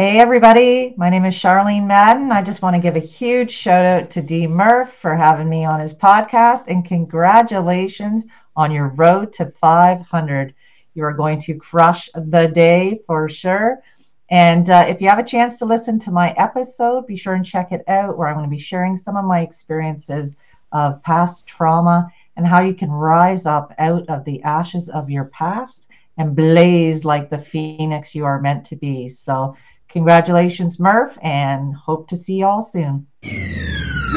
Hey, 0.00 0.18
everybody. 0.18 0.94
My 0.96 1.10
name 1.10 1.26
is 1.26 1.34
Charlene 1.34 1.86
Madden. 1.86 2.32
I 2.32 2.40
just 2.40 2.62
want 2.62 2.74
to 2.74 2.80
give 2.80 2.96
a 2.96 3.00
huge 3.00 3.50
shout 3.50 3.84
out 3.84 4.08
to 4.12 4.22
D. 4.22 4.46
Murph 4.46 4.94
for 4.94 5.14
having 5.14 5.46
me 5.46 5.66
on 5.66 5.78
his 5.78 5.92
podcast 5.92 6.68
and 6.68 6.86
congratulations 6.86 8.24
on 8.56 8.70
your 8.72 8.88
road 8.88 9.30
to 9.34 9.52
500. 9.60 10.54
You 10.94 11.04
are 11.04 11.12
going 11.12 11.38
to 11.40 11.54
crush 11.54 12.08
the 12.14 12.48
day 12.48 13.02
for 13.06 13.28
sure. 13.28 13.82
And 14.30 14.70
uh, 14.70 14.86
if 14.88 15.02
you 15.02 15.10
have 15.10 15.18
a 15.18 15.22
chance 15.22 15.58
to 15.58 15.66
listen 15.66 15.98
to 15.98 16.10
my 16.10 16.32
episode, 16.38 17.06
be 17.06 17.18
sure 17.18 17.34
and 17.34 17.44
check 17.44 17.70
it 17.70 17.84
out, 17.86 18.16
where 18.16 18.28
I'm 18.28 18.36
going 18.36 18.48
to 18.48 18.56
be 18.56 18.58
sharing 18.58 18.96
some 18.96 19.18
of 19.18 19.26
my 19.26 19.42
experiences 19.42 20.38
of 20.72 21.02
past 21.02 21.46
trauma 21.46 22.10
and 22.38 22.46
how 22.46 22.62
you 22.62 22.72
can 22.72 22.90
rise 22.90 23.44
up 23.44 23.74
out 23.76 24.08
of 24.08 24.24
the 24.24 24.42
ashes 24.44 24.88
of 24.88 25.10
your 25.10 25.26
past 25.26 25.88
and 26.16 26.36
blaze 26.36 27.04
like 27.04 27.28
the 27.28 27.38
phoenix 27.38 28.14
you 28.14 28.24
are 28.24 28.40
meant 28.40 28.64
to 28.66 28.76
be. 28.76 29.06
So, 29.08 29.56
congratulations, 29.90 30.80
Murph, 30.80 31.18
and 31.22 31.74
hope 31.74 32.08
to 32.08 32.16
see 32.16 32.36
y'all 32.36 32.62
soon. 32.62 33.06
Yo, 33.22 33.30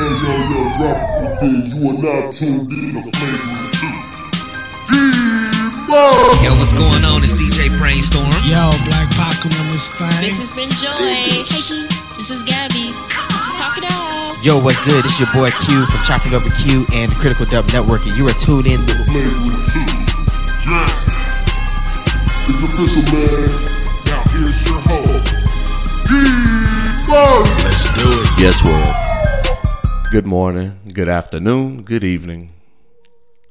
yo, 0.01 0.33
yo, 0.49 0.61
drop 0.77 1.43
it 1.43 1.69
You 1.69 1.89
are 1.89 1.97
now 2.01 2.31
tuned 2.31 2.71
in 2.71 2.95
to 2.95 3.01
Flavor 3.11 3.63
Yo, 6.41 6.49
what's 6.57 6.73
going 6.73 7.05
on? 7.05 7.21
It's 7.21 7.37
DJ 7.37 7.69
Brainstorm. 7.77 8.25
Yo, 8.49 8.73
Black 8.89 9.05
Pac 9.13 9.45
on 9.45 9.69
this 9.69 9.93
thing. 9.93 10.09
This 10.25 10.41
has 10.41 10.55
been 10.57 10.71
Joy. 10.81 10.89
Hey, 10.97 11.45
this 12.17 12.33
is 12.33 12.41
Gabby. 12.41 12.89
This 12.89 13.43
is 13.45 13.53
Talk 13.61 13.77
It 13.77 13.85
Out. 13.85 14.33
Yo, 14.41 14.57
what's 14.57 14.81
good? 14.81 15.05
It's 15.05 15.19
your 15.21 15.29
boy 15.29 15.53
Q 15.53 15.85
from 15.85 16.01
Chopping 16.09 16.33
Over 16.33 16.49
Q 16.65 16.89
and 16.97 17.11
the 17.11 17.17
Critical 17.21 17.45
Dub 17.45 17.69
Network, 17.69 18.01
and 18.09 18.17
you 18.17 18.25
are 18.25 18.33
tuned 18.41 18.65
in 18.65 18.81
to 18.89 18.93
Flavor 19.05 19.37
Yeah. 20.65 20.89
It's 22.49 22.65
official, 22.65 23.05
man. 23.13 23.45
Now 24.09 24.25
here's 24.33 24.57
your 24.65 24.81
host, 24.89 25.12
Let's 27.63 27.85
do 27.93 28.07
it. 28.07 28.37
Guess 28.37 28.63
what? 28.63 30.11
Good 30.11 30.25
morning, 30.25 30.79
good 30.93 31.09
afternoon, 31.09 31.83
good 31.83 32.03
evening 32.03 32.53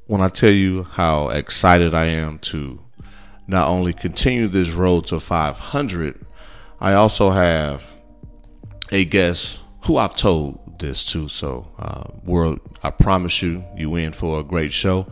when 0.07 0.21
I 0.21 0.27
tell 0.27 0.51
you 0.51 0.83
how 0.83 1.29
excited 1.29 1.93
I 1.93 2.05
am 2.05 2.39
to 2.39 2.79
not 3.47 3.67
only 3.67 3.93
continue 3.93 4.47
this 4.47 4.71
road 4.71 5.07
to 5.07 5.19
500, 5.19 6.25
I 6.79 6.93
also 6.93 7.31
have 7.31 7.95
a 8.91 9.05
guest 9.05 9.61
who 9.85 9.97
I've 9.97 10.15
told 10.15 10.79
this 10.79 11.05
to. 11.07 11.27
So, 11.27 11.71
uh, 11.79 12.03
world, 12.23 12.59
I 12.83 12.89
promise 12.89 13.41
you, 13.41 13.63
you 13.75 13.95
in 13.95 14.11
for 14.13 14.39
a 14.39 14.43
great 14.43 14.73
show. 14.73 15.07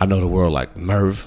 I 0.00 0.06
know 0.06 0.20
the 0.20 0.26
world 0.26 0.52
like 0.52 0.76
Merv. 0.76 1.26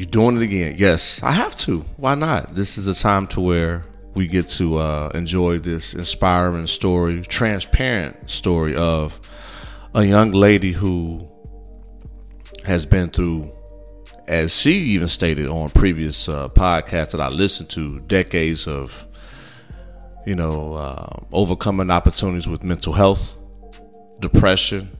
You 0.00 0.06
doing 0.06 0.38
it 0.38 0.42
again? 0.42 0.76
Yes, 0.78 1.22
I 1.22 1.32
have 1.32 1.54
to. 1.58 1.80
Why 1.98 2.14
not? 2.14 2.54
This 2.54 2.78
is 2.78 2.86
a 2.86 2.94
time 2.94 3.26
to 3.26 3.40
where 3.42 3.84
we 4.14 4.26
get 4.26 4.48
to 4.52 4.78
uh, 4.78 5.10
enjoy 5.14 5.58
this 5.58 5.92
inspiring 5.92 6.66
story, 6.68 7.20
transparent 7.20 8.30
story 8.30 8.74
of 8.74 9.20
a 9.94 10.02
young 10.02 10.32
lady 10.32 10.72
who 10.72 11.30
has 12.64 12.86
been 12.86 13.10
through, 13.10 13.52
as 14.26 14.58
she 14.58 14.72
even 14.72 15.06
stated 15.06 15.48
on 15.48 15.68
previous 15.68 16.30
uh, 16.30 16.48
podcasts 16.48 17.10
that 17.10 17.20
I 17.20 17.28
listened 17.28 17.68
to, 17.72 18.00
decades 18.00 18.66
of, 18.66 19.04
you 20.26 20.34
know, 20.34 20.72
uh, 20.72 21.14
overcoming 21.30 21.90
opportunities 21.90 22.48
with 22.48 22.64
mental 22.64 22.94
health, 22.94 23.36
depression, 24.18 24.96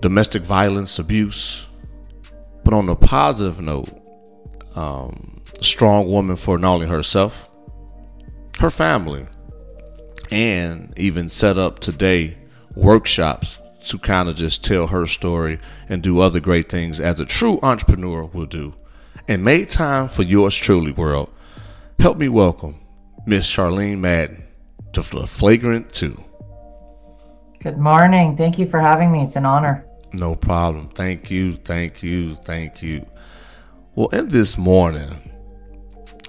domestic 0.00 0.40
violence, 0.40 0.98
abuse. 0.98 1.67
But 2.68 2.76
on 2.76 2.88
a 2.90 2.96
positive 2.96 3.62
note, 3.62 3.88
um, 4.76 5.40
strong 5.62 6.06
woman 6.06 6.36
for 6.36 6.58
not 6.58 6.74
only 6.74 6.86
herself, 6.86 7.48
her 8.58 8.68
family, 8.68 9.24
and 10.30 10.92
even 10.98 11.30
set 11.30 11.56
up 11.56 11.78
today 11.78 12.36
workshops 12.76 13.58
to 13.86 13.96
kind 13.96 14.28
of 14.28 14.36
just 14.36 14.62
tell 14.62 14.88
her 14.88 15.06
story 15.06 15.60
and 15.88 16.02
do 16.02 16.20
other 16.20 16.40
great 16.40 16.68
things 16.68 17.00
as 17.00 17.18
a 17.18 17.24
true 17.24 17.58
entrepreneur 17.62 18.26
will 18.26 18.44
do. 18.44 18.74
And 19.26 19.42
made 19.42 19.70
time 19.70 20.06
for 20.10 20.22
yours 20.22 20.54
truly, 20.54 20.92
world. 20.92 21.32
Help 21.98 22.18
me 22.18 22.28
welcome 22.28 22.76
Miss 23.24 23.46
Charlene 23.46 24.00
Madden 24.00 24.44
to 24.92 25.00
The 25.00 25.26
Flagrant 25.26 25.94
2. 25.94 26.22
Good 27.62 27.78
morning. 27.78 28.36
Thank 28.36 28.58
you 28.58 28.68
for 28.68 28.78
having 28.78 29.10
me. 29.10 29.22
It's 29.22 29.36
an 29.36 29.46
honor. 29.46 29.87
No 30.12 30.34
problem. 30.34 30.88
Thank 30.88 31.30
you. 31.30 31.56
Thank 31.56 32.02
you. 32.02 32.34
Thank 32.36 32.82
you. 32.82 33.06
Well, 33.94 34.08
in 34.08 34.28
this 34.28 34.56
morning, 34.56 35.30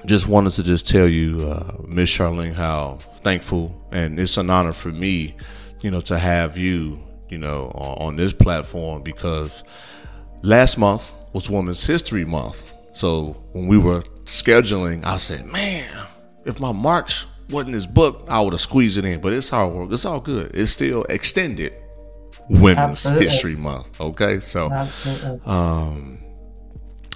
just 0.06 0.28
wanted 0.28 0.52
to 0.54 0.64
just 0.64 0.88
tell 0.88 1.08
you, 1.08 1.48
uh, 1.48 1.78
Miss 1.88 2.10
Charlene, 2.10 2.54
how 2.54 3.00
thankful 3.22 3.76
and 3.92 4.20
it's 4.20 4.38
an 4.38 4.50
honor 4.50 4.74
for 4.74 4.90
me, 4.90 5.36
you 5.82 5.92
know, 5.92 6.02
to 6.02 6.18
have 6.18 6.58
you 6.58 7.00
you 7.30 7.38
know, 7.38 7.72
on, 7.76 8.08
on 8.08 8.16
this 8.16 8.34
platform 8.34 9.02
because 9.04 9.64
last 10.42 10.78
month 10.78 11.12
was 11.34 11.50
Women's 11.50 11.86
History 11.86 12.26
Month. 12.26 12.72
So 12.94 13.34
when 13.54 13.68
we 13.68 13.78
were 13.78 14.02
scheduling, 14.26 15.06
I 15.06 15.18
said, 15.18 15.46
man, 15.46 15.90
if 16.46 16.60
my 16.60 16.72
March 16.72 17.26
wasn't 17.50 17.74
this 17.74 17.86
book, 17.86 18.26
I 18.28 18.42
would 18.42 18.54
have 18.54 18.60
squeezed 18.60 18.98
it 18.98 19.06
in. 19.06 19.22
But 19.22 19.34
it's 19.34 19.54
all 19.54 19.70
work. 19.72 19.92
It's 19.92 20.06
all 20.06 20.20
good. 20.20 20.52
It's 20.54 20.72
still 20.72 21.04
extended 21.04 21.74
Women's 22.50 23.06
Absolutely. 23.06 23.26
History 23.26 23.56
Month. 23.56 24.02
Okay, 24.02 24.40
so, 24.40 24.72
Absolutely. 24.72 25.42
um, 25.46 26.20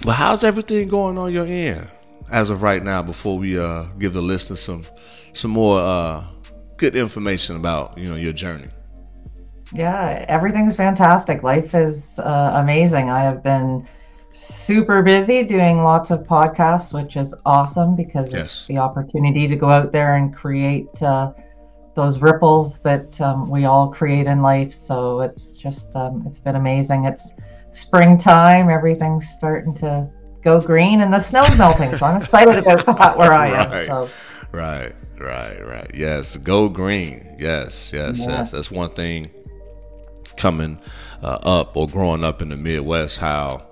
but 0.04 0.14
how's 0.14 0.44
everything 0.44 0.88
going 0.88 1.18
on 1.18 1.34
your 1.34 1.46
end 1.46 1.90
as 2.32 2.50
of 2.50 2.62
right 2.62 2.84
now? 2.84 3.02
Before 3.02 3.38
we 3.38 3.58
uh 3.58 3.84
give 3.98 4.14
the 4.14 4.22
listeners 4.22 4.62
some 4.62 4.86
some 5.34 5.52
more 5.52 5.80
uh 5.80 6.24
good 6.78 6.96
information 6.96 7.56
about 7.56 7.98
you 7.98 8.10
know 8.10 8.16
your 8.16 8.34
journey. 8.34 8.70
Yeah, 9.74 10.24
everything's 10.28 10.76
fantastic. 10.76 11.42
Life 11.42 11.74
is 11.74 12.20
uh, 12.20 12.52
amazing. 12.56 13.10
I 13.10 13.22
have 13.22 13.42
been 13.42 13.88
super 14.34 15.02
busy 15.02 15.44
doing 15.44 15.84
lots 15.84 16.12
of 16.12 16.22
podcasts, 16.28 16.94
which 16.94 17.18
is 17.18 17.34
awesome 17.46 17.96
because 17.96 18.32
yes. 18.32 18.44
it's 18.44 18.66
the 18.68 18.78
opportunity 18.78 19.48
to 19.48 19.56
go 19.56 19.70
out 19.70 19.92
there 19.92 20.16
and 20.16 20.36
create 20.36 21.02
uh, 21.02 21.34
those 21.96 22.20
ripples 22.20 22.80
that 22.80 23.20
um, 23.22 23.50
we 23.50 23.66
all 23.66 23.90
create 23.90 24.28
in 24.28 24.42
life. 24.42 24.74
So 24.74 25.22
it's 25.22 25.58
just, 25.58 25.96
um, 25.96 26.24
it's 26.26 26.40
been 26.40 26.56
amazing. 26.56 27.06
It's 27.06 27.34
springtime, 27.72 28.70
everything's 28.70 29.30
starting 29.30 29.74
to 29.76 30.10
go 30.42 30.60
green 30.60 31.02
and 31.02 31.14
the 31.14 31.20
snow's 31.20 31.58
melting. 31.58 31.96
So 31.96 32.06
I'm 32.06 32.22
excited 32.22 32.58
about 32.58 32.86
that 32.98 33.18
where 33.18 33.34
I 33.34 33.48
am. 33.48 33.72
Right. 33.72 33.88
So. 33.88 34.10
Right, 34.52 34.94
right, 35.20 35.60
right. 35.66 35.92
Yes, 35.94 36.38
go 36.38 36.70
green. 36.70 37.36
Yes, 37.40 37.92
yes, 37.94 38.20
yes. 38.20 38.28
yes. 38.28 38.52
That's 38.52 38.72
one 38.72 38.92
thing 38.92 39.32
coming 40.38 40.80
uh, 41.22 41.40
up 41.44 41.78
or 41.78 41.88
growing 41.88 42.24
up 42.24 42.42
in 42.42 42.50
the 42.50 42.58
Midwest, 42.58 43.18
how 43.18 43.66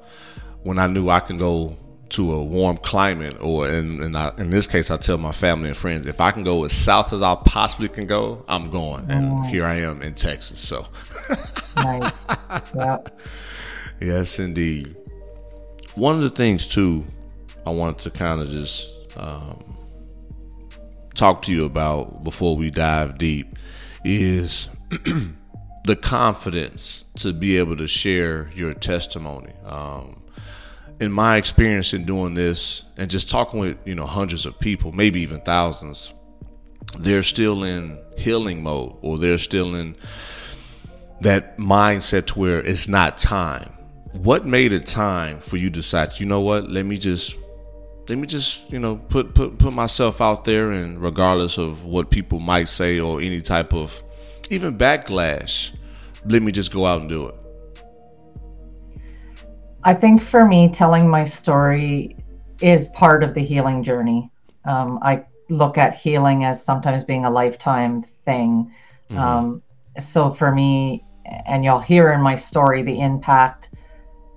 when 0.64 0.80
I 0.80 0.88
knew 0.88 1.10
I 1.10 1.20
can 1.20 1.38
go 1.38 1.76
to 2.12 2.34
a 2.34 2.44
warm 2.44 2.78
climate, 2.78 3.38
or 3.40 3.70
in 3.70 4.04
in, 4.04 4.16
I, 4.16 4.36
in, 4.38 4.50
this 4.50 4.68
case, 4.68 4.92
I 4.92 4.98
tell 4.98 5.18
my 5.18 5.32
family 5.32 5.70
and 5.70 5.78
friends, 5.78 6.06
if 6.06 6.20
I 6.20 6.32
can 6.32 6.44
go 6.44 6.64
as 6.64 6.74
south 6.74 7.14
as 7.14 7.22
I 7.22 7.36
possibly 7.46 7.88
can 7.88 8.06
go, 8.06 8.44
I'm 8.48 8.70
going. 8.70 9.10
And 9.10 9.46
here 9.48 9.66
I 9.66 9.76
am 9.76 10.02
in 10.02 10.14
Texas. 10.16 10.60
So 10.60 10.88
nice. 11.76 12.28
Yep. 12.76 13.20
Yes, 14.00 14.40
indeed. 14.40 14.96
One 15.96 16.16
of 16.16 16.22
the 16.22 16.30
things 16.30 16.68
too, 16.68 17.06
I 17.66 17.70
wanted 17.70 18.00
to 18.00 18.12
kind 18.12 18.42
of 18.42 18.50
just 18.50 19.16
um, 19.18 19.78
talk 21.16 21.44
to 21.44 21.52
you 21.52 21.66
about 21.66 22.24
before 22.24 22.58
we 22.58 22.72
dive 22.72 23.18
deep 23.18 23.56
is 24.04 24.70
the 25.84 25.96
confidence 25.96 27.06
to 27.18 27.34
be 27.34 27.58
able 27.58 27.78
to 27.78 27.88
share 27.88 28.50
your 28.56 28.74
testimony. 28.74 29.54
Um, 29.64 30.21
in 31.02 31.12
my 31.12 31.36
experience 31.36 31.94
in 31.94 32.06
doing 32.06 32.36
this 32.36 32.84
and 32.96 33.10
just 33.10 33.28
talking 33.28 33.60
with 33.60 33.78
you 33.86 33.96
know 33.96 34.06
hundreds 34.06 34.46
of 34.46 34.58
people, 34.60 34.92
maybe 34.92 35.20
even 35.22 35.42
thousands, 35.42 36.14
they're 37.00 37.24
still 37.24 37.64
in 37.64 37.98
healing 38.18 38.62
mode 38.62 38.96
or 39.02 39.18
they're 39.18 39.40
still 39.40 39.74
in 39.74 39.96
that 41.22 41.58
mindset 41.58 42.28
to 42.28 42.40
where 42.40 42.60
it's 42.60 42.88
not 42.88 43.18
time. 43.18 43.74
What 44.14 44.46
made 44.46 44.74
it 44.74 44.86
time 44.86 45.40
for 45.40 45.58
you 45.58 45.70
to 45.70 45.80
decide, 45.80 46.20
you 46.20 46.28
know 46.28 46.42
what, 46.42 46.70
let 46.70 46.86
me 46.86 46.98
just 46.98 47.36
let 48.08 48.18
me 48.20 48.28
just, 48.28 48.72
you 48.72 48.80
know, 48.80 48.98
put 48.98 49.34
put 49.34 49.58
put 49.58 49.74
myself 49.74 50.22
out 50.22 50.46
there 50.46 50.70
and 50.70 51.02
regardless 51.02 51.58
of 51.58 51.84
what 51.84 52.12
people 52.12 52.40
might 52.40 52.70
say 52.70 53.00
or 53.00 53.20
any 53.22 53.42
type 53.42 53.74
of 53.74 54.04
even 54.52 54.78
backlash, 54.78 55.72
let 56.26 56.44
me 56.44 56.52
just 56.52 56.72
go 56.72 56.86
out 56.86 57.02
and 57.02 57.10
do 57.10 57.28
it? 57.28 57.36
I 59.84 59.94
think 59.94 60.22
for 60.22 60.46
me, 60.46 60.70
telling 60.70 61.10
my 61.10 61.24
story 61.24 62.16
is 62.62 62.88
part 62.90 63.24
of 63.24 63.34
the 63.34 63.42
healing 63.42 63.82
journey. 63.84 64.32
Um, 64.66 65.00
I 65.02 65.26
look 65.50 65.78
at 65.78 65.94
healing 65.94 66.46
as 66.46 66.64
sometimes 66.64 67.04
being 67.04 67.26
a 67.26 67.30
lifetime 67.30 68.04
thing. 68.26 68.72
Mm-hmm. 69.10 69.18
Um, 69.18 69.64
so 70.00 70.32
for 70.32 70.52
me, 70.52 71.04
and 71.46 71.64
you'll 71.64 71.80
hear 71.80 72.12
in 72.14 72.22
my 72.22 72.36
story 72.36 72.84
the 72.84 73.00
impact 73.00 73.72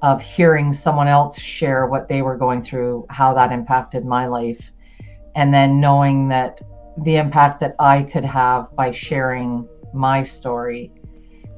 of 0.03 0.21
hearing 0.21 0.73
someone 0.73 1.09
else 1.09 1.39
share 1.39 1.87
what 1.87 2.09
they 2.09 2.23
were 2.23 2.37
going 2.37 2.63
through, 2.63 3.07
how 3.11 3.35
that 3.35 3.53
impacted 3.53 4.05
my 4.05 4.27
life. 4.27 4.71
and 5.37 5.53
then 5.53 5.81
knowing 5.81 6.29
that 6.29 6.61
the 6.99 7.17
impact 7.17 7.61
that 7.61 7.75
I 7.79 8.03
could 8.03 8.25
have 8.25 8.75
by 8.77 8.91
sharing 8.91 9.69
my 9.93 10.23
story 10.23 10.93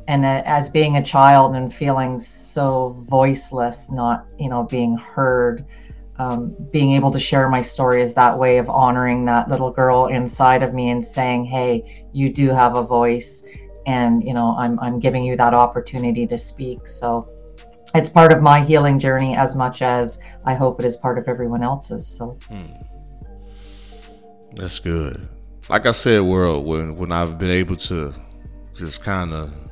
and 0.08 0.24
as 0.24 0.68
being 0.68 0.96
a 0.96 1.02
child 1.02 1.54
and 1.56 1.74
feeling 1.74 2.20
so 2.20 3.04
voiceless 3.08 3.90
not 3.90 4.26
you 4.38 4.48
know 4.48 4.62
being 4.64 4.96
heard 4.96 5.64
um, 6.18 6.56
being 6.72 6.92
able 6.92 7.10
to 7.10 7.20
share 7.20 7.48
my 7.48 7.60
story 7.60 8.00
is 8.00 8.14
that 8.14 8.38
way 8.38 8.56
of 8.56 8.70
honoring 8.70 9.26
that 9.26 9.50
little 9.50 9.70
girl 9.70 10.06
inside 10.06 10.62
of 10.62 10.72
me 10.72 10.90
and 10.90 11.04
saying 11.04 11.44
hey 11.44 12.06
you 12.12 12.32
do 12.32 12.48
have 12.48 12.76
a 12.76 12.82
voice 12.82 13.42
and 13.86 14.22
you 14.24 14.32
know 14.32 14.54
i'm, 14.56 14.78
I'm 14.80 14.98
giving 14.98 15.24
you 15.24 15.36
that 15.36 15.54
opportunity 15.54 16.26
to 16.26 16.38
speak. 16.38 16.88
So 16.88 17.26
it's 17.94 18.10
part 18.10 18.32
of 18.32 18.42
my 18.42 18.62
healing 18.62 18.98
journey 18.98 19.36
as 19.36 19.54
much 19.54 19.82
as 19.82 20.18
i 20.44 20.54
hope 20.54 20.80
it 20.80 20.86
is 20.86 20.96
part 20.96 21.18
of 21.18 21.28
everyone 21.28 21.62
else's 21.62 22.06
so. 22.06 22.38
Hmm. 22.48 22.66
that's 24.54 24.78
good. 24.78 25.28
Like 25.68 25.86
i 25.86 25.92
said 25.92 26.22
world 26.22 26.66
when 26.66 26.96
when 26.96 27.10
i've 27.12 27.38
been 27.38 27.50
able 27.50 27.76
to 27.76 28.14
just 28.74 29.02
kind 29.02 29.32
of 29.32 29.65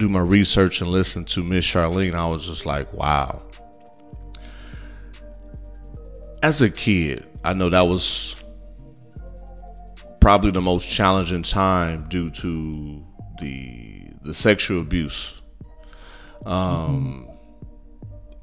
do 0.00 0.08
my 0.08 0.20
research 0.20 0.80
and 0.80 0.90
listen 0.90 1.24
to 1.26 1.44
Miss 1.44 1.64
Charlene, 1.64 2.14
I 2.14 2.26
was 2.26 2.46
just 2.46 2.66
like, 2.66 2.92
wow. 2.94 3.42
As 6.42 6.62
a 6.62 6.70
kid, 6.70 7.24
I 7.44 7.52
know 7.52 7.68
that 7.68 7.82
was 7.82 8.34
probably 10.20 10.50
the 10.50 10.62
most 10.62 10.88
challenging 10.88 11.42
time 11.42 12.08
due 12.08 12.30
to 12.30 13.04
the 13.40 14.10
the 14.22 14.34
sexual 14.34 14.80
abuse. 14.80 15.40
Um, 16.46 17.28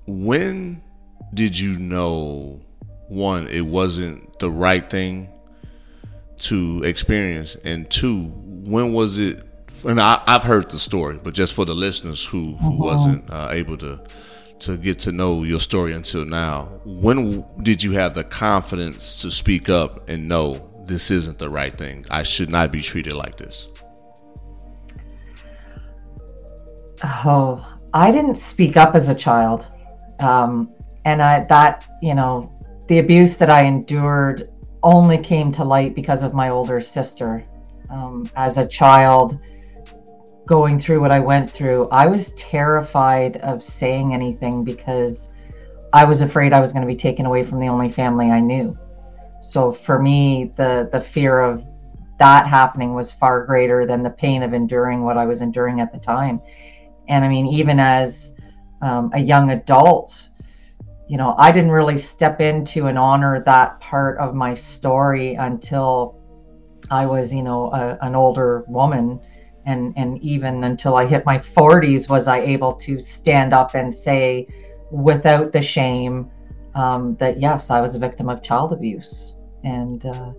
when 0.05 0.81
did 1.33 1.57
you 1.57 1.77
know 1.77 2.61
one 3.07 3.47
it 3.47 3.61
wasn't 3.61 4.39
the 4.39 4.49
right 4.49 4.87
thing 4.87 5.29
to 6.39 6.83
experience, 6.83 7.55
and 7.63 7.89
two, 7.89 8.25
when 8.27 8.93
was 8.93 9.17
it 9.17 9.46
and 9.85 10.01
I, 10.01 10.21
have 10.27 10.43
heard 10.43 10.69
the 10.69 10.79
story, 10.79 11.19
but 11.21 11.33
just 11.33 11.53
for 11.53 11.65
the 11.65 11.75
listeners 11.75 12.25
who, 12.25 12.55
who 12.55 12.71
mm-hmm. 12.71 12.83
wasn't 12.83 13.29
uh, 13.29 13.49
able 13.51 13.77
to 13.77 14.01
to 14.59 14.75
get 14.75 14.97
to 14.97 15.11
know 15.11 15.43
your 15.43 15.59
story 15.59 15.93
until 15.93 16.25
now, 16.25 16.79
when 16.83 17.45
did 17.61 17.83
you 17.83 17.91
have 17.91 18.15
the 18.15 18.23
confidence 18.23 19.21
to 19.21 19.29
speak 19.29 19.69
up 19.69 20.09
and 20.09 20.27
know 20.27 20.67
this 20.85 21.11
isn't 21.11 21.37
the 21.37 21.49
right 21.49 21.77
thing? 21.77 22.05
I 22.09 22.23
should 22.23 22.49
not 22.49 22.71
be 22.71 22.81
treated 22.81 23.13
like 23.13 23.37
this. 23.37 23.67
Oh, 27.03 27.63
I 27.93 28.11
didn't 28.11 28.37
speak 28.37 28.77
up 28.77 28.95
as 28.95 29.09
a 29.09 29.15
child, 29.15 29.67
um, 30.19 30.73
and 31.05 31.21
I 31.21 31.43
that 31.45 31.85
you 32.01 32.15
know 32.15 32.51
the 32.87 32.99
abuse 32.99 33.37
that 33.37 33.49
I 33.49 33.63
endured 33.63 34.49
only 34.83 35.17
came 35.17 35.51
to 35.51 35.63
light 35.63 35.93
because 35.93 36.23
of 36.23 36.33
my 36.33 36.49
older 36.49 36.81
sister. 36.81 37.43
Um, 37.89 38.29
as 38.35 38.57
a 38.57 38.67
child, 38.67 39.39
going 40.47 40.79
through 40.79 41.01
what 41.01 41.11
I 41.11 41.19
went 41.19 41.49
through, 41.49 41.89
I 41.89 42.07
was 42.07 42.31
terrified 42.33 43.37
of 43.37 43.61
saying 43.61 44.13
anything 44.13 44.63
because 44.63 45.29
I 45.93 46.05
was 46.05 46.21
afraid 46.21 46.53
I 46.53 46.61
was 46.61 46.73
going 46.73 46.81
to 46.81 46.87
be 46.87 46.95
taken 46.95 47.25
away 47.25 47.43
from 47.43 47.59
the 47.59 47.67
only 47.67 47.89
family 47.89 48.31
I 48.31 48.39
knew. 48.39 48.75
So 49.41 49.71
for 49.71 50.01
me, 50.01 50.51
the 50.57 50.89
the 50.91 51.01
fear 51.01 51.41
of 51.41 51.63
that 52.17 52.47
happening 52.47 52.95
was 52.95 53.11
far 53.11 53.45
greater 53.45 53.85
than 53.85 54.01
the 54.01 54.09
pain 54.09 54.41
of 54.41 54.53
enduring 54.53 55.03
what 55.03 55.17
I 55.17 55.25
was 55.25 55.41
enduring 55.41 55.81
at 55.81 55.91
the 55.91 55.99
time. 55.99 56.41
And 57.07 57.23
I 57.23 57.27
mean, 57.27 57.45
even 57.45 57.79
as 57.79 58.33
um, 58.81 59.11
a 59.13 59.19
young 59.19 59.51
adult, 59.51 60.29
you 61.07 61.17
know, 61.17 61.35
I 61.37 61.51
didn't 61.51 61.71
really 61.71 61.97
step 61.97 62.41
into 62.41 62.87
and 62.87 62.97
honor 62.97 63.43
that 63.43 63.79
part 63.79 64.17
of 64.17 64.33
my 64.33 64.53
story 64.53 65.35
until 65.35 66.19
I 66.89 67.05
was, 67.05 67.33
you 67.33 67.43
know, 67.43 67.71
a, 67.71 67.97
an 68.01 68.15
older 68.15 68.65
woman 68.67 69.19
and 69.67 69.93
and 69.97 70.17
even 70.23 70.63
until 70.63 70.95
I 70.95 71.05
hit 71.05 71.25
my 71.25 71.37
40s 71.37 72.09
was 72.09 72.27
I 72.27 72.39
able 72.39 72.73
to 72.73 72.99
stand 72.99 73.53
up 73.53 73.75
and 73.75 73.93
say 73.93 74.47
without 74.91 75.51
the 75.51 75.61
shame 75.61 76.31
um, 76.73 77.15
that 77.17 77.39
yes 77.39 77.69
I 77.69 77.81
was 77.81 77.93
a 77.93 77.99
victim 77.99 78.29
of 78.29 78.41
child 78.41 78.71
abuse. 78.73 79.35
And 79.63 80.05
uh, 80.05 80.31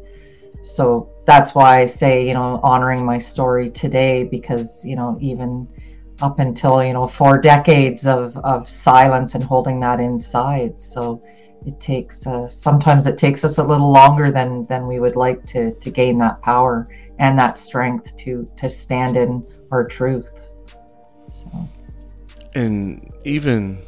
so 0.62 1.10
that's 1.26 1.54
why 1.54 1.80
I 1.80 1.84
say 1.84 2.26
you 2.26 2.34
know 2.34 2.58
honoring 2.62 3.04
my 3.04 3.18
story 3.18 3.70
today 3.70 4.24
because 4.24 4.84
you 4.84 4.96
know 4.96 5.18
even 5.20 5.68
up 6.22 6.38
until 6.38 6.82
you 6.82 6.94
know 6.94 7.06
four 7.06 7.38
decades 7.38 8.06
of 8.06 8.36
of 8.38 8.68
silence 8.68 9.34
and 9.34 9.44
holding 9.44 9.78
that 9.80 10.00
inside. 10.00 10.80
So 10.80 11.20
it 11.66 11.78
takes 11.80 12.26
uh, 12.26 12.48
sometimes 12.48 13.06
it 13.06 13.18
takes 13.18 13.44
us 13.44 13.58
a 13.58 13.62
little 13.62 13.92
longer 13.92 14.30
than 14.30 14.64
than 14.64 14.86
we 14.88 15.00
would 15.00 15.16
like 15.16 15.44
to 15.48 15.74
to 15.74 15.90
gain 15.90 16.16
that 16.18 16.40
power 16.40 16.88
and 17.18 17.38
that 17.38 17.58
strength 17.58 18.16
to 18.18 18.46
to 18.56 18.68
stand 18.68 19.16
in 19.16 19.46
our 19.70 19.84
truth. 19.86 20.32
So. 21.28 21.68
And 22.54 23.12
even 23.24 23.78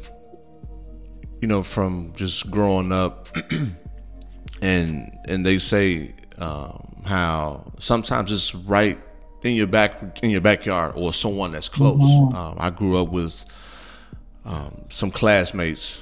you 1.41 1.47
know 1.47 1.63
from 1.63 2.13
just 2.15 2.49
growing 2.51 2.91
up 2.91 3.27
and 4.61 5.11
and 5.27 5.45
they 5.45 5.57
say 5.57 6.13
um, 6.37 7.03
how 7.05 7.71
sometimes 7.79 8.31
it's 8.31 8.53
right 8.53 8.99
in 9.43 9.53
your 9.53 9.67
back 9.67 10.19
in 10.23 10.29
your 10.29 10.41
backyard 10.41 10.93
or 10.95 11.11
someone 11.11 11.51
that's 11.51 11.69
close. 11.69 11.99
Mm-hmm. 11.99 12.35
um, 12.35 12.55
i 12.59 12.69
grew 12.69 12.97
up 12.97 13.09
with 13.09 13.43
um, 14.45 14.85
some 14.89 15.11
classmates 15.11 16.01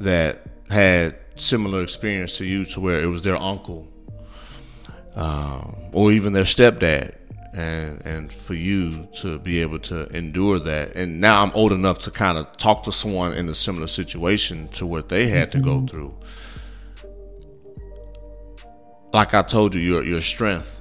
that 0.00 0.42
had 0.70 1.16
similar 1.36 1.82
experience 1.82 2.36
to 2.38 2.44
you 2.44 2.64
to 2.64 2.80
where 2.80 3.00
it 3.00 3.06
was 3.06 3.22
their 3.22 3.36
uncle 3.36 3.88
um, 5.14 5.76
or 5.92 6.12
even 6.12 6.32
their 6.32 6.44
stepdad 6.44 7.14
and 7.54 8.00
and 8.06 8.32
for 8.32 8.54
you 8.54 9.06
to 9.12 9.38
be 9.38 9.60
able 9.60 9.78
to 9.78 10.06
endure 10.16 10.58
that 10.58 10.94
and 10.94 11.20
now 11.20 11.42
i'm 11.42 11.52
old 11.52 11.72
enough 11.72 11.98
to 11.98 12.10
kind 12.10 12.38
of 12.38 12.50
talk 12.56 12.82
to 12.82 12.90
someone 12.90 13.32
in 13.34 13.48
a 13.48 13.54
similar 13.54 13.86
situation 13.86 14.68
to 14.68 14.86
what 14.86 15.08
they 15.10 15.28
had 15.28 15.50
mm-hmm. 15.50 15.58
to 15.58 15.64
go 15.64 15.76
mm-hmm. 15.76 15.86
through 15.86 16.14
like 19.12 19.34
i 19.34 19.42
told 19.42 19.74
you 19.74 19.80
your 19.80 20.02
your 20.02 20.20
strength 20.20 20.80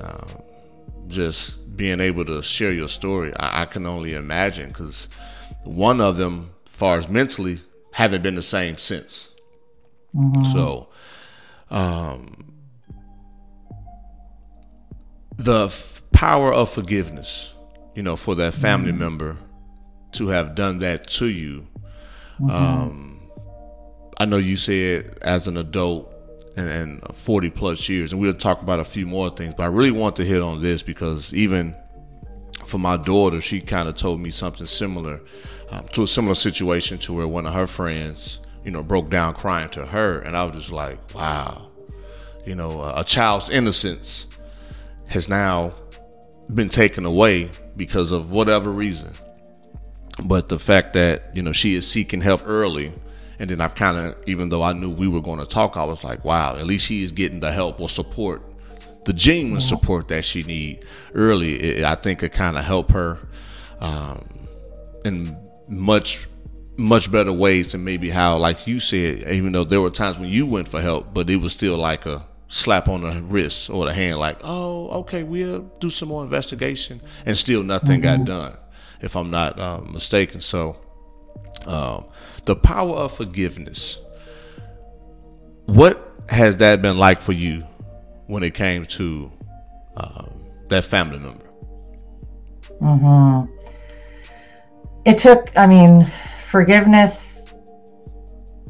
uh, 0.00 0.26
just 1.06 1.76
being 1.76 2.00
able 2.00 2.24
to 2.24 2.42
share 2.42 2.72
your 2.72 2.88
story 2.88 3.34
i, 3.36 3.62
I 3.62 3.64
can 3.66 3.84
only 3.84 4.14
imagine 4.14 4.68
because 4.68 5.08
one 5.64 6.00
of 6.00 6.16
them 6.16 6.52
as 6.64 6.72
far 6.72 6.96
as 6.96 7.08
mentally 7.08 7.58
haven't 7.92 8.22
been 8.22 8.36
the 8.36 8.42
same 8.42 8.78
since 8.78 9.28
mm-hmm. 10.14 10.44
so 10.44 10.88
um 11.68 12.49
the 15.44 15.66
f- 15.66 16.02
power 16.12 16.52
of 16.52 16.70
forgiveness, 16.70 17.54
you 17.94 18.02
know, 18.02 18.14
for 18.14 18.34
that 18.34 18.52
family 18.52 18.90
mm-hmm. 18.90 19.00
member 19.00 19.38
to 20.12 20.28
have 20.28 20.54
done 20.54 20.78
that 20.78 21.08
to 21.08 21.26
you. 21.26 21.66
Mm-hmm. 22.38 22.50
Um, 22.50 23.30
I 24.18 24.26
know 24.26 24.36
you 24.36 24.56
said 24.56 25.18
as 25.22 25.46
an 25.46 25.56
adult 25.56 26.12
and, 26.56 26.68
and 26.68 27.16
40 27.16 27.50
plus 27.50 27.88
years, 27.88 28.12
and 28.12 28.20
we'll 28.20 28.34
talk 28.34 28.60
about 28.60 28.80
a 28.80 28.84
few 28.84 29.06
more 29.06 29.30
things, 29.30 29.54
but 29.56 29.62
I 29.62 29.66
really 29.66 29.90
want 29.90 30.16
to 30.16 30.24
hit 30.24 30.42
on 30.42 30.60
this 30.60 30.82
because 30.82 31.32
even 31.32 31.74
for 32.66 32.78
my 32.78 32.98
daughter, 32.98 33.40
she 33.40 33.62
kind 33.62 33.88
of 33.88 33.96
told 33.96 34.20
me 34.20 34.30
something 34.30 34.66
similar 34.66 35.22
um, 35.70 35.86
to 35.94 36.02
a 36.02 36.06
similar 36.06 36.34
situation 36.34 36.98
to 36.98 37.14
where 37.14 37.26
one 37.26 37.46
of 37.46 37.54
her 37.54 37.66
friends, 37.66 38.40
you 38.62 38.70
know, 38.70 38.82
broke 38.82 39.08
down 39.08 39.32
crying 39.32 39.70
to 39.70 39.86
her, 39.86 40.20
and 40.20 40.36
I 40.36 40.44
was 40.44 40.54
just 40.54 40.70
like, 40.70 41.14
wow, 41.14 41.68
you 42.44 42.54
know, 42.54 42.82
a 42.94 43.04
child's 43.04 43.48
innocence 43.48 44.26
has 45.10 45.28
now 45.28 45.72
been 46.54 46.68
taken 46.68 47.04
away 47.04 47.50
because 47.76 48.12
of 48.12 48.32
whatever 48.32 48.70
reason. 48.70 49.12
But 50.24 50.48
the 50.48 50.58
fact 50.58 50.94
that, 50.94 51.34
you 51.34 51.42
know, 51.42 51.52
she 51.52 51.74
is 51.74 51.88
seeking 51.88 52.20
help 52.20 52.42
early, 52.44 52.92
and 53.38 53.50
then 53.50 53.60
I've 53.60 53.74
kind 53.74 53.98
of, 53.98 54.22
even 54.26 54.48
though 54.48 54.62
I 54.62 54.72
knew 54.72 54.90
we 54.90 55.08
were 55.08 55.22
going 55.22 55.38
to 55.38 55.46
talk, 55.46 55.76
I 55.76 55.84
was 55.84 56.04
like, 56.04 56.24
wow, 56.24 56.56
at 56.56 56.66
least 56.66 56.86
she 56.86 57.02
is 57.02 57.12
getting 57.12 57.40
the 57.40 57.52
help 57.52 57.80
or 57.80 57.88
support, 57.88 58.42
the 59.04 59.12
genuine 59.12 59.60
support 59.60 60.08
that 60.08 60.24
she 60.24 60.42
need 60.42 60.84
early. 61.14 61.54
It, 61.54 61.84
I 61.84 61.94
think 61.94 62.22
it 62.22 62.32
kind 62.32 62.58
of 62.58 62.64
help 62.64 62.90
her 62.92 63.18
um, 63.80 64.28
in 65.04 65.36
much 65.68 66.26
much 66.76 67.12
better 67.12 67.32
ways 67.32 67.72
than 67.72 67.84
maybe 67.84 68.08
how, 68.08 68.38
like 68.38 68.66
you 68.66 68.80
said, 68.80 69.22
even 69.30 69.52
though 69.52 69.64
there 69.64 69.82
were 69.82 69.90
times 69.90 70.18
when 70.18 70.30
you 70.30 70.46
went 70.46 70.66
for 70.66 70.80
help, 70.80 71.12
but 71.12 71.28
it 71.28 71.36
was 71.36 71.52
still 71.52 71.76
like 71.76 72.06
a 72.06 72.26
slap 72.50 72.88
on 72.88 73.02
the 73.02 73.22
wrist 73.22 73.70
or 73.70 73.86
the 73.86 73.94
hand, 73.94 74.18
like, 74.18 74.38
oh, 74.42 74.88
okay, 75.00 75.22
we'll 75.22 75.60
do 75.78 75.88
some 75.88 76.08
more 76.08 76.24
investigation, 76.24 77.00
and 77.24 77.38
still 77.38 77.62
nothing 77.62 78.02
mm-hmm. 78.02 78.24
got 78.24 78.26
done, 78.26 78.56
if 79.00 79.16
I'm 79.16 79.30
not 79.30 79.58
um, 79.58 79.92
mistaken. 79.92 80.40
So, 80.40 80.76
um, 81.66 82.06
the 82.44 82.56
power 82.56 82.96
of 82.96 83.12
forgiveness. 83.16 83.98
What 85.66 86.12
has 86.28 86.56
that 86.56 86.82
been 86.82 86.98
like 86.98 87.20
for 87.20 87.32
you 87.32 87.64
when 88.26 88.42
it 88.42 88.54
came 88.54 88.84
to 88.84 89.30
um, 89.96 90.44
that 90.68 90.84
family 90.84 91.20
member? 91.20 91.46
hmm 92.80 93.42
It 95.04 95.18
took, 95.18 95.52
I 95.56 95.66
mean, 95.68 96.10
forgiveness 96.50 97.46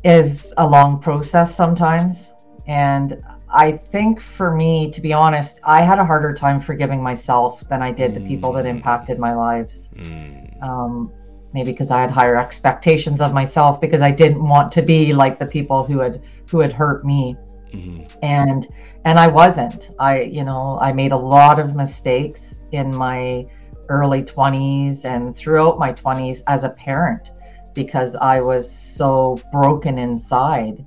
is 0.05 0.53
a 0.59 0.67
long 0.67 1.01
process 1.01 1.55
sometimes. 1.55 2.35
And 2.67 3.23
I 3.53 3.73
think 3.73 4.21
for 4.21 4.55
me, 4.55 4.91
to 4.93 5.01
be 5.01 5.13
honest, 5.13 5.61
I 5.65 5.83
had 5.83 5.99
a 5.99 6.05
harder 6.05 6.33
time 6.35 6.61
forgiving 6.61 7.03
myself 7.03 7.61
than 7.69 7.83
I 7.83 7.93
did 7.93 8.15
the 8.15 8.21
people 8.21 8.53
that 8.53 8.65
mm. 8.65 8.71
impacted 8.71 9.19
my 9.19 9.35
lives. 9.35 9.91
Mm. 9.95 10.63
Um, 10.63 11.13
maybe 11.53 11.73
because 11.73 11.91
I 11.91 12.01
had 12.01 12.11
higher 12.11 12.39
expectations 12.39 13.21
of 13.21 13.33
myself 13.33 13.81
because 13.81 14.03
I 14.03 14.11
didn't 14.11 14.43
want 14.43 14.71
to 14.73 14.83
be 14.83 15.13
like 15.13 15.39
the 15.39 15.47
people 15.47 15.85
who 15.85 15.99
had 15.99 16.23
who 16.49 16.61
had 16.61 16.73
hurt 16.73 17.05
me, 17.05 17.37
mm-hmm. 17.73 18.05
and 18.23 18.69
and 19.05 19.19
I 19.19 19.27
wasn't. 19.27 19.91
I 19.99 20.23
you 20.23 20.45
know 20.45 20.79
I 20.81 20.93
made 20.93 21.13
a 21.13 21.17
lot 21.17 21.59
of 21.59 21.75
mistakes 21.75 22.61
in 22.73 22.95
my 22.95 23.45
early 23.89 24.23
20s 24.23 25.05
and 25.05 25.37
throughout 25.37 25.77
my 25.77 25.93
20s 25.93 26.43
as 26.47 26.63
a 26.63 26.71
parent 26.71 27.33
because 27.75 28.15
I 28.15 28.41
was 28.41 28.71
so 28.71 29.41
broken 29.53 29.99
inside. 29.99 30.87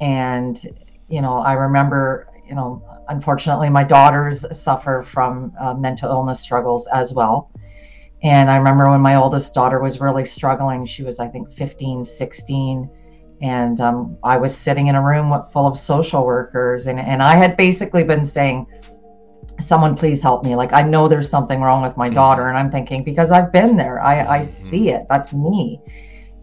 And 0.00 0.81
you 1.12 1.20
know 1.20 1.36
i 1.36 1.52
remember 1.52 2.26
you 2.48 2.54
know 2.54 2.82
unfortunately 3.08 3.68
my 3.68 3.84
daughters 3.84 4.46
suffer 4.56 5.02
from 5.02 5.52
uh, 5.60 5.74
mental 5.74 6.08
illness 6.08 6.40
struggles 6.40 6.86
as 6.86 7.12
well. 7.12 7.50
And 8.22 8.48
i 8.48 8.56
remember 8.56 8.88
when 8.90 9.00
my 9.00 9.16
oldest 9.16 9.52
daughter 9.52 9.80
was 9.80 10.00
really 10.00 10.24
struggling 10.24 10.86
she 10.86 11.02
was 11.02 11.18
i 11.18 11.28
think 11.28 11.52
15 11.52 12.04
16 12.04 12.88
and 13.42 13.80
um, 13.80 14.16
i 14.22 14.36
was 14.36 14.56
sitting 14.56 14.86
in 14.86 14.94
a 14.94 15.02
room 15.02 15.28
full 15.52 15.66
of 15.66 15.76
social 15.76 16.24
workers 16.24 16.86
and, 16.86 17.00
and 17.00 17.20
i 17.20 17.34
had 17.34 17.56
basically 17.56 18.04
been 18.04 18.24
saying 18.24 18.64
someone 19.60 19.96
please 19.96 20.22
help 20.22 20.44
me 20.44 20.54
like 20.54 20.72
i 20.72 20.82
know 20.82 21.08
there's 21.08 21.28
something 21.28 21.60
wrong 21.60 21.82
with 21.82 21.96
my 21.96 22.08
daughter 22.08 22.48
and 22.48 22.56
i'm 22.56 22.70
thinking 22.70 23.02
because 23.02 23.32
i've 23.32 23.52
been 23.52 23.76
there. 23.76 24.00
I, 24.00 24.38
I 24.38 24.40
see 24.40 24.90
it. 24.90 25.04
That's 25.10 25.32
me 25.32 25.80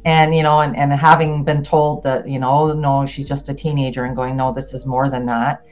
and 0.06 0.34
you 0.34 0.44
know 0.44 0.62
and, 0.62 0.76
and 0.76 0.94
having 0.94 1.44
been 1.44 1.64
told 1.64 2.04
that 2.04 2.28
you 2.28 2.40
know 2.40 2.72
oh, 2.72 2.74
no 2.74 3.06
she's 3.06 3.28
just 3.28 3.50
a 3.50 3.54
teenager 3.54 4.06
and 4.06 4.16
going 4.16 4.36
no 4.36 4.54
this 4.54 4.74
is 4.74 4.86
more 4.86 5.10
than 5.10 5.26
that. 5.26 5.66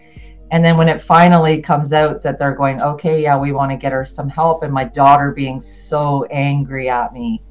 And 0.49 0.63
then 0.63 0.77
when 0.77 0.87
it 0.87 1.01
finally 1.01 1.61
comes 1.61 1.91
out 1.91 2.23
that 2.23 2.39
they're 2.39 2.55
going 2.55 2.81
okay 2.81 3.21
yeah 3.21 3.37
we 3.37 3.51
want 3.51 3.71
to 3.71 3.77
get 3.77 3.91
her 3.91 4.05
some 4.05 4.29
help 4.29 4.63
and 4.63 4.73
my 4.73 4.85
daughter 4.85 5.31
being 5.31 5.59
so 5.59 6.23
angry 6.25 6.89
at 6.89 7.13
me 7.13 7.41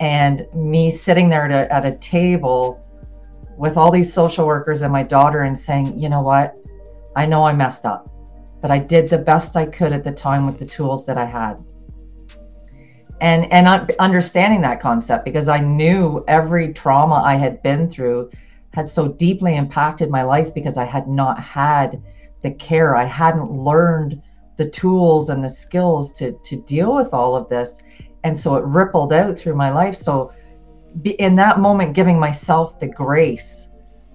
and 0.00 0.46
me 0.54 0.90
sitting 0.90 1.28
there 1.28 1.48
at 1.50 1.84
a 1.84 1.96
table 1.98 2.82
with 3.56 3.76
all 3.76 3.90
these 3.90 4.12
social 4.12 4.46
workers 4.46 4.82
and 4.82 4.92
my 4.92 5.02
daughter 5.02 5.42
and 5.42 5.58
saying 5.58 5.98
you 5.98 6.08
know 6.08 6.20
what? 6.20 6.56
I 7.14 7.24
know 7.26 7.44
i 7.44 7.52
messed 7.52 7.86
up 7.86 8.10
but 8.60 8.70
i 8.70 8.78
did 8.78 9.08
the 9.08 9.18
best 9.18 9.56
i 9.56 9.64
could 9.64 9.92
at 9.92 10.04
the 10.04 10.12
time 10.12 10.44
with 10.44 10.58
the 10.58 10.66
tools 10.66 11.06
that 11.06 11.16
i 11.16 11.24
had 11.24 11.56
and 13.20 13.50
and 13.52 13.90
understanding 13.98 14.60
that 14.60 14.80
concept 14.80 15.24
because 15.24 15.48
I 15.48 15.60
knew 15.60 16.24
every 16.28 16.72
trauma 16.72 17.16
I 17.16 17.34
had 17.34 17.62
been 17.62 17.88
through 17.88 18.30
had 18.74 18.86
so 18.86 19.08
deeply 19.08 19.56
impacted 19.56 20.10
my 20.10 20.22
life 20.22 20.52
because 20.52 20.76
I 20.76 20.84
had 20.84 21.08
not 21.08 21.42
had 21.42 22.02
the 22.42 22.50
care. 22.52 22.94
I 22.94 23.04
hadn't 23.04 23.50
learned 23.50 24.20
the 24.56 24.68
tools 24.68 25.30
and 25.30 25.42
the 25.42 25.48
skills 25.48 26.12
to 26.14 26.32
to 26.32 26.56
deal 26.62 26.94
with 26.94 27.14
all 27.14 27.34
of 27.34 27.48
this. 27.48 27.82
And 28.24 28.36
so 28.36 28.56
it 28.56 28.64
rippled 28.64 29.12
out 29.12 29.38
through 29.38 29.54
my 29.54 29.70
life. 29.70 29.96
So 29.96 30.32
be, 31.02 31.12
in 31.12 31.34
that 31.34 31.58
moment 31.60 31.94
giving 31.94 32.18
myself 32.18 32.78
the 32.80 32.88
grace 32.88 33.68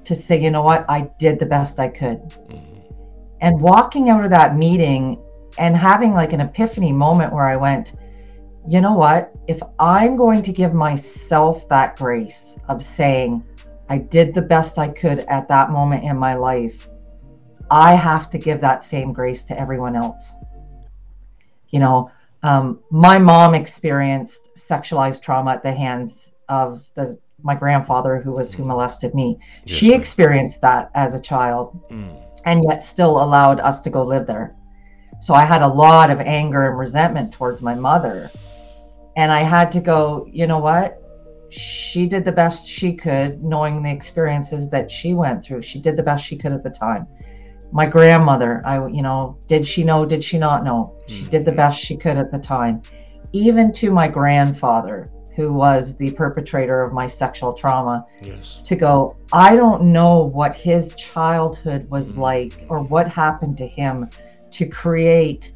to 0.03 0.13
say 0.13 0.39
you 0.39 0.51
know 0.51 0.63
what? 0.63 0.86
I 0.89 1.10
did 1.17 1.39
the 1.39 1.46
best 1.46 1.79
I 1.79 1.88
could. 1.88 2.20
Mm-hmm. 2.20 2.55
And 3.41 3.60
walking 3.60 4.10
out 4.10 4.24
of 4.24 4.29
that 4.29 4.55
meeting 4.55 5.20
and 5.58 5.75
having 5.75 6.13
like 6.13 6.34
an 6.34 6.41
epiphany 6.41 6.91
moment 6.91 7.34
where 7.34 7.46
I 7.46 7.55
went 7.55 7.93
you 8.67 8.81
know 8.81 8.93
what? 8.93 9.31
If 9.47 9.61
I'm 9.79 10.15
going 10.15 10.43
to 10.43 10.51
give 10.51 10.73
myself 10.73 11.67
that 11.69 11.95
grace 11.95 12.59
of 12.67 12.83
saying, 12.83 13.43
I 13.89 13.97
did 13.97 14.33
the 14.33 14.41
best 14.41 14.77
I 14.77 14.87
could 14.87 15.19
at 15.21 15.47
that 15.47 15.71
moment 15.71 16.03
in 16.03 16.17
my 16.17 16.35
life, 16.35 16.87
I 17.69 17.95
have 17.95 18.29
to 18.31 18.37
give 18.37 18.61
that 18.61 18.83
same 18.83 19.13
grace 19.13 19.43
to 19.43 19.59
everyone 19.59 19.95
else. 19.95 20.33
You 21.69 21.79
know, 21.79 22.11
um, 22.43 22.79
my 22.89 23.17
mom 23.17 23.53
experienced 23.55 24.55
sexualized 24.55 25.21
trauma 25.21 25.51
at 25.51 25.63
the 25.63 25.71
hands 25.71 26.33
of 26.49 26.85
the, 26.95 27.17
my 27.43 27.55
grandfather, 27.55 28.21
who 28.21 28.33
was 28.33 28.53
who 28.53 28.65
molested 28.65 29.15
me. 29.15 29.39
Yes, 29.65 29.77
she 29.77 29.93
experienced 29.93 30.61
that 30.61 30.91
as 30.93 31.13
a 31.13 31.21
child, 31.21 31.79
and 32.45 32.63
yet 32.67 32.83
still 32.83 33.23
allowed 33.23 33.59
us 33.59 33.81
to 33.81 33.89
go 33.89 34.03
live 34.03 34.27
there. 34.27 34.55
So 35.21 35.33
I 35.33 35.45
had 35.45 35.61
a 35.61 35.67
lot 35.67 36.09
of 36.09 36.19
anger 36.19 36.67
and 36.67 36.77
resentment 36.77 37.31
towards 37.31 37.61
my 37.61 37.75
mother. 37.75 38.31
And 39.15 39.31
I 39.31 39.41
had 39.41 39.71
to 39.73 39.79
go, 39.79 40.27
you 40.31 40.47
know 40.47 40.59
what? 40.59 40.97
She 41.49 42.07
did 42.07 42.23
the 42.23 42.31
best 42.31 42.65
she 42.65 42.93
could, 42.93 43.43
knowing 43.43 43.83
the 43.83 43.91
experiences 43.91 44.69
that 44.69 44.89
she 44.89 45.13
went 45.13 45.43
through. 45.43 45.63
She 45.63 45.79
did 45.79 45.97
the 45.97 46.03
best 46.03 46.23
she 46.23 46.37
could 46.37 46.53
at 46.53 46.63
the 46.63 46.69
time. 46.69 47.07
My 47.73 47.85
grandmother, 47.85 48.61
I, 48.65 48.87
you 48.87 49.01
know, 49.01 49.37
did 49.47 49.67
she 49.67 49.83
know? 49.83 50.05
Did 50.05 50.23
she 50.23 50.37
not 50.37 50.63
know? 50.63 50.95
She 51.07 51.23
mm. 51.23 51.29
did 51.29 51.45
the 51.45 51.51
best 51.51 51.79
she 51.79 51.97
could 51.97 52.17
at 52.17 52.31
the 52.31 52.39
time. 52.39 52.81
Even 53.33 53.71
to 53.73 53.91
my 53.91 54.07
grandfather, 54.07 55.09
who 55.35 55.53
was 55.53 55.95
the 55.95 56.11
perpetrator 56.11 56.81
of 56.81 56.93
my 56.93 57.07
sexual 57.07 57.53
trauma, 57.53 58.05
Yes. 58.21 58.61
to 58.65 58.75
go, 58.75 59.17
I 59.31 59.55
don't 59.55 59.83
know 59.83 60.29
what 60.29 60.53
his 60.55 60.93
childhood 60.95 61.89
was 61.89 62.13
mm. 62.13 62.17
like 62.17 62.53
or 62.69 62.83
what 62.83 63.07
happened 63.07 63.57
to 63.57 63.67
him 63.67 64.09
to 64.51 64.65
create 64.65 65.53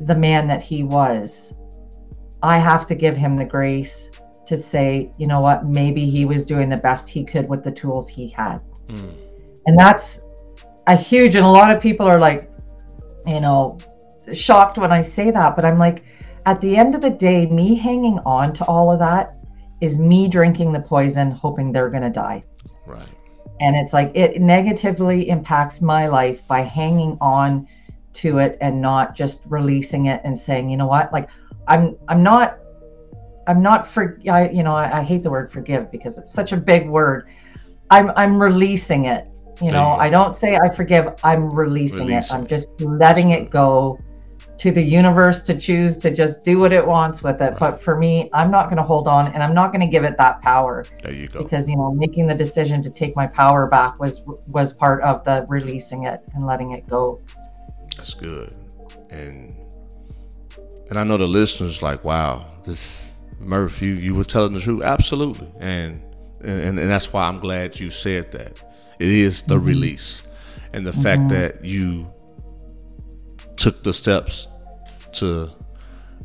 the 0.00 0.14
man 0.14 0.46
that 0.46 0.62
he 0.62 0.82
was. 0.82 1.54
I 2.42 2.58
have 2.58 2.86
to 2.88 2.94
give 2.94 3.16
him 3.16 3.36
the 3.36 3.44
grace 3.44 4.10
to 4.46 4.56
say, 4.56 5.10
you 5.18 5.26
know 5.26 5.40
what, 5.40 5.66
maybe 5.66 6.08
he 6.08 6.24
was 6.24 6.44
doing 6.46 6.68
the 6.68 6.76
best 6.76 7.08
he 7.08 7.24
could 7.24 7.48
with 7.48 7.64
the 7.64 7.70
tools 7.72 8.08
he 8.08 8.28
had. 8.28 8.58
Hmm. 8.88 9.10
And 9.66 9.78
that's 9.78 10.22
a 10.86 10.96
huge, 10.96 11.34
and 11.34 11.44
a 11.44 11.48
lot 11.48 11.74
of 11.74 11.82
people 11.82 12.06
are 12.06 12.18
like, 12.18 12.50
you 13.26 13.40
know, 13.40 13.76
shocked 14.32 14.78
when 14.78 14.90
I 14.92 15.02
say 15.02 15.30
that, 15.30 15.54
but 15.56 15.64
I'm 15.64 15.78
like, 15.78 16.04
at 16.46 16.60
the 16.62 16.76
end 16.76 16.94
of 16.94 17.02
the 17.02 17.10
day, 17.10 17.46
me 17.46 17.74
hanging 17.74 18.18
on 18.20 18.54
to 18.54 18.64
all 18.64 18.90
of 18.90 18.98
that 19.00 19.34
is 19.82 19.98
me 19.98 20.28
drinking 20.28 20.72
the 20.72 20.80
poison, 20.80 21.30
hoping 21.30 21.72
they're 21.72 21.90
going 21.90 22.02
to 22.02 22.10
die 22.10 22.42
Right. 22.86 23.06
and 23.60 23.76
it's 23.76 23.92
like 23.92 24.10
it 24.14 24.40
negatively 24.40 25.28
impacts 25.28 25.82
my 25.82 26.06
life 26.06 26.40
by 26.48 26.60
hanging 26.62 27.18
on 27.20 27.68
to 28.14 28.38
it 28.38 28.56
and 28.62 28.80
not 28.80 29.14
just 29.14 29.42
releasing 29.46 30.06
it 30.06 30.22
and 30.24 30.38
saying 30.38 30.70
you 30.70 30.78
know 30.78 30.86
what 30.86 31.12
like 31.12 31.28
i'm 31.68 31.96
i'm 32.08 32.22
not 32.22 32.58
i'm 33.46 33.62
not 33.62 33.86
for 33.86 34.20
I, 34.30 34.48
you 34.50 34.62
know 34.62 34.74
I, 34.74 34.98
I 34.98 35.02
hate 35.02 35.22
the 35.22 35.30
word 35.30 35.50
forgive 35.52 35.90
because 35.90 36.18
it's 36.18 36.32
such 36.32 36.52
a 36.52 36.56
big 36.56 36.88
word. 36.88 37.28
I'm 37.90 38.10
i'm 38.16 38.40
releasing 38.42 39.06
it 39.06 39.26
you 39.62 39.70
know? 39.70 39.88
you 39.94 40.00
i 40.06 40.08
don't 40.10 40.34
say 40.36 40.56
i 40.56 40.68
forgive 40.68 41.14
i'm 41.24 41.50
releasing, 41.50 42.06
Releasing 42.06 42.36
it. 42.36 42.40
i'm 42.40 42.46
just 42.46 42.68
letting 42.80 43.30
it 43.30 43.48
go 43.50 43.98
to 44.58 44.72
the 44.72 44.82
universe 44.82 45.42
to 45.42 45.56
choose 45.58 45.98
to 45.98 46.12
just 46.12 46.44
do 46.44 46.58
what 46.58 46.72
it 46.72 46.84
wants 46.84 47.22
with 47.22 47.40
it. 47.40 47.54
But 47.60 47.80
for 47.80 47.96
me 47.96 48.28
i'm 48.34 48.50
not 48.50 48.64
going 48.66 48.76
to 48.76 48.82
hold 48.82 49.06
on 49.08 49.28
and 49.32 49.42
i'm 49.42 49.54
not 49.54 49.68
going 49.72 49.80
to 49.80 49.86
give 49.86 50.04
it 50.04 50.16
that 50.18 50.42
power 50.42 50.84
There 51.02 51.14
you 51.14 51.28
go. 51.28 51.42
because 51.42 51.68
you 51.68 51.76
know 51.76 51.92
making 51.92 52.26
the 52.26 52.34
decision 52.34 52.82
to 52.82 52.90
take 52.90 53.14
my 53.16 53.26
power 53.26 53.68
back 53.68 53.98
was 54.00 54.20
was 54.48 54.72
part 54.72 55.00
of 55.02 55.24
the 55.24 55.46
releasing 55.48 56.04
it 56.04 56.20
and 56.34 56.44
letting 56.44 56.72
it 56.72 56.86
go. 56.88 57.20
That's 57.96 58.14
good. 58.14 58.54
And 59.10 59.54
and 60.90 60.98
I 60.98 61.04
know 61.04 61.16
the 61.16 61.26
listeners 61.26 61.82
like, 61.82 62.04
wow, 62.04 62.46
this 62.64 63.04
Murph, 63.40 63.80
you, 63.82 63.92
you 63.94 64.14
were 64.14 64.24
telling 64.24 64.52
the 64.52 64.60
truth. 64.60 64.82
Absolutely. 64.82 65.48
And 65.60 66.02
and, 66.40 66.78
and 66.78 66.90
that's 66.90 67.12
why 67.12 67.28
I'm 67.28 67.40
glad 67.40 67.78
you 67.80 67.90
said 67.90 68.32
that. 68.32 68.62
It 68.98 69.08
is 69.08 69.42
the 69.42 69.56
mm-hmm. 69.56 69.66
release. 69.66 70.22
And 70.72 70.86
the 70.86 70.92
fact 70.92 71.22
mm-hmm. 71.22 71.28
that 71.28 71.64
you 71.64 72.06
took 73.56 73.82
the 73.82 73.92
steps 73.92 74.46
to 75.14 75.50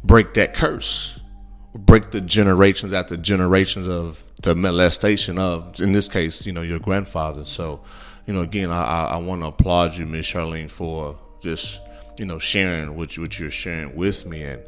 break 0.04 0.34
that 0.36 0.54
curse. 0.54 1.20
Break 1.76 2.12
the 2.12 2.22
generations 2.22 2.94
after 2.94 3.18
generations 3.18 3.88
of 3.88 4.32
the 4.44 4.54
molestation 4.54 5.40
of, 5.40 5.80
in 5.82 5.92
this 5.92 6.08
case, 6.08 6.46
you 6.46 6.54
know, 6.54 6.62
your 6.62 6.80
grandfather. 6.80 7.46
So, 7.46 7.82
you 8.28 8.34
know, 8.34 8.42
again, 8.42 8.72
I, 8.72 8.84
I, 8.84 9.04
I 9.06 9.18
want 9.18 9.42
to 9.42 9.48
applaud 9.48 9.98
you, 9.98 10.06
Miss 10.06 10.28
Charlene, 10.28 10.70
for 10.70 11.18
just, 11.42 11.80
you 12.18 12.26
know, 12.26 12.40
sharing 12.40 12.96
what, 12.96 13.16
you, 13.16 13.24
what 13.24 13.40
you're 13.40 13.50
sharing 13.50 13.96
with 13.96 14.26
me 14.26 14.44
and, 14.44 14.64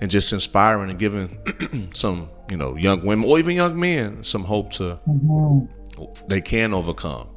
and 0.00 0.10
just 0.10 0.32
inspiring 0.32 0.90
and 0.90 0.98
giving 0.98 1.90
some, 1.94 2.28
you 2.50 2.56
know, 2.56 2.76
young 2.76 3.04
women 3.04 3.28
or 3.28 3.38
even 3.38 3.54
young 3.56 3.78
men 3.78 4.24
some 4.24 4.44
hope 4.44 4.72
to, 4.72 4.98
mm-hmm. 5.08 6.26
they 6.26 6.40
can 6.40 6.74
overcome. 6.74 7.28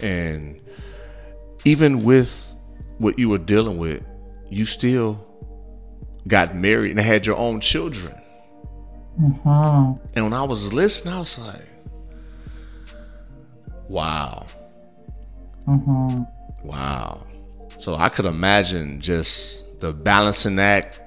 And 0.00 0.60
even 1.64 2.02
with 2.02 2.54
what 2.98 3.18
you 3.18 3.28
were 3.28 3.38
dealing 3.38 3.78
with, 3.78 4.02
you 4.48 4.64
still 4.64 5.26
got 6.26 6.54
married 6.54 6.92
and 6.92 7.00
had 7.00 7.26
your 7.26 7.36
own 7.36 7.60
children. 7.60 8.14
Mm-hmm. 9.20 10.02
And 10.14 10.24
when 10.24 10.32
I 10.32 10.42
was 10.42 10.72
listening, 10.72 11.14
I 11.14 11.18
was 11.18 11.38
like, 11.38 11.68
wow. 13.88 14.46
Mm-hmm. 15.68 16.22
Wow. 16.66 17.26
So 17.80 17.94
I 17.94 18.10
could 18.10 18.26
imagine 18.26 19.00
just 19.00 19.80
the 19.80 19.90
balancing 19.90 20.58
act, 20.58 21.00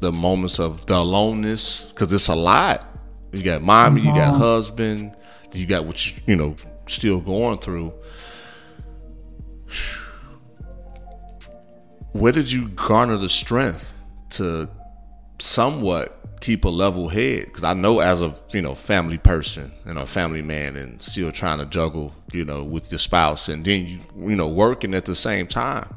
the 0.00 0.12
moments 0.12 0.60
of 0.60 0.84
the 0.84 0.96
aloneness, 0.96 1.90
because 1.92 2.12
it's 2.12 2.28
a 2.28 2.34
lot. 2.34 2.86
You 3.32 3.42
got 3.42 3.62
mommy, 3.62 4.02
you 4.02 4.08
got 4.08 4.34
uh-huh. 4.34 4.38
husband, 4.38 5.14
you 5.54 5.66
got 5.66 5.86
what 5.86 6.06
you, 6.06 6.22
you 6.26 6.36
know 6.36 6.56
still 6.86 7.20
going 7.20 7.58
through. 7.58 7.94
where 12.12 12.32
did 12.32 12.52
you 12.52 12.68
garner 12.68 13.16
the 13.16 13.28
strength 13.28 13.94
to 14.30 14.68
somewhat 15.38 16.18
keep 16.40 16.66
a 16.66 16.68
level 16.68 17.08
head? 17.08 17.46
Because 17.46 17.64
I 17.64 17.72
know 17.72 18.00
as 18.00 18.20
a 18.20 18.34
you 18.52 18.60
know 18.60 18.74
family 18.74 19.16
person 19.16 19.72
and 19.86 19.98
a 19.98 20.06
family 20.06 20.42
man, 20.42 20.76
and 20.76 21.00
still 21.00 21.32
trying 21.32 21.60
to 21.60 21.66
juggle 21.66 22.14
you 22.32 22.44
know 22.44 22.62
with 22.64 22.90
your 22.90 22.98
spouse, 22.98 23.48
and 23.48 23.64
then 23.64 23.86
you 23.86 23.98
you 24.16 24.36
know 24.36 24.48
working 24.48 24.94
at 24.94 25.04
the 25.04 25.14
same 25.14 25.46
time. 25.46 25.94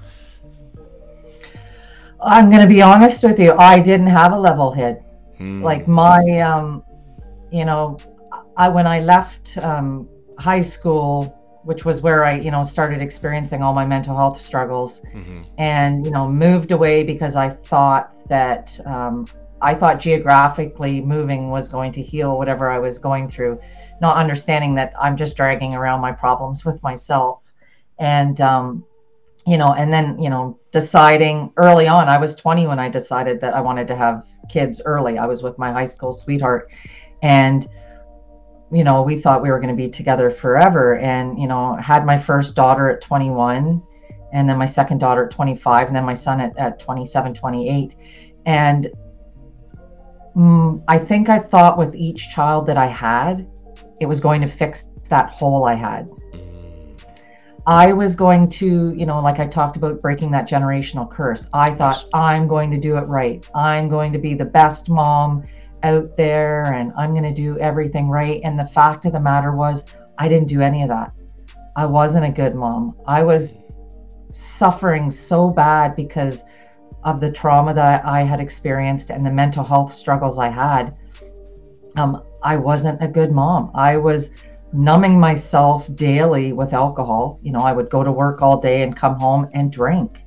I'm 2.23 2.49
going 2.49 2.61
to 2.61 2.67
be 2.67 2.81
honest 2.81 3.23
with 3.23 3.39
you. 3.39 3.51
I 3.53 3.81
didn't 3.81 4.07
have 4.07 4.31
a 4.31 4.39
level 4.39 4.71
head. 4.71 5.03
Like 5.61 5.87
my, 5.87 6.39
um, 6.39 6.83
you 7.51 7.65
know, 7.65 7.97
I 8.55 8.69
when 8.69 8.87
I 8.87 9.01
left 9.01 9.57
um, 9.57 10.07
high 10.39 10.61
school, 10.61 11.25
which 11.63 11.83
was 11.85 12.01
where 12.01 12.23
I, 12.23 12.35
you 12.35 12.51
know, 12.51 12.63
started 12.63 13.01
experiencing 13.01 13.61
all 13.61 13.73
my 13.73 13.85
mental 13.85 14.15
health 14.15 14.41
struggles, 14.41 15.01
and 15.57 16.05
you 16.05 16.11
know, 16.11 16.29
moved 16.29 16.71
away 16.71 17.03
because 17.03 17.35
I 17.35 17.49
thought 17.49 18.13
that 18.29 18.79
um, 18.85 19.27
I 19.61 19.73
thought 19.73 19.99
geographically 19.99 21.01
moving 21.01 21.49
was 21.49 21.67
going 21.67 21.91
to 21.93 22.01
heal 22.01 22.37
whatever 22.37 22.69
I 22.69 22.79
was 22.79 22.99
going 22.99 23.27
through, 23.29 23.59
not 24.03 24.17
understanding 24.17 24.75
that 24.75 24.93
I'm 25.01 25.17
just 25.17 25.35
dragging 25.35 25.73
around 25.73 26.01
my 26.01 26.11
problems 26.11 26.63
with 26.63 26.83
myself, 26.83 27.41
and 27.97 28.39
um, 28.39 28.85
you 29.45 29.57
know, 29.57 29.73
and 29.73 29.91
then, 29.91 30.17
you 30.17 30.29
know, 30.29 30.57
deciding 30.71 31.51
early 31.57 31.87
on, 31.87 32.07
I 32.07 32.17
was 32.17 32.35
20 32.35 32.67
when 32.67 32.79
I 32.79 32.89
decided 32.89 33.41
that 33.41 33.53
I 33.53 33.61
wanted 33.61 33.87
to 33.89 33.95
have 33.95 34.25
kids 34.49 34.81
early. 34.85 35.17
I 35.17 35.25
was 35.25 35.43
with 35.43 35.57
my 35.57 35.71
high 35.71 35.85
school 35.85 36.13
sweetheart 36.13 36.71
and 37.21 37.67
you 38.71 38.83
know, 38.83 39.03
we 39.03 39.21
thought 39.21 39.43
we 39.43 39.51
were 39.51 39.59
going 39.59 39.75
to 39.75 39.75
be 39.75 39.87
together 39.87 40.31
forever 40.31 40.97
and, 40.97 41.37
you 41.39 41.47
know, 41.47 41.75
had 41.75 42.07
my 42.07 42.17
first 42.17 42.55
daughter 42.55 42.89
at 42.89 43.01
21 43.01 43.83
and 44.33 44.49
then 44.49 44.57
my 44.57 44.65
second 44.65 44.97
daughter 44.97 45.25
at 45.25 45.31
25 45.31 45.87
and 45.87 45.95
then 45.95 46.03
my 46.03 46.15
son 46.15 46.41
at, 46.41 46.57
at 46.57 46.79
27, 46.79 47.35
28. 47.35 47.95
And 48.47 48.89
mm, 50.35 50.83
I 50.87 50.97
think 50.97 51.29
I 51.29 51.37
thought 51.37 51.77
with 51.77 51.93
each 51.93 52.31
child 52.31 52.65
that 52.65 52.77
I 52.77 52.87
had, 52.87 53.47
it 53.99 54.05
was 54.05 54.19
going 54.19 54.41
to 54.41 54.47
fix 54.47 54.85
that 55.09 55.29
hole 55.29 55.65
I 55.65 55.73
had. 55.73 56.09
I 57.65 57.93
was 57.93 58.15
going 58.15 58.49
to, 58.49 58.93
you 58.93 59.05
know, 59.05 59.21
like 59.21 59.39
I 59.39 59.47
talked 59.47 59.77
about 59.77 60.01
breaking 60.01 60.31
that 60.31 60.49
generational 60.49 61.09
curse. 61.09 61.47
I 61.53 61.73
thought 61.73 62.05
I'm 62.13 62.45
going 62.47 62.69
to 62.71 62.77
do 62.77 62.97
it 62.97 63.07
right. 63.07 63.47
I'm 63.55 63.87
going 63.87 64.11
to 64.11 64.19
be 64.19 64.33
the 64.33 64.45
best 64.45 64.89
mom 64.89 65.43
out 65.83 66.15
there 66.17 66.73
and 66.73 66.91
I'm 66.97 67.11
going 67.11 67.23
to 67.23 67.33
do 67.33 67.57
everything 67.59 68.09
right. 68.09 68.41
And 68.43 68.59
the 68.59 68.67
fact 68.67 69.05
of 69.05 69.13
the 69.13 69.19
matter 69.21 69.55
was, 69.55 69.85
I 70.17 70.27
didn't 70.27 70.47
do 70.47 70.61
any 70.61 70.81
of 70.83 70.89
that. 70.89 71.13
I 71.77 71.85
wasn't 71.85 72.25
a 72.25 72.31
good 72.31 72.53
mom. 72.53 72.97
I 73.07 73.23
was 73.23 73.55
suffering 74.29 75.09
so 75.09 75.49
bad 75.49 75.95
because 75.95 76.43
of 77.03 77.19
the 77.19 77.31
trauma 77.31 77.73
that 77.73 78.05
I 78.05 78.23
had 78.23 78.39
experienced 78.39 79.09
and 79.09 79.25
the 79.25 79.31
mental 79.31 79.63
health 79.63 79.93
struggles 79.93 80.37
I 80.37 80.49
had. 80.49 80.97
Um, 81.95 82.23
I 82.43 82.57
wasn't 82.57 83.01
a 83.01 83.07
good 83.07 83.31
mom. 83.31 83.71
I 83.73 83.97
was 83.97 84.29
numbing 84.73 85.19
myself 85.19 85.87
daily 85.95 86.51
with 86.51 86.73
alcohol. 86.73 87.39
You 87.43 87.53
know, 87.53 87.59
I 87.59 87.73
would 87.73 87.89
go 87.89 88.03
to 88.03 88.11
work 88.11 88.41
all 88.41 88.59
day 88.59 88.81
and 88.81 88.95
come 88.95 89.19
home 89.19 89.47
and 89.53 89.71
drink. 89.71 90.19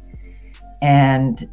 And, 0.82 1.49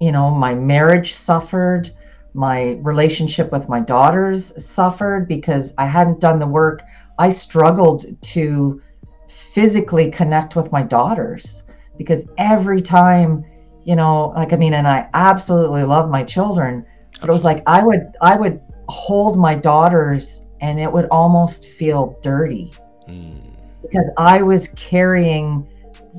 you 0.00 0.12
know, 0.12 0.30
my 0.30 0.54
marriage 0.54 1.14
suffered. 1.14 1.90
My 2.34 2.78
relationship 2.82 3.52
with 3.52 3.68
my 3.68 3.80
daughters 3.80 4.52
suffered 4.64 5.28
because 5.28 5.74
I 5.76 5.86
hadn't 5.86 6.20
done 6.20 6.38
the 6.38 6.46
work. 6.46 6.82
I 7.18 7.30
struggled 7.30 8.04
to 8.22 8.80
physically 9.28 10.10
connect 10.10 10.56
with 10.56 10.70
my 10.70 10.82
daughters 10.82 11.64
because 11.96 12.28
every 12.38 12.80
time, 12.80 13.44
you 13.84 13.96
know, 13.96 14.32
like, 14.36 14.52
I 14.52 14.56
mean, 14.56 14.74
and 14.74 14.86
I 14.86 15.08
absolutely 15.14 15.82
love 15.82 16.10
my 16.10 16.22
children, 16.22 16.86
but 17.20 17.28
it 17.28 17.32
was 17.32 17.44
like 17.44 17.62
I 17.66 17.82
would, 17.84 18.14
I 18.20 18.36
would 18.36 18.60
hold 18.88 19.38
my 19.38 19.54
daughters 19.54 20.42
and 20.60 20.80
it 20.80 20.90
would 20.90 21.06
almost 21.10 21.66
feel 21.68 22.18
dirty 22.22 22.72
hmm. 23.06 23.38
because 23.82 24.10
I 24.16 24.42
was 24.42 24.68
carrying 24.68 25.68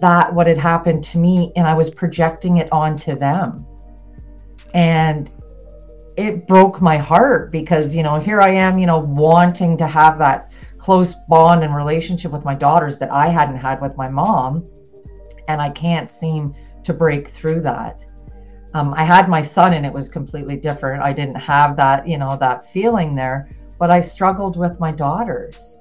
that 0.01 0.33
what 0.33 0.47
had 0.47 0.57
happened 0.57 1.03
to 1.05 1.17
me 1.17 1.51
and 1.55 1.67
I 1.67 1.73
was 1.73 1.89
projecting 1.89 2.57
it 2.57 2.71
onto 2.71 3.15
them. 3.15 3.65
And 4.73 5.31
it 6.15 6.47
broke 6.47 6.81
my 6.81 6.97
heart 6.97 7.51
because, 7.51 7.95
you 7.95 8.03
know, 8.03 8.19
here 8.19 8.41
I 8.41 8.49
am, 8.49 8.77
you 8.77 8.85
know, 8.85 8.99
wanting 8.99 9.77
to 9.77 9.87
have 9.87 10.19
that 10.19 10.53
close 10.77 11.15
bond 11.27 11.63
and 11.63 11.75
relationship 11.75 12.31
with 12.31 12.45
my 12.45 12.55
daughters 12.55 12.99
that 12.99 13.11
I 13.11 13.27
hadn't 13.27 13.57
had 13.57 13.81
with 13.81 13.97
my 13.97 14.09
mom. 14.09 14.63
And 15.47 15.61
I 15.61 15.69
can't 15.69 16.09
seem 16.09 16.53
to 16.83 16.93
break 16.93 17.29
through 17.29 17.61
that. 17.61 18.05
Um, 18.73 18.93
I 18.93 19.03
had 19.03 19.27
my 19.27 19.41
son 19.41 19.73
and 19.73 19.85
it 19.85 19.93
was 19.93 20.07
completely 20.09 20.55
different. 20.55 21.01
I 21.01 21.11
didn't 21.11 21.35
have 21.35 21.75
that, 21.77 22.07
you 22.07 22.17
know, 22.17 22.37
that 22.37 22.71
feeling 22.71 23.15
there 23.15 23.49
but 23.79 23.89
I 23.89 24.01
struggled 24.01 24.57
with 24.57 24.79
my 24.79 24.91
daughters. 24.91 25.79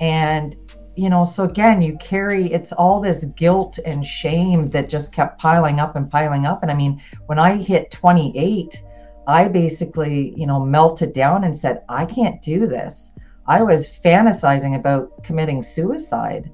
And, 0.00 0.56
you 0.96 1.10
know, 1.10 1.24
so 1.24 1.44
again, 1.44 1.82
you 1.82 1.98
carry 1.98 2.46
it's 2.46 2.72
all 2.72 3.00
this 3.00 3.24
guilt 3.36 3.78
and 3.84 4.06
shame 4.06 4.70
that 4.70 4.88
just 4.88 5.12
kept 5.12 5.38
piling 5.38 5.80
up 5.80 5.96
and 5.96 6.10
piling 6.10 6.46
up. 6.46 6.62
And 6.62 6.70
I 6.70 6.74
mean, 6.74 7.02
when 7.26 7.38
I 7.38 7.56
hit 7.56 7.90
28, 7.90 8.82
I 9.26 9.48
basically, 9.48 10.32
you 10.36 10.46
know, 10.46 10.60
melted 10.60 11.12
down 11.12 11.44
and 11.44 11.56
said, 11.56 11.82
I 11.88 12.06
can't 12.06 12.40
do 12.40 12.66
this. 12.68 13.10
I 13.46 13.62
was 13.62 13.90
fantasizing 13.90 14.76
about 14.76 15.22
committing 15.24 15.62
suicide. 15.62 16.50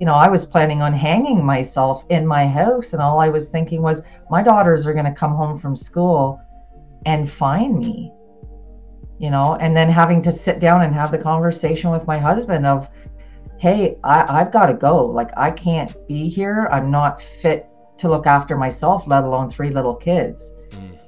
You 0.00 0.06
know, 0.06 0.14
I 0.14 0.28
was 0.28 0.44
planning 0.44 0.82
on 0.82 0.92
hanging 0.92 1.44
myself 1.44 2.04
in 2.08 2.26
my 2.26 2.46
house, 2.46 2.92
and 2.92 3.00
all 3.02 3.20
I 3.20 3.28
was 3.28 3.48
thinking 3.48 3.82
was, 3.82 4.02
my 4.30 4.42
daughters 4.42 4.86
are 4.86 4.92
going 4.92 5.04
to 5.04 5.12
come 5.12 5.34
home 5.34 5.58
from 5.58 5.76
school 5.76 6.40
and 7.06 7.30
find 7.30 7.78
me 7.78 8.12
you 9.22 9.30
know? 9.30 9.56
And 9.60 9.74
then 9.74 9.88
having 9.88 10.20
to 10.22 10.32
sit 10.32 10.58
down 10.58 10.82
and 10.82 10.92
have 10.92 11.12
the 11.12 11.18
conversation 11.18 11.90
with 11.90 12.06
my 12.06 12.18
husband 12.18 12.66
of 12.66 12.90
hey 13.58 13.96
I, 14.02 14.40
i've 14.40 14.52
got 14.52 14.66
to 14.66 14.74
go. 14.74 15.06
Like 15.06 15.30
i 15.36 15.50
can't 15.50 15.94
be 16.08 16.28
here. 16.28 16.68
I'm 16.72 16.90
not 16.90 17.22
fit 17.22 17.68
to 17.98 18.08
look 18.08 18.26
after 18.26 18.56
myself 18.56 19.06
let 19.06 19.22
alone 19.22 19.48
three 19.48 19.70
little 19.70 19.94
kids. 19.94 20.52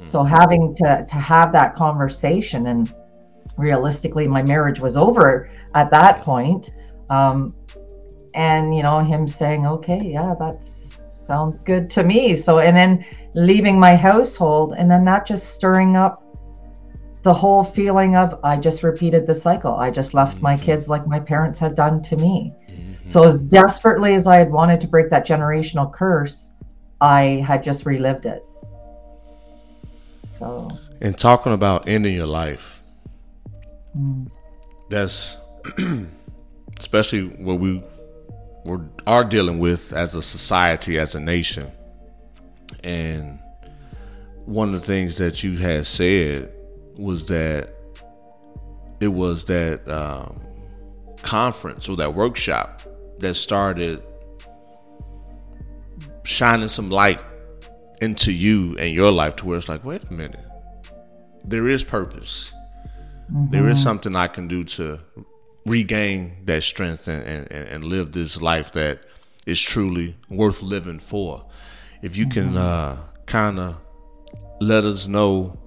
So 0.01 0.23
having 0.23 0.75
to 0.77 1.05
to 1.09 1.14
have 1.16 1.53
that 1.53 1.75
conversation 1.75 2.68
and 2.68 2.94
realistically 3.57 4.29
my 4.29 4.42
marriage 4.42 4.79
was 4.79 4.97
over 4.97 5.51
at 5.75 5.90
that 5.90 6.20
point 6.23 6.70
um 7.11 7.55
and 8.35 8.75
you 8.75 8.83
know 8.83 9.01
him 9.01 9.27
saying 9.27 9.66
okay 9.66 10.01
yeah 10.03 10.35
that 10.38 10.64
sounds 10.64 11.61
good 11.61 11.88
to 11.88 12.05
me 12.05 12.35
so 12.35 12.59
and 12.59 12.77
then 12.77 13.05
leaving 13.35 13.79
my 13.79 13.97
household 13.97 14.75
and 14.77 14.90
then 14.90 15.05
that 15.05 15.27
just 15.27 15.55
stirring 15.55 15.97
up 15.97 16.25
the 17.25 17.33
whole 17.33 17.64
feeling 17.64 18.16
of 18.16 18.38
I 18.44 18.59
just 18.59 18.83
repeated 18.83 19.27
the 19.27 19.35
cycle. 19.35 19.75
I 19.75 19.90
just 19.90 20.12
left 20.12 20.42
my 20.42 20.55
mm-hmm. 20.55 20.64
kids 20.64 20.88
like 20.88 21.07
my 21.07 21.18
parents 21.18 21.59
had 21.59 21.75
done 21.75 22.03
to 22.03 22.16
me. 22.16 22.53
Mm-hmm. 22.68 23.07
So 23.07 23.25
as 23.25 23.38
desperately 23.38 24.14
as 24.14 24.27
I 24.27 24.37
had 24.37 24.51
wanted 24.51 24.81
to 24.83 24.87
break 24.87 25.09
that 25.09 25.27
generational 25.27 25.90
curse, 25.90 26.53
I 27.01 27.42
had 27.47 27.64
just 27.64 27.87
relived 27.87 28.27
it. 28.27 28.44
So 30.23 30.70
And 31.01 31.16
talking 31.16 31.55
about 31.55 31.88
ending 31.88 32.14
your 32.14 32.27
life, 32.27 32.83
mm. 33.97 34.31
that's 34.90 35.38
especially 36.79 37.23
what 37.23 37.59
we 37.59 37.83
we're, 38.64 38.81
are 39.07 39.24
dealing 39.24 39.59
with 39.59 39.92
as 39.92 40.14
a 40.14 40.22
society, 40.22 40.98
as 40.98 41.14
a 41.14 41.20
nation. 41.20 41.70
And 42.83 43.38
one 44.44 44.74
of 44.74 44.81
the 44.81 44.87
things 44.87 45.16
that 45.18 45.42
you 45.42 45.57
had 45.57 45.87
said 45.87 46.53
was 46.96 47.27
that 47.27 47.72
it 49.00 49.09
was 49.09 49.44
that 49.44 49.87
um, 49.88 50.40
conference 51.22 51.88
or 51.88 51.96
that 51.96 52.14
workshop 52.14 52.83
that 53.18 53.35
started 53.35 54.03
shining 56.24 56.68
some 56.68 56.90
light 56.90 57.20
into 58.00 58.33
you 58.33 58.77
and 58.79 58.94
your 58.94 59.12
life 59.12 59.37
to 59.37 59.46
where 59.46 59.59
it's 59.59 59.68
like, 59.68 59.85
wait 59.85 60.03
a 60.09 60.12
minute, 60.12 60.44
there 61.44 61.68
is 61.68 61.85
purpose. 61.85 62.53
There 63.50 63.68
is 63.68 63.83
something 63.83 64.14
I 64.14 64.29
can 64.29 64.48
do 64.48 64.64
to 64.64 65.00
regain 65.66 66.37
that 66.44 66.62
strength 66.62 67.09
and, 67.09 67.24
and, 67.24 67.50
and 67.50 67.85
live 67.85 68.12
this 68.12 68.40
life 68.40 68.72
that 68.72 69.00
is 69.46 69.61
truly 69.61 70.16
worth 70.29 70.62
living 70.62 70.98
for. 70.98 71.44
If 72.03 72.16
you 72.16 72.27
can 72.27 72.57
uh, 72.57 72.98
kind 73.27 73.59
of 73.59 73.81
let 74.61 74.85
us 74.85 75.07
know 75.07 75.59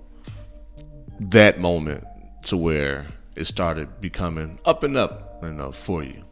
that 1.19 1.59
moment 1.59 2.05
to 2.45 2.57
where 2.57 3.07
it 3.35 3.45
started 3.45 4.01
becoming 4.01 4.59
up 4.65 4.83
and 4.83 4.95
up 4.95 5.27
know, 5.43 5.71
for 5.71 6.03
you. 6.03 6.23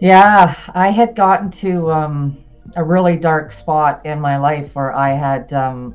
Yeah, 0.00 0.54
I 0.74 0.90
had 0.90 1.16
gotten 1.16 1.50
to 1.52 1.90
um, 1.90 2.44
a 2.76 2.84
really 2.84 3.16
dark 3.16 3.50
spot 3.50 4.06
in 4.06 4.20
my 4.20 4.36
life 4.36 4.74
where 4.74 4.94
I 4.94 5.10
had, 5.10 5.52
um, 5.52 5.94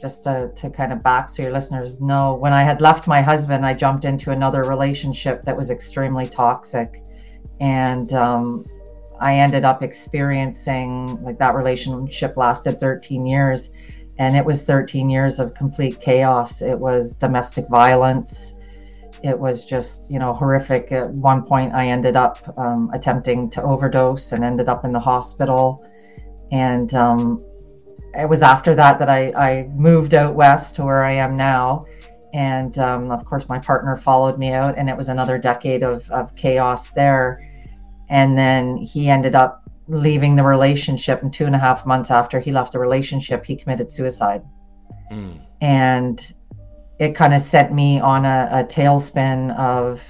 just 0.00 0.24
to, 0.24 0.50
to 0.56 0.70
kind 0.70 0.92
of 0.92 1.02
back 1.02 1.28
so 1.28 1.42
your 1.42 1.52
listeners 1.52 2.00
know, 2.00 2.34
when 2.34 2.52
I 2.52 2.62
had 2.62 2.80
left 2.80 3.06
my 3.06 3.20
husband, 3.20 3.66
I 3.66 3.74
jumped 3.74 4.04
into 4.04 4.30
another 4.30 4.62
relationship 4.62 5.42
that 5.44 5.56
was 5.56 5.70
extremely 5.70 6.26
toxic. 6.26 7.02
And 7.60 8.12
um, 8.14 8.64
I 9.20 9.36
ended 9.36 9.64
up 9.64 9.82
experiencing 9.82 11.22
like 11.22 11.38
that 11.38 11.54
relationship 11.54 12.36
lasted 12.36 12.80
13 12.80 13.26
years 13.26 13.70
and 14.18 14.36
it 14.36 14.44
was 14.44 14.64
13 14.64 15.08
years 15.08 15.40
of 15.40 15.54
complete 15.54 16.00
chaos. 16.00 16.62
It 16.62 16.78
was 16.78 17.14
domestic 17.14 17.68
violence. 17.68 18.54
It 19.22 19.38
was 19.38 19.64
just, 19.64 20.10
you 20.10 20.18
know, 20.18 20.32
horrific. 20.32 20.92
At 20.92 21.10
one 21.10 21.42
point, 21.42 21.74
I 21.74 21.88
ended 21.88 22.16
up 22.16 22.38
um, 22.58 22.90
attempting 22.94 23.50
to 23.50 23.62
overdose 23.62 24.32
and 24.32 24.44
ended 24.44 24.68
up 24.68 24.84
in 24.84 24.92
the 24.92 25.00
hospital. 25.00 25.86
And 26.52 26.92
um, 26.94 27.44
it 28.14 28.28
was 28.28 28.42
after 28.42 28.74
that 28.74 28.98
that 28.98 29.08
I, 29.08 29.32
I 29.32 29.66
moved 29.68 30.14
out 30.14 30.34
west 30.34 30.74
to 30.76 30.84
where 30.84 31.04
I 31.04 31.12
am 31.12 31.36
now. 31.36 31.84
And 32.32 32.78
um, 32.78 33.10
of 33.10 33.24
course, 33.24 33.48
my 33.48 33.58
partner 33.58 33.96
followed 33.96 34.38
me 34.38 34.52
out, 34.52 34.78
and 34.78 34.88
it 34.88 34.96
was 34.96 35.08
another 35.08 35.36
decade 35.36 35.82
of, 35.82 36.08
of 36.10 36.34
chaos 36.36 36.90
there. 36.90 37.44
And 38.08 38.38
then 38.38 38.76
he 38.76 39.08
ended 39.08 39.34
up 39.34 39.60
leaving 39.90 40.36
the 40.36 40.42
relationship 40.42 41.22
and 41.22 41.34
two 41.34 41.46
and 41.46 41.54
a 41.54 41.58
half 41.58 41.84
months 41.84 42.10
after 42.10 42.38
he 42.38 42.52
left 42.52 42.72
the 42.72 42.78
relationship 42.78 43.44
he 43.44 43.56
committed 43.56 43.90
suicide 43.90 44.40
mm. 45.10 45.36
and 45.60 46.32
it 47.00 47.14
kind 47.16 47.34
of 47.34 47.42
set 47.42 47.74
me 47.74 47.98
on 47.98 48.24
a, 48.24 48.48
a 48.52 48.64
tailspin 48.64 49.54
of 49.56 50.00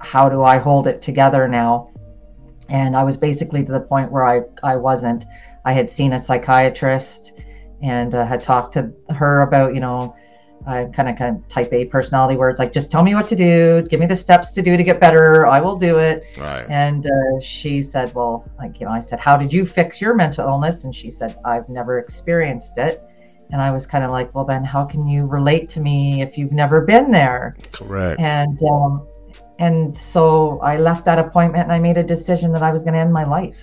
how 0.00 0.28
do 0.28 0.42
i 0.42 0.58
hold 0.58 0.88
it 0.88 1.00
together 1.00 1.46
now 1.46 1.88
and 2.68 2.96
i 2.96 3.04
was 3.04 3.16
basically 3.16 3.64
to 3.64 3.70
the 3.70 3.80
point 3.80 4.10
where 4.10 4.26
i 4.26 4.40
i 4.64 4.74
wasn't 4.74 5.24
i 5.64 5.72
had 5.72 5.90
seen 5.90 6.12
a 6.12 6.18
psychiatrist 6.18 7.40
and 7.82 8.14
uh, 8.14 8.24
had 8.24 8.42
talked 8.42 8.74
to 8.74 8.92
her 9.10 9.42
about 9.42 9.74
you 9.74 9.80
know 9.80 10.14
I 10.66 10.84
kind 10.86 11.08
of 11.08 11.16
kind 11.16 11.36
of 11.36 11.48
type 11.48 11.72
A 11.72 11.86
personality 11.86 12.36
where 12.36 12.50
it's 12.50 12.58
like, 12.58 12.72
just 12.72 12.90
tell 12.90 13.02
me 13.02 13.14
what 13.14 13.26
to 13.28 13.36
do, 13.36 13.82
give 13.88 13.98
me 13.98 14.06
the 14.06 14.16
steps 14.16 14.52
to 14.52 14.62
do 14.62 14.76
to 14.76 14.82
get 14.82 15.00
better, 15.00 15.46
I 15.46 15.60
will 15.60 15.76
do 15.76 15.98
it. 15.98 16.26
Right. 16.38 16.68
And 16.68 17.06
uh, 17.06 17.40
she 17.40 17.80
said, 17.80 18.14
well, 18.14 18.48
like 18.58 18.78
you 18.78 18.86
know, 18.86 18.92
I 18.92 19.00
said, 19.00 19.20
how 19.20 19.36
did 19.36 19.52
you 19.52 19.64
fix 19.64 20.00
your 20.00 20.14
mental 20.14 20.46
illness? 20.46 20.84
And 20.84 20.94
she 20.94 21.10
said, 21.10 21.34
I've 21.44 21.68
never 21.68 21.98
experienced 21.98 22.76
it. 22.78 23.02
And 23.52 23.60
I 23.60 23.70
was 23.70 23.86
kind 23.86 24.04
of 24.04 24.10
like, 24.10 24.34
well, 24.34 24.44
then 24.44 24.62
how 24.62 24.84
can 24.84 25.06
you 25.06 25.26
relate 25.26 25.68
to 25.70 25.80
me 25.80 26.22
if 26.22 26.38
you've 26.38 26.52
never 26.52 26.82
been 26.82 27.10
there? 27.10 27.56
Correct. 27.72 28.20
And 28.20 28.62
um, 28.64 29.08
and 29.58 29.96
so 29.96 30.60
I 30.60 30.76
left 30.76 31.04
that 31.06 31.18
appointment 31.18 31.64
and 31.64 31.72
I 31.72 31.78
made 31.78 31.98
a 31.98 32.04
decision 32.04 32.52
that 32.52 32.62
I 32.62 32.70
was 32.70 32.82
going 32.82 32.94
to 32.94 33.00
end 33.00 33.12
my 33.12 33.24
life 33.24 33.60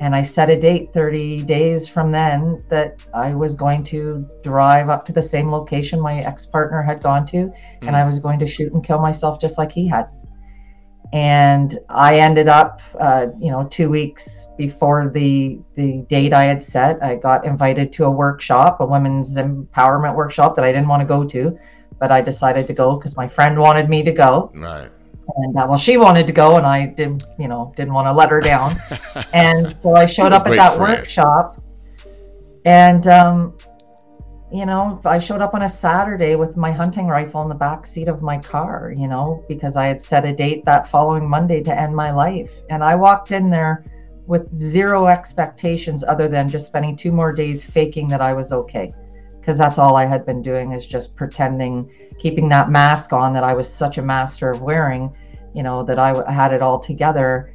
and 0.00 0.16
I 0.16 0.22
set 0.22 0.48
a 0.48 0.58
date 0.58 0.92
30 0.94 1.42
days 1.42 1.86
from 1.86 2.10
then 2.10 2.64
that 2.70 3.04
I 3.12 3.34
was 3.34 3.54
going 3.54 3.84
to 3.84 4.26
drive 4.42 4.88
up 4.88 5.04
to 5.06 5.12
the 5.12 5.22
same 5.22 5.50
location 5.50 6.00
my 6.00 6.20
ex 6.20 6.46
partner 6.46 6.82
had 6.82 7.02
gone 7.02 7.26
to, 7.26 7.36
mm. 7.36 7.54
and 7.82 7.94
I 7.94 8.06
was 8.06 8.18
going 8.18 8.38
to 8.38 8.46
shoot 8.46 8.72
and 8.72 8.84
kill 8.84 8.98
myself 8.98 9.40
just 9.40 9.58
like 9.58 9.70
he 9.70 9.86
had. 9.86 10.06
And 11.12 11.78
I 11.88 12.18
ended 12.18 12.48
up, 12.48 12.80
uh, 12.98 13.26
you 13.38 13.50
know, 13.50 13.66
two 13.68 13.90
weeks 13.90 14.46
before 14.56 15.10
the 15.12 15.60
the 15.74 16.02
date 16.08 16.32
I 16.32 16.44
had 16.44 16.62
set, 16.62 17.02
I 17.02 17.16
got 17.16 17.44
invited 17.44 17.92
to 17.94 18.04
a 18.04 18.10
workshop, 18.10 18.80
a 18.80 18.86
women's 18.86 19.36
empowerment 19.36 20.14
workshop 20.14 20.56
that 20.56 20.64
I 20.64 20.72
didn't 20.72 20.88
want 20.88 21.00
to 21.02 21.06
go 21.06 21.24
to, 21.24 21.58
but 21.98 22.10
I 22.10 22.22
decided 22.22 22.66
to 22.68 22.72
go 22.72 22.96
because 22.96 23.16
my 23.16 23.28
friend 23.28 23.58
wanted 23.58 23.90
me 23.90 24.02
to 24.04 24.12
go. 24.12 24.50
Right 24.54 24.90
and 25.36 25.56
uh, 25.56 25.66
well 25.68 25.78
she 25.78 25.96
wanted 25.96 26.26
to 26.26 26.32
go 26.32 26.56
and 26.56 26.66
i 26.66 26.86
didn't, 26.86 27.24
you 27.38 27.48
know 27.48 27.72
didn't 27.76 27.92
want 27.94 28.06
to 28.06 28.12
let 28.12 28.30
her 28.30 28.40
down. 28.40 28.76
And 29.32 29.80
so 29.80 29.94
i 29.94 30.06
showed 30.06 30.32
up 30.32 30.46
at 30.46 30.56
that 30.56 30.76
friend. 30.76 30.98
workshop 30.98 31.62
and 32.64 33.06
um, 33.06 33.56
you 34.52 34.66
know 34.66 35.00
i 35.04 35.18
showed 35.18 35.40
up 35.40 35.54
on 35.54 35.62
a 35.62 35.68
saturday 35.68 36.34
with 36.36 36.56
my 36.56 36.72
hunting 36.72 37.06
rifle 37.06 37.42
in 37.42 37.48
the 37.48 37.54
back 37.54 37.86
seat 37.86 38.08
of 38.08 38.22
my 38.22 38.38
car 38.38 38.92
you 38.96 39.06
know 39.06 39.44
because 39.48 39.76
i 39.76 39.86
had 39.86 40.02
set 40.02 40.24
a 40.24 40.34
date 40.34 40.64
that 40.64 40.88
following 40.88 41.28
monday 41.28 41.62
to 41.62 41.78
end 41.78 41.94
my 41.94 42.10
life. 42.10 42.52
And 42.70 42.82
i 42.82 42.94
walked 42.94 43.32
in 43.32 43.50
there 43.50 43.84
with 44.26 44.58
zero 44.58 45.06
expectations 45.06 46.04
other 46.04 46.28
than 46.28 46.48
just 46.48 46.66
spending 46.66 46.96
two 46.96 47.12
more 47.12 47.32
days 47.32 47.64
faking 47.64 48.08
that 48.08 48.20
i 48.20 48.32
was 48.32 48.52
okay 48.52 48.92
because 49.40 49.56
that's 49.56 49.78
all 49.78 49.96
I 49.96 50.04
had 50.04 50.26
been 50.26 50.42
doing 50.42 50.72
is 50.72 50.86
just 50.86 51.16
pretending, 51.16 51.90
keeping 52.18 52.48
that 52.50 52.70
mask 52.70 53.12
on 53.12 53.32
that 53.32 53.42
I 53.42 53.54
was 53.54 53.72
such 53.72 53.98
a 53.98 54.02
master 54.02 54.50
of 54.50 54.60
wearing, 54.60 55.14
you 55.54 55.62
know, 55.62 55.82
that 55.84 55.98
I 55.98 56.30
had 56.30 56.52
it 56.52 56.62
all 56.62 56.78
together. 56.78 57.52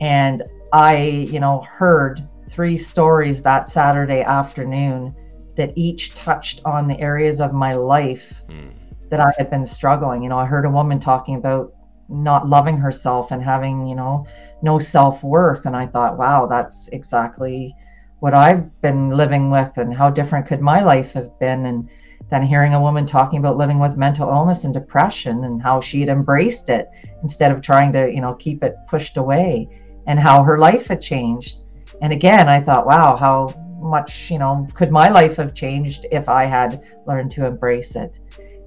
And 0.00 0.42
I, 0.72 0.96
you 0.96 1.40
know, 1.40 1.60
heard 1.60 2.28
three 2.48 2.76
stories 2.76 3.42
that 3.42 3.66
Saturday 3.66 4.22
afternoon 4.22 5.14
that 5.56 5.72
each 5.76 6.14
touched 6.14 6.62
on 6.64 6.88
the 6.88 6.98
areas 7.00 7.40
of 7.40 7.52
my 7.52 7.74
life 7.74 8.42
mm. 8.48 8.72
that 9.08 9.20
I 9.20 9.30
had 9.38 9.50
been 9.50 9.66
struggling. 9.66 10.22
You 10.22 10.30
know, 10.30 10.38
I 10.38 10.46
heard 10.46 10.64
a 10.64 10.70
woman 10.70 10.98
talking 10.98 11.36
about 11.36 11.72
not 12.08 12.48
loving 12.48 12.76
herself 12.76 13.30
and 13.30 13.40
having, 13.42 13.86
you 13.86 13.94
know, 13.94 14.26
no 14.62 14.78
self 14.78 15.22
worth. 15.22 15.66
And 15.66 15.76
I 15.76 15.86
thought, 15.86 16.18
wow, 16.18 16.46
that's 16.46 16.88
exactly 16.88 17.74
what 18.20 18.34
I've 18.34 18.80
been 18.82 19.10
living 19.10 19.50
with 19.50 19.76
and 19.78 19.94
how 19.94 20.10
different 20.10 20.46
could 20.46 20.60
my 20.60 20.82
life 20.82 21.12
have 21.14 21.38
been 21.38 21.66
and 21.66 21.88
then 22.30 22.42
hearing 22.42 22.74
a 22.74 22.80
woman 22.80 23.06
talking 23.06 23.40
about 23.40 23.56
living 23.56 23.78
with 23.78 23.96
mental 23.96 24.28
illness 24.28 24.64
and 24.64 24.72
depression 24.72 25.44
and 25.44 25.60
how 25.60 25.80
she'd 25.80 26.08
embraced 26.08 26.68
it 26.68 26.88
instead 27.22 27.50
of 27.50 27.60
trying 27.60 27.92
to 27.92 28.10
you 28.10 28.20
know 28.20 28.34
keep 28.34 28.62
it 28.62 28.76
pushed 28.88 29.16
away 29.16 29.68
and 30.06 30.20
how 30.20 30.42
her 30.42 30.58
life 30.58 30.86
had 30.86 31.02
changed. 31.02 31.58
And 32.02 32.12
again 32.12 32.48
i 32.48 32.60
thought 32.60 32.86
wow 32.86 33.16
how 33.16 33.54
much 33.80 34.30
you 34.30 34.38
know 34.38 34.68
could 34.74 34.90
my 34.90 35.08
life 35.08 35.36
have 35.36 35.54
changed 35.54 36.06
if 36.12 36.28
i 36.28 36.44
had 36.44 36.82
learned 37.06 37.30
to 37.32 37.46
embrace 37.46 37.96
it? 37.96 38.18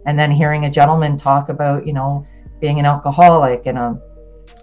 And 0.05 0.19
then 0.19 0.31
hearing 0.31 0.65
a 0.65 0.71
gentleman 0.71 1.17
talk 1.17 1.49
about 1.49 1.87
you 1.87 1.93
know 1.93 2.25
being 2.59 2.79
an 2.79 2.85
alcoholic 2.85 3.65
and 3.67 3.77
a 3.77 4.01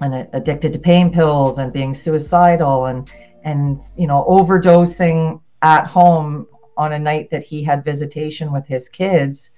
and 0.01 0.29
addicted 0.33 0.73
to 0.73 0.79
pain 0.79 1.13
pills 1.13 1.59
and 1.59 1.73
being 1.73 1.95
suicidal 1.95 2.87
and 2.87 3.11
and 3.45 3.81
you 3.97 4.07
know 4.07 4.25
overdosing 4.29 5.41
at 5.63 5.87
home 5.87 6.47
on 6.77 6.93
a 6.93 6.99
night 6.99 7.31
that 7.31 7.45
he 7.45 7.63
had 7.63 7.85
visitation 7.85 8.53
with 8.53 8.67
his 8.67 8.89
kids 8.89 9.53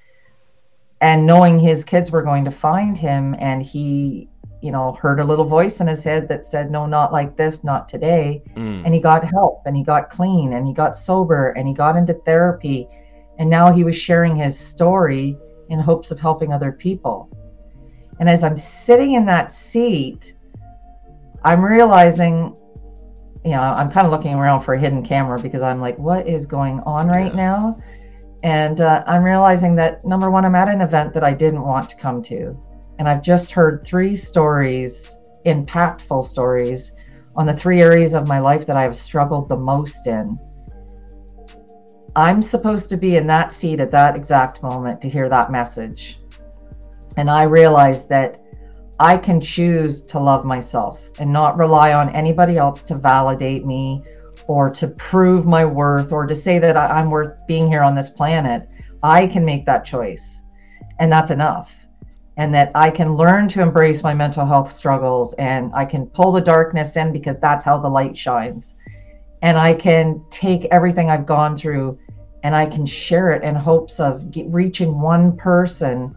and 1.01 1.27
knowing 1.27 1.59
his 1.59 1.85
kids 1.85 2.11
were 2.11 2.23
going 2.23 2.45
to 2.45 2.51
find 2.51 2.97
him 2.97 3.35
and 3.39 3.63
he 3.63 4.29
you 4.63 4.71
know 4.71 4.93
heard 4.93 5.19
a 5.19 5.25
little 5.25 5.45
voice 5.45 5.81
in 5.81 5.87
his 5.87 6.03
head 6.05 6.29
that 6.29 6.45
said 6.47 6.71
no 6.71 6.87
not 6.87 7.13
like 7.13 7.37
this 7.37 7.65
not 7.65 7.89
today. 7.89 8.43
Mm. 8.57 8.85
and 8.85 8.95
he 8.95 9.01
got 9.01 9.25
help 9.25 9.63
and 9.67 9.77
he 9.77 9.83
got 9.83 10.09
clean 10.09 10.55
and 10.55 10.67
he 10.67 10.73
got 10.73 10.97
sober 10.97 11.51
and 11.51 11.67
he 11.67 11.75
got 11.75 11.97
into 11.97 12.15
therapy. 12.15 12.89
And 13.39 13.51
now 13.51 13.73
he 13.73 13.83
was 13.83 13.97
sharing 13.97 14.37
his 14.37 14.57
story 14.59 15.37
in 15.69 15.81
hopes 15.81 16.11
of 16.11 16.21
helping 16.21 16.53
other 16.53 16.71
people. 16.71 17.29
And 18.21 18.31
as 18.31 18.45
i'm 18.45 18.57
sitting 18.57 19.15
in 19.15 19.27
that 19.27 19.51
seat 19.51 20.37
i'm 21.45 21.65
realizing 21.65 22.57
you 23.45 23.53
know, 23.53 23.61
I'm 23.61 23.91
kind 23.91 24.07
of 24.07 24.13
looking 24.13 24.35
around 24.35 24.63
for 24.63 24.75
a 24.75 24.81
hidden 24.81 25.05
camera 25.05 25.41
because 25.41 25.63
I'm 25.63 25.79
like, 25.79 25.99
what 25.99 26.29
is 26.29 26.47
going 26.47 26.81
on 26.81 27.09
right 27.09 27.35
yeah. 27.35 27.49
now? 27.49 27.79
And 28.45 28.81
uh, 28.81 29.05
I'm 29.07 29.23
realizing 29.23 29.75
that 29.77 30.05
number 30.05 30.31
one, 30.31 30.45
I'm 30.45 30.55
at 30.55 30.69
an 30.69 30.81
event 30.81 31.13
that 31.15 31.25
I 31.25 31.33
didn't 31.35 31.63
want 31.63 31.89
to 31.91 31.97
come 31.97 32.23
to. 32.25 32.57
And 32.99 33.09
I've 33.09 33.23
just 33.23 33.53
heard 33.53 33.85
three 33.85 34.15
stories, 34.15 35.17
impactful 35.45 36.25
stories, 36.25 36.93
on 37.35 37.47
the 37.47 37.55
three 37.55 37.81
areas 37.81 38.15
of 38.15 38.29
my 38.29 38.39
life 38.39 38.67
that 38.67 38.77
I 38.77 38.83
have 38.83 38.97
struggled 38.97 39.49
the 39.49 39.57
most 39.57 40.07
in. 40.07 40.39
I'm 42.15 42.43
supposed 42.43 42.91
to 42.91 42.97
be 42.97 43.17
in 43.17 43.27
that 43.29 43.51
seat 43.51 43.81
at 43.81 43.91
that 43.93 44.15
exact 44.15 44.63
moment 44.63 45.01
to 45.01 45.09
hear 45.09 45.29
that 45.31 45.51
message. 45.51 46.21
And 47.17 47.31
I 47.31 47.45
realized 47.45 48.09
that 48.11 48.42
I 49.03 49.19
can 49.19 49.41
choose 49.41 50.01
to 50.03 50.21
love 50.21 50.45
myself 50.45 51.01
and 51.19 51.33
not 51.33 51.59
rely 51.59 51.93
on 51.93 52.09
anybody 52.11 52.57
else 52.57 52.85
to 52.85 52.95
validate 52.95 53.67
me 53.67 54.01
or 54.47 54.71
to 54.75 54.87
prove 54.87 55.45
my 55.45 55.65
worth 55.65 56.13
or 56.13 56.25
to 56.25 56.37
say 56.37 56.61
that 56.61 56.77
I'm 56.77 57.11
worth 57.11 57.45
being 57.49 57.67
here 57.67 57.83
on 57.83 57.97
this 57.97 58.11
planet. 58.11 58.63
I 59.03 59.27
can 59.27 59.45
make 59.45 59.67
that 59.67 59.85
choice, 59.85 60.43
and 61.01 61.11
that's 61.11 61.33
enough. 61.33 61.75
And 62.37 62.55
that 62.55 62.71
I 62.77 62.93
can 62.93 63.17
learn 63.17 63.49
to 63.49 63.61
embrace 63.61 64.05
my 64.05 64.15
mental 64.15 64.47
health 64.47 64.71
struggles 64.71 65.35
and 65.35 65.73
I 65.75 65.85
can 65.85 66.07
pull 66.07 66.31
the 66.31 66.41
darkness 66.41 66.97
in 66.97 67.11
because 67.13 67.41
that's 67.41 67.65
how 67.65 67.79
the 67.79 67.89
light 67.89 68.17
shines. 68.17 68.77
And 69.43 69.59
I 69.59 69.75
can 69.75 70.25
take 70.31 70.67
everything 70.67 71.11
I've 71.11 71.27
gone 71.27 71.57
through 71.57 71.99
and 72.45 72.55
I 72.55 72.67
can 72.67 72.87
share 72.87 73.33
it 73.33 73.43
in 73.43 73.57
hopes 73.57 73.99
of 73.99 74.25
reaching 74.47 75.01
one 75.01 75.37
person 75.37 76.15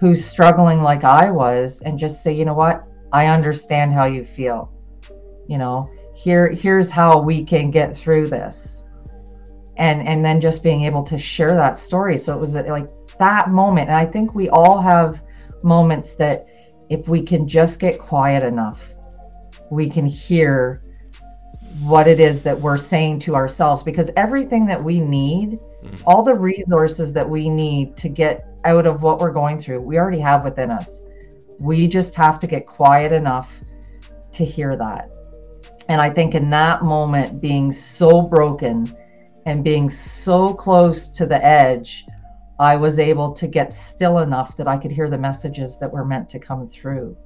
who's 0.00 0.24
struggling 0.24 0.80
like 0.80 1.04
I 1.04 1.30
was 1.30 1.82
and 1.82 1.98
just 1.98 2.22
say, 2.22 2.32
you 2.32 2.46
know 2.46 2.54
what? 2.54 2.84
I 3.12 3.26
understand 3.26 3.92
how 3.92 4.06
you 4.06 4.24
feel. 4.24 4.72
You 5.46 5.58
know, 5.58 5.90
here 6.14 6.48
here's 6.48 6.90
how 6.90 7.20
we 7.20 7.44
can 7.44 7.70
get 7.70 7.94
through 7.94 8.28
this. 8.28 8.86
And 9.76 10.06
and 10.08 10.24
then 10.24 10.40
just 10.40 10.62
being 10.62 10.84
able 10.84 11.02
to 11.04 11.18
share 11.18 11.54
that 11.54 11.76
story. 11.76 12.16
So 12.16 12.34
it 12.34 12.40
was 12.40 12.54
like 12.54 12.88
that 13.18 13.50
moment. 13.50 13.90
And 13.90 13.98
I 13.98 14.06
think 14.06 14.34
we 14.34 14.48
all 14.48 14.80
have 14.80 15.22
moments 15.62 16.14
that 16.14 16.46
if 16.88 17.06
we 17.06 17.22
can 17.22 17.46
just 17.46 17.78
get 17.78 17.98
quiet 17.98 18.42
enough, 18.42 18.88
we 19.70 19.90
can 19.90 20.06
hear 20.06 20.82
what 21.80 22.08
it 22.08 22.20
is 22.20 22.42
that 22.42 22.58
we're 22.58 22.78
saying 22.78 23.20
to 23.20 23.34
ourselves 23.34 23.82
because 23.82 24.10
everything 24.16 24.66
that 24.66 24.82
we 24.82 24.98
need, 24.98 25.58
mm. 25.82 26.02
all 26.06 26.22
the 26.22 26.34
resources 26.34 27.12
that 27.12 27.28
we 27.28 27.48
need 27.48 27.96
to 27.98 28.08
get 28.08 28.49
out 28.64 28.86
of 28.86 29.02
what 29.02 29.18
we're 29.18 29.32
going 29.32 29.58
through, 29.58 29.82
we 29.82 29.98
already 29.98 30.20
have 30.20 30.44
within 30.44 30.70
us. 30.70 31.00
We 31.58 31.86
just 31.86 32.14
have 32.14 32.38
to 32.40 32.46
get 32.46 32.66
quiet 32.66 33.12
enough 33.12 33.52
to 34.32 34.44
hear 34.44 34.76
that. 34.76 35.08
And 35.88 36.00
I 36.00 36.10
think 36.10 36.34
in 36.34 36.50
that 36.50 36.82
moment, 36.82 37.42
being 37.42 37.72
so 37.72 38.22
broken 38.22 38.94
and 39.46 39.64
being 39.64 39.90
so 39.90 40.54
close 40.54 41.08
to 41.10 41.26
the 41.26 41.44
edge, 41.44 42.06
I 42.60 42.76
was 42.76 42.98
able 42.98 43.32
to 43.32 43.46
get 43.48 43.72
still 43.72 44.18
enough 44.18 44.56
that 44.58 44.68
I 44.68 44.76
could 44.76 44.92
hear 44.92 45.08
the 45.08 45.18
messages 45.18 45.78
that 45.78 45.90
were 45.90 46.04
meant 46.04 46.28
to 46.28 46.38
come 46.38 46.68
through. 46.68 47.16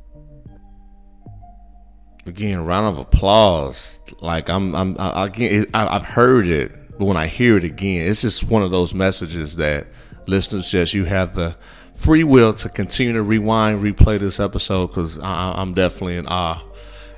Again, 2.25 2.65
round 2.65 2.87
of 2.87 2.99
applause. 2.99 4.01
Like 4.21 4.49
I'm, 4.49 4.75
I'm, 4.75 4.97
I, 4.99 5.27
again, 5.27 5.67
I, 5.75 5.97
I've 5.97 6.05
heard 6.05 6.47
it, 6.47 6.99
but 6.99 7.07
when 7.07 7.17
I 7.17 7.27
hear 7.27 7.57
it 7.57 7.65
again, 7.65 8.09
it's 8.09 8.23
just 8.23 8.49
one 8.49 8.63
of 8.63 8.71
those 8.71 8.95
messages 8.95 9.57
that 9.57 9.89
listeners 10.27 10.71
just 10.71 10.95
you 10.95 11.05
have 11.05 11.35
the 11.35 11.57
free 11.95 12.25
will 12.25 12.53
to 12.53 12.69
continue 12.69 13.13
to 13.13 13.23
rewind, 13.23 13.81
replay 13.81 14.19
this 14.19 14.41
episode 14.41 14.89
because 14.89 15.19
I'm 15.19 15.75
definitely 15.75 16.17
in 16.17 16.27
awe 16.27 16.63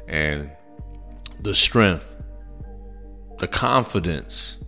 and 0.09 0.51
the 1.41 1.55
strength, 1.55 2.15
the 3.39 3.49
confidence, 3.49 4.59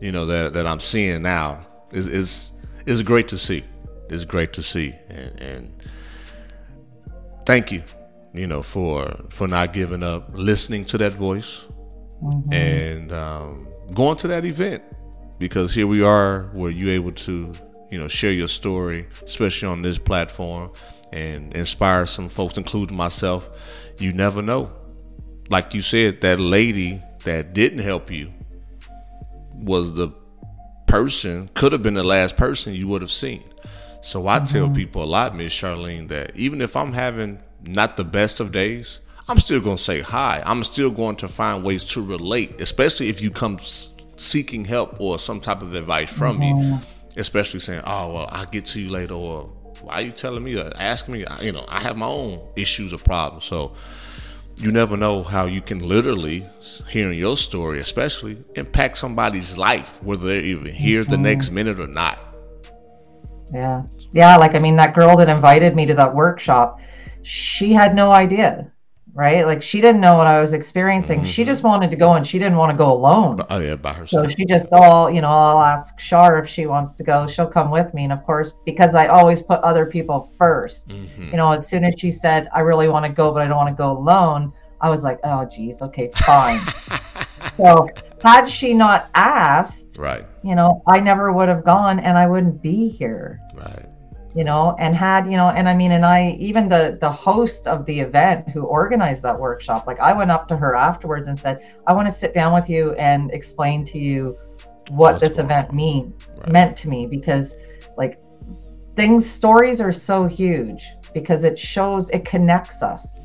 you 0.00 0.12
know 0.12 0.26
that 0.26 0.52
that 0.52 0.66
I'm 0.66 0.80
seeing 0.80 1.22
now 1.22 1.66
is 1.92 2.06
is 2.06 2.52
is 2.86 3.02
great 3.02 3.28
to 3.28 3.38
see. 3.38 3.64
It's 4.08 4.24
great 4.24 4.52
to 4.52 4.62
see, 4.62 4.94
and, 5.08 5.40
and 5.40 5.82
thank 7.44 7.72
you, 7.72 7.82
you 8.32 8.46
know, 8.46 8.62
for 8.62 9.24
for 9.30 9.48
not 9.48 9.72
giving 9.72 10.02
up, 10.02 10.28
listening 10.32 10.84
to 10.86 10.98
that 10.98 11.12
voice, 11.12 11.66
mm-hmm. 12.22 12.52
and 12.52 13.12
um, 13.12 13.68
going 13.94 14.16
to 14.18 14.28
that 14.28 14.44
event 14.44 14.82
because 15.38 15.74
here 15.74 15.86
we 15.86 16.02
are, 16.02 16.44
where 16.54 16.70
you 16.70 16.90
able 16.90 17.12
to 17.12 17.52
you 17.90 17.98
know, 17.98 18.08
share 18.08 18.32
your 18.32 18.48
story, 18.48 19.06
especially 19.24 19.68
on 19.68 19.82
this 19.82 19.98
platform, 19.98 20.72
and 21.12 21.54
inspire 21.54 22.06
some 22.06 22.28
folks, 22.28 22.56
including 22.56 22.96
myself. 22.96 23.48
You 23.98 24.12
never 24.12 24.42
know. 24.42 24.70
Like 25.48 25.74
you 25.74 25.82
said, 25.82 26.20
that 26.22 26.40
lady 26.40 27.00
that 27.24 27.54
didn't 27.54 27.78
help 27.78 28.10
you 28.10 28.30
was 29.54 29.94
the 29.94 30.08
person, 30.86 31.48
could 31.54 31.72
have 31.72 31.82
been 31.82 31.94
the 31.94 32.02
last 32.02 32.36
person 32.36 32.74
you 32.74 32.88
would 32.88 33.02
have 33.02 33.10
seen. 33.10 33.42
So 34.02 34.28
I 34.28 34.38
mm-hmm. 34.38 34.46
tell 34.46 34.70
people 34.70 35.02
a 35.02 35.06
lot, 35.06 35.34
Miss 35.34 35.52
Charlene, 35.52 36.08
that 36.08 36.36
even 36.36 36.60
if 36.60 36.76
I'm 36.76 36.92
having 36.92 37.40
not 37.62 37.96
the 37.96 38.04
best 38.04 38.38
of 38.40 38.52
days, 38.52 39.00
I'm 39.28 39.40
still 39.40 39.60
going 39.60 39.76
to 39.76 39.82
say 39.82 40.00
hi. 40.00 40.42
I'm 40.44 40.62
still 40.62 40.90
going 40.90 41.16
to 41.16 41.28
find 41.28 41.64
ways 41.64 41.82
to 41.84 42.04
relate, 42.04 42.60
especially 42.60 43.08
if 43.08 43.20
you 43.20 43.30
come 43.30 43.58
seeking 44.16 44.64
help 44.64 45.00
or 45.00 45.18
some 45.18 45.40
type 45.40 45.62
of 45.62 45.74
advice 45.74 46.10
from 46.10 46.38
mm-hmm. 46.38 46.72
me 46.72 46.80
especially 47.16 47.60
saying, 47.60 47.82
"Oh, 47.84 48.14
well, 48.14 48.28
I'll 48.30 48.46
get 48.46 48.66
to 48.66 48.80
you 48.80 48.90
later," 48.90 49.14
or 49.14 49.44
"Why 49.80 49.94
are 49.94 50.00
you 50.02 50.12
telling 50.12 50.44
me? 50.44 50.54
That? 50.54 50.74
Ask 50.78 51.08
me." 51.08 51.24
You 51.40 51.52
know, 51.52 51.64
I 51.68 51.80
have 51.80 51.96
my 51.96 52.06
own 52.06 52.40
issues 52.56 52.92
or 52.92 52.98
problems, 52.98 53.44
so 53.44 53.72
you 54.58 54.72
never 54.72 54.96
know 54.96 55.22
how 55.22 55.46
you 55.46 55.60
can 55.60 55.86
literally 55.86 56.46
hearing 56.88 57.18
your 57.18 57.36
story, 57.36 57.78
especially 57.78 58.38
impact 58.54 58.98
somebody's 58.98 59.58
life, 59.58 60.02
whether 60.02 60.26
they're 60.26 60.40
even 60.40 60.72
here 60.72 61.04
the 61.04 61.16
mm-hmm. 61.16 61.22
next 61.22 61.50
minute 61.50 61.78
or 61.78 61.86
not. 61.86 62.20
Yeah, 63.52 63.82
yeah. 64.12 64.36
Like 64.36 64.54
I 64.54 64.58
mean, 64.58 64.76
that 64.76 64.94
girl 64.94 65.16
that 65.16 65.28
invited 65.28 65.74
me 65.74 65.86
to 65.86 65.94
that 65.94 66.14
workshop, 66.14 66.80
she 67.22 67.72
had 67.72 67.94
no 67.94 68.12
idea 68.12 68.70
right? 69.16 69.46
Like 69.46 69.62
she 69.62 69.80
didn't 69.80 70.02
know 70.02 70.14
what 70.14 70.26
I 70.26 70.38
was 70.38 70.52
experiencing. 70.52 71.20
Mm-hmm. 71.20 71.26
She 71.26 71.44
just 71.44 71.62
wanted 71.62 71.90
to 71.90 71.96
go 71.96 72.12
and 72.12 72.26
she 72.26 72.38
didn't 72.38 72.58
want 72.58 72.70
to 72.70 72.76
go 72.76 72.92
alone. 72.92 73.40
Oh 73.48 73.58
yeah, 73.58 73.74
by 73.74 73.94
herself. 73.94 74.30
So 74.30 74.36
she 74.36 74.44
just 74.44 74.68
all, 74.72 75.10
you 75.10 75.22
know, 75.22 75.30
I'll 75.30 75.62
ask 75.62 75.98
Shar 75.98 76.38
if 76.38 76.46
she 76.46 76.66
wants 76.66 76.94
to 76.96 77.02
go. 77.02 77.26
She'll 77.26 77.46
come 77.46 77.70
with 77.70 77.94
me. 77.94 78.04
And 78.04 78.12
of 78.12 78.22
course, 78.26 78.52
because 78.66 78.94
I 78.94 79.06
always 79.06 79.40
put 79.40 79.60
other 79.60 79.86
people 79.86 80.30
1st 80.38 80.86
mm-hmm. 80.88 81.30
you 81.30 81.36
know, 81.38 81.50
as 81.52 81.66
soon 81.66 81.84
as 81.84 81.94
she 81.96 82.10
said, 82.10 82.48
I 82.54 82.60
really 82.60 82.88
want 82.88 83.06
to 83.06 83.10
go, 83.10 83.32
but 83.32 83.40
I 83.40 83.46
don't 83.48 83.56
want 83.56 83.70
to 83.70 83.74
go 83.74 83.92
alone, 83.92 84.52
I 84.82 84.90
was 84.90 85.02
like, 85.02 85.18
oh 85.24 85.46
geez, 85.46 85.80
okay, 85.80 86.10
fine. 86.16 86.60
so 87.54 87.88
had 88.22 88.44
she 88.44 88.74
not 88.74 89.08
asked, 89.14 89.96
right, 89.96 90.26
you 90.44 90.54
know, 90.54 90.82
I 90.86 91.00
never 91.00 91.32
would 91.32 91.48
have 91.48 91.64
gone 91.64 92.00
and 92.00 92.18
I 92.18 92.26
wouldn't 92.26 92.60
be 92.60 92.90
here. 92.90 93.40
Right 93.54 93.86
you 94.36 94.44
know 94.44 94.76
and 94.78 94.94
had 94.94 95.28
you 95.30 95.36
know 95.36 95.48
and 95.48 95.68
i 95.68 95.74
mean 95.74 95.92
and 95.92 96.04
i 96.04 96.36
even 96.38 96.68
the 96.68 96.98
the 97.00 97.10
host 97.10 97.66
of 97.66 97.86
the 97.86 97.98
event 97.98 98.46
who 98.50 98.64
organized 98.64 99.22
that 99.22 99.36
workshop 99.38 99.86
like 99.86 99.98
i 100.00 100.12
went 100.12 100.30
up 100.30 100.46
to 100.46 100.56
her 100.56 100.76
afterwards 100.76 101.26
and 101.26 101.38
said 101.38 101.58
i 101.86 101.92
want 101.92 102.06
to 102.06 102.12
sit 102.12 102.34
down 102.34 102.52
with 102.52 102.68
you 102.68 102.92
and 102.92 103.30
explain 103.32 103.84
to 103.84 103.98
you 103.98 104.36
what 104.90 105.12
That's 105.12 105.22
this 105.22 105.38
event 105.38 105.72
mean 105.72 106.14
right. 106.36 106.52
meant 106.52 106.76
to 106.78 106.88
me 106.88 107.06
because 107.06 107.56
like 107.96 108.20
things 108.92 109.28
stories 109.28 109.80
are 109.80 109.92
so 109.92 110.26
huge 110.26 110.84
because 111.14 111.42
it 111.42 111.58
shows 111.58 112.10
it 112.10 112.24
connects 112.24 112.82
us 112.82 113.20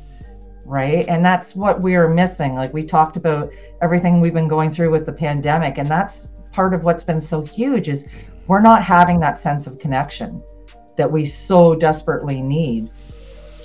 right? 0.64 1.04
And 1.08 1.24
that's 1.24 1.56
what 1.56 1.80
we 1.80 1.96
are 1.96 2.08
missing 2.08 2.54
like 2.54 2.72
we 2.72 2.84
talked 2.84 3.16
about 3.16 3.52
everything 3.82 4.20
we've 4.20 4.32
been 4.32 4.48
going 4.48 4.70
through 4.70 4.90
with 4.90 5.04
the 5.04 5.12
pandemic 5.12 5.78
and 5.78 5.88
that's 5.88 6.28
part 6.52 6.72
of 6.72 6.84
what's 6.84 7.02
been 7.02 7.20
so 7.20 7.42
huge 7.42 7.88
is 7.88 8.06
we're 8.46 8.60
not 8.60 8.82
having 8.82 9.18
that 9.20 9.38
sense 9.38 9.66
of 9.66 9.78
connection 9.78 10.42
that 10.96 11.10
we 11.10 11.24
so 11.24 11.74
desperately 11.74 12.40
need. 12.40 12.90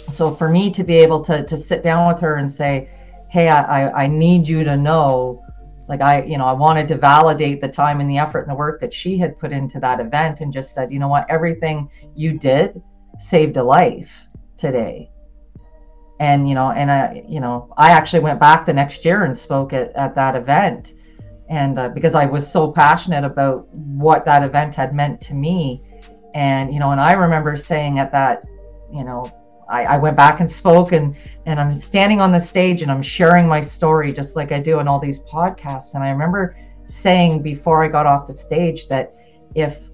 So 0.09 0.33
for 0.33 0.49
me 0.49 0.71
to 0.71 0.83
be 0.83 0.97
able 0.97 1.21
to 1.23 1.43
to 1.43 1.57
sit 1.57 1.83
down 1.83 2.07
with 2.07 2.19
her 2.21 2.35
and 2.35 2.49
say, 2.49 2.89
"Hey, 3.29 3.49
I 3.49 4.03
I 4.03 4.07
need 4.07 4.47
you 4.47 4.63
to 4.63 4.77
know." 4.77 5.41
Like 5.89 6.01
I, 6.01 6.23
you 6.23 6.37
know, 6.37 6.43
I 6.43 6.51
wanted 6.51 6.89
to 6.89 6.97
validate 6.97 7.61
the 7.61 7.69
time 7.69 8.01
and 8.01 8.09
the 8.09 8.17
effort 8.17 8.39
and 8.39 8.51
the 8.51 8.55
work 8.55 8.81
that 8.81 8.93
she 8.93 9.17
had 9.17 9.39
put 9.39 9.53
into 9.53 9.79
that 9.79 10.01
event, 10.01 10.41
and 10.41 10.51
just 10.51 10.73
said, 10.73 10.91
you 10.91 10.99
know 10.99 11.07
what, 11.07 11.25
everything 11.29 11.89
you 12.13 12.37
did 12.37 12.81
saved 13.19 13.55
a 13.55 13.63
life 13.63 14.27
today 14.57 15.09
and 16.19 16.47
you 16.47 16.55
know 16.55 16.71
and 16.71 16.91
i 16.91 17.23
you 17.27 17.39
know 17.39 17.71
i 17.77 17.91
actually 17.91 18.19
went 18.19 18.39
back 18.39 18.65
the 18.65 18.73
next 18.73 19.05
year 19.05 19.23
and 19.23 19.37
spoke 19.37 19.73
at, 19.73 19.91
at 19.95 20.15
that 20.15 20.35
event 20.35 20.95
and 21.49 21.77
uh, 21.77 21.89
because 21.89 22.15
i 22.15 22.25
was 22.25 22.49
so 22.49 22.71
passionate 22.71 23.23
about 23.23 23.67
what 23.73 24.25
that 24.25 24.43
event 24.43 24.73
had 24.73 24.93
meant 24.93 25.21
to 25.21 25.33
me 25.33 25.83
and 26.37 26.71
you 26.71 26.79
know 26.79 26.91
and 26.91 27.01
i 27.01 27.13
remember 27.13 27.57
saying 27.57 27.97
at 27.97 28.11
that 28.11 28.43
you 28.93 29.03
know 29.03 29.29
I, 29.69 29.83
I, 29.83 29.97
went 29.97 30.15
back 30.15 30.39
and 30.39 30.49
spoke 30.49 30.93
and 30.93 31.15
and 31.45 31.59
i'm 31.59 31.71
standing 31.71 32.21
on 32.21 32.31
the 32.31 32.39
stage 32.39 32.83
and 32.83 32.91
i'm 32.91 33.01
sharing 33.01 33.47
my 33.47 33.59
story 33.59 34.13
just 34.13 34.35
like 34.35 34.51
i 34.51 34.61
do 34.61 34.79
in 34.79 34.87
all 34.87 34.99
these 34.99 35.19
podcasts. 35.19 35.95
And 35.95 36.03
i 36.03 36.11
remember 36.11 36.55
saying 36.85 37.41
before 37.41 37.83
i 37.83 37.87
got 37.89 38.05
off 38.05 38.27
the 38.27 38.33
stage 38.33 38.87
that 38.87 39.13
if 39.55 39.87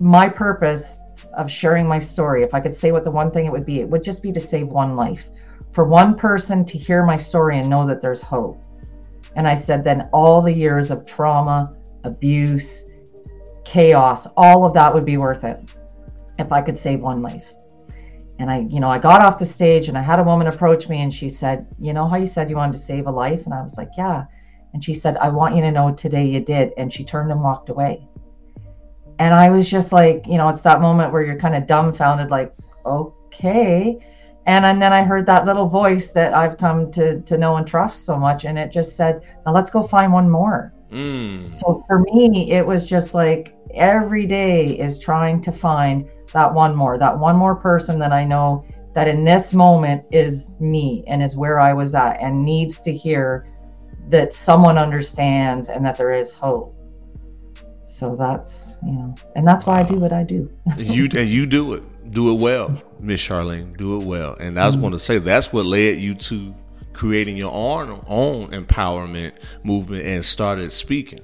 my 0.00 0.28
purpose 0.28 0.96
of 1.36 1.50
sharing 1.50 1.86
my 1.86 1.98
story 1.98 2.42
if 2.42 2.54
i 2.54 2.60
could 2.60 2.74
say 2.74 2.92
what 2.92 3.04
the 3.04 3.10
one 3.10 3.30
thing 3.30 3.44
it 3.44 3.52
would 3.52 3.66
be 3.66 3.80
it 3.80 3.88
would 3.88 4.04
just 4.04 4.22
be 4.22 4.32
to 4.32 4.40
save 4.40 4.68
one 4.68 4.96
life. 4.96 5.28
For 5.72 5.84
one 5.86 6.16
person 6.16 6.64
to 6.66 6.78
hear 6.78 7.04
my 7.04 7.16
story 7.16 7.58
and 7.58 7.68
know 7.68 7.86
that 7.86 8.02
there's 8.02 8.22
hope. 8.22 8.62
And 9.34 9.46
i 9.48 9.54
said 9.54 9.82
then 9.82 10.08
all 10.12 10.40
the 10.40 10.52
years 10.52 10.90
of 10.90 11.06
trauma 11.06 11.74
abuse 12.04 12.84
chaos, 13.64 14.26
all 14.36 14.64
of 14.64 14.74
that 14.74 14.92
would 14.92 15.04
be 15.04 15.16
worth 15.16 15.44
it 15.44 15.58
if 16.38 16.52
I 16.52 16.62
could 16.62 16.76
save 16.76 17.00
one 17.00 17.20
life. 17.20 17.52
And 18.38 18.50
I, 18.50 18.60
you 18.60 18.80
know, 18.80 18.88
I 18.88 18.98
got 18.98 19.22
off 19.22 19.38
the 19.38 19.46
stage 19.46 19.88
and 19.88 19.96
I 19.96 20.02
had 20.02 20.18
a 20.18 20.24
woman 20.24 20.48
approach 20.48 20.88
me 20.88 21.02
and 21.02 21.14
she 21.14 21.28
said, 21.28 21.66
You 21.78 21.92
know 21.92 22.08
how 22.08 22.16
you 22.16 22.26
said 22.26 22.50
you 22.50 22.56
wanted 22.56 22.72
to 22.72 22.78
save 22.78 23.06
a 23.06 23.10
life? 23.10 23.44
And 23.44 23.54
I 23.54 23.62
was 23.62 23.76
like, 23.76 23.90
Yeah. 23.96 24.24
And 24.72 24.82
she 24.82 24.94
said, 24.94 25.16
I 25.18 25.28
want 25.28 25.54
you 25.54 25.62
to 25.62 25.70
know 25.70 25.92
today 25.92 26.26
you 26.26 26.40
did. 26.40 26.72
And 26.76 26.92
she 26.92 27.04
turned 27.04 27.30
and 27.30 27.42
walked 27.42 27.68
away. 27.68 28.06
And 29.18 29.34
I 29.34 29.50
was 29.50 29.70
just 29.70 29.92
like, 29.92 30.26
you 30.26 30.38
know, 30.38 30.48
it's 30.48 30.62
that 30.62 30.80
moment 30.80 31.12
where 31.12 31.22
you're 31.22 31.38
kind 31.38 31.54
of 31.54 31.66
dumbfounded, 31.66 32.30
like, 32.30 32.54
okay. 32.86 33.98
And, 34.46 34.64
and 34.64 34.82
then 34.82 34.92
I 34.92 35.04
heard 35.04 35.26
that 35.26 35.44
little 35.44 35.68
voice 35.68 36.10
that 36.12 36.34
I've 36.34 36.58
come 36.58 36.90
to, 36.92 37.20
to 37.20 37.38
know 37.38 37.56
and 37.56 37.66
trust 37.66 38.04
so 38.04 38.18
much. 38.18 38.44
And 38.44 38.58
it 38.58 38.72
just 38.72 38.96
said, 38.96 39.22
Now 39.46 39.52
let's 39.52 39.70
go 39.70 39.82
find 39.82 40.12
one 40.12 40.28
more. 40.28 40.72
Mm. 40.92 41.52
So 41.52 41.82
for 41.86 42.00
me, 42.00 42.52
it 42.52 42.66
was 42.66 42.86
just 42.86 43.14
like 43.14 43.54
every 43.74 44.26
day 44.26 44.78
is 44.78 44.98
trying 44.98 45.40
to 45.42 45.52
find 45.52 46.08
that 46.32 46.52
one 46.52 46.76
more, 46.76 46.98
that 46.98 47.18
one 47.18 47.36
more 47.36 47.56
person 47.56 47.98
that 47.98 48.12
I 48.12 48.24
know 48.24 48.64
that 48.94 49.08
in 49.08 49.24
this 49.24 49.54
moment 49.54 50.04
is 50.10 50.50
me 50.60 51.02
and 51.06 51.22
is 51.22 51.34
where 51.34 51.58
I 51.58 51.72
was 51.72 51.94
at 51.94 52.20
and 52.20 52.44
needs 52.44 52.80
to 52.82 52.92
hear 52.92 53.48
that 54.10 54.34
someone 54.34 54.76
understands 54.76 55.68
and 55.68 55.84
that 55.86 55.96
there 55.96 56.12
is 56.12 56.34
hope. 56.34 56.76
So 57.84 58.14
that's 58.16 58.76
you 58.84 58.92
know, 58.92 59.14
and 59.34 59.46
that's 59.46 59.64
why 59.64 59.80
I 59.80 59.82
do 59.82 59.96
what 59.96 60.12
I 60.12 60.22
do. 60.24 60.50
you 60.76 61.08
and 61.16 61.28
you 61.28 61.46
do 61.46 61.74
it, 61.74 61.82
do 62.12 62.30
it 62.34 62.40
well, 62.40 62.76
Miss 63.00 63.20
Charlene, 63.20 63.76
do 63.76 63.98
it 63.98 64.04
well. 64.04 64.34
And 64.34 64.58
I 64.58 64.66
was 64.66 64.74
mm-hmm. 64.74 64.82
going 64.82 64.92
to 64.92 64.98
say 64.98 65.18
that's 65.18 65.52
what 65.52 65.64
led 65.64 65.96
you 65.96 66.14
to 66.14 66.54
creating 66.92 67.36
your 67.36 67.52
own 67.52 68.04
own 68.06 68.48
empowerment 68.48 69.32
movement 69.64 70.04
and 70.04 70.24
started 70.24 70.70
speaking. 70.72 71.20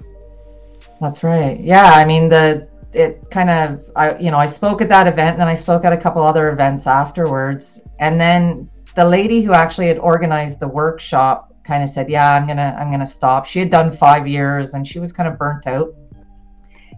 That's 1.01 1.23
right. 1.23 1.61
Yeah, 1.61 1.93
I 1.95 2.05
mean 2.05 2.29
the 2.29 2.69
it 2.93 3.25
kind 3.31 3.51
of 3.51 3.85
I 3.97 4.19
you 4.19 4.31
know 4.31 4.39
I 4.39 4.47
spoke 4.47 4.81
at 4.81 4.89
that 4.89 5.07
event 5.07 5.35
and 5.35 5.41
then 5.41 5.49
I 5.49 5.55
spoke 5.55 5.85
at 5.85 5.93
a 5.93 5.97
couple 5.97 6.23
other 6.23 6.51
events 6.51 6.87
afterwards 6.87 7.81
and 8.01 8.19
then 8.21 8.69
the 8.95 9.05
lady 9.05 9.43
who 9.43 9.53
actually 9.53 9.87
had 9.87 9.99
organized 9.99 10.59
the 10.59 10.67
workshop 10.67 11.55
kind 11.63 11.85
of 11.85 11.91
said, 11.91 12.09
"Yeah, 12.09 12.33
I'm 12.33 12.49
to 12.49 12.63
I'm 12.63 12.99
to 12.99 13.07
stop." 13.07 13.47
She 13.47 13.61
had 13.61 13.71
done 13.71 13.93
5 13.93 14.27
years 14.27 14.75
and 14.75 14.87
she 14.87 14.99
was 14.99 15.13
kind 15.13 15.29
of 15.29 15.39
burnt 15.39 15.67
out. 15.67 15.95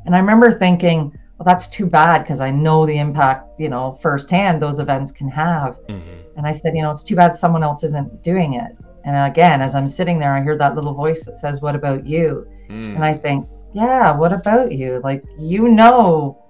And 0.06 0.14
I 0.16 0.18
remember 0.18 0.50
thinking, 0.52 1.12
well, 1.40 1.46
that's 1.46 1.68
too 1.68 1.86
bad 1.86 2.18
because 2.18 2.42
I 2.42 2.50
know 2.50 2.84
the 2.84 2.98
impact, 2.98 3.58
you 3.58 3.70
know, 3.70 3.98
firsthand 4.02 4.60
those 4.60 4.78
events 4.78 5.10
can 5.10 5.26
have. 5.30 5.78
Mm-hmm. 5.86 6.36
And 6.36 6.46
I 6.46 6.52
said, 6.52 6.76
you 6.76 6.82
know, 6.82 6.90
it's 6.90 7.02
too 7.02 7.16
bad 7.16 7.32
someone 7.32 7.62
else 7.62 7.82
isn't 7.82 8.22
doing 8.22 8.54
it. 8.54 8.76
And 9.06 9.16
again, 9.32 9.62
as 9.62 9.74
I'm 9.74 9.88
sitting 9.88 10.18
there, 10.18 10.34
I 10.34 10.42
hear 10.42 10.58
that 10.58 10.74
little 10.74 10.92
voice 10.92 11.24
that 11.24 11.36
says, 11.36 11.62
What 11.62 11.74
about 11.74 12.06
you? 12.06 12.46
Mm. 12.68 12.96
And 12.96 13.02
I 13.02 13.14
think, 13.14 13.48
Yeah, 13.72 14.14
what 14.14 14.34
about 14.34 14.72
you? 14.72 15.00
Like, 15.02 15.24
you 15.38 15.70
know 15.70 16.44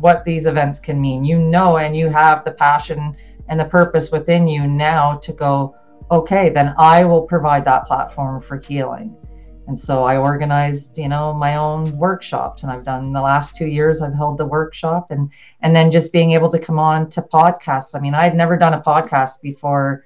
what 0.00 0.24
these 0.24 0.46
events 0.46 0.80
can 0.80 0.98
mean. 0.98 1.24
You 1.24 1.38
know, 1.38 1.76
and 1.76 1.94
you 1.94 2.08
have 2.08 2.42
the 2.42 2.52
passion 2.52 3.14
and 3.50 3.60
the 3.60 3.66
purpose 3.66 4.10
within 4.10 4.46
you 4.46 4.66
now 4.66 5.18
to 5.18 5.34
go, 5.34 5.76
Okay, 6.10 6.48
then 6.48 6.72
I 6.78 7.04
will 7.04 7.20
provide 7.20 7.66
that 7.66 7.84
platform 7.84 8.40
for 8.40 8.56
healing. 8.56 9.14
And 9.68 9.78
so 9.78 10.02
I 10.02 10.16
organized, 10.16 10.98
you 10.98 11.08
know, 11.08 11.32
my 11.32 11.56
own 11.56 11.96
workshops, 11.96 12.62
and 12.62 12.72
I've 12.72 12.84
done 12.84 13.12
the 13.12 13.20
last 13.20 13.54
two 13.54 13.66
years. 13.66 14.02
I've 14.02 14.14
held 14.14 14.36
the 14.36 14.46
workshop, 14.46 15.10
and 15.10 15.30
and 15.60 15.74
then 15.74 15.90
just 15.90 16.12
being 16.12 16.32
able 16.32 16.50
to 16.50 16.58
come 16.58 16.78
on 16.78 17.08
to 17.10 17.22
podcasts. 17.22 17.94
I 17.94 18.00
mean, 18.00 18.14
I 18.14 18.24
had 18.24 18.36
never 18.36 18.56
done 18.56 18.74
a 18.74 18.80
podcast 18.80 19.40
before 19.40 20.04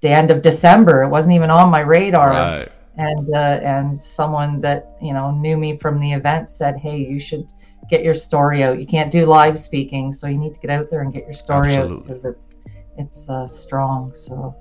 the 0.00 0.08
end 0.08 0.30
of 0.30 0.40
December. 0.40 1.02
It 1.02 1.08
wasn't 1.08 1.34
even 1.34 1.50
on 1.50 1.70
my 1.70 1.80
radar. 1.80 2.30
Right. 2.30 2.68
And 2.96 3.34
uh, 3.34 3.60
and 3.62 4.02
someone 4.02 4.60
that 4.62 4.96
you 5.00 5.12
know 5.12 5.30
knew 5.32 5.56
me 5.58 5.76
from 5.76 6.00
the 6.00 6.12
event 6.12 6.48
said, 6.48 6.76
"Hey, 6.78 6.96
you 6.96 7.20
should 7.20 7.46
get 7.90 8.02
your 8.02 8.14
story 8.14 8.64
out. 8.64 8.80
You 8.80 8.86
can't 8.86 9.10
do 9.10 9.26
live 9.26 9.60
speaking, 9.60 10.12
so 10.12 10.26
you 10.28 10.38
need 10.38 10.54
to 10.54 10.60
get 10.60 10.70
out 10.70 10.90
there 10.90 11.02
and 11.02 11.12
get 11.12 11.24
your 11.24 11.34
story 11.34 11.76
out 11.76 12.02
because 12.02 12.24
it's 12.24 12.58
it's 12.96 13.28
uh, 13.28 13.46
strong." 13.46 14.14
So 14.14 14.56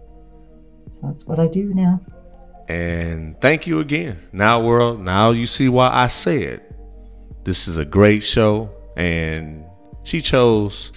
so 0.92 1.08
that's 1.08 1.26
what 1.26 1.40
I 1.40 1.48
do 1.48 1.74
now. 1.74 2.02
And 2.70 3.40
thank 3.40 3.66
you 3.66 3.80
again. 3.80 4.28
Now, 4.32 4.62
world, 4.62 5.00
now 5.00 5.32
you 5.32 5.48
see 5.48 5.70
why 5.70 5.90
I 5.90 6.08
said 6.08 6.64
this 7.44 7.68
is 7.68 7.78
a 7.78 7.86
great 7.86 8.24
show. 8.24 8.70
And 8.98 9.64
she 10.04 10.22
chose 10.22 10.92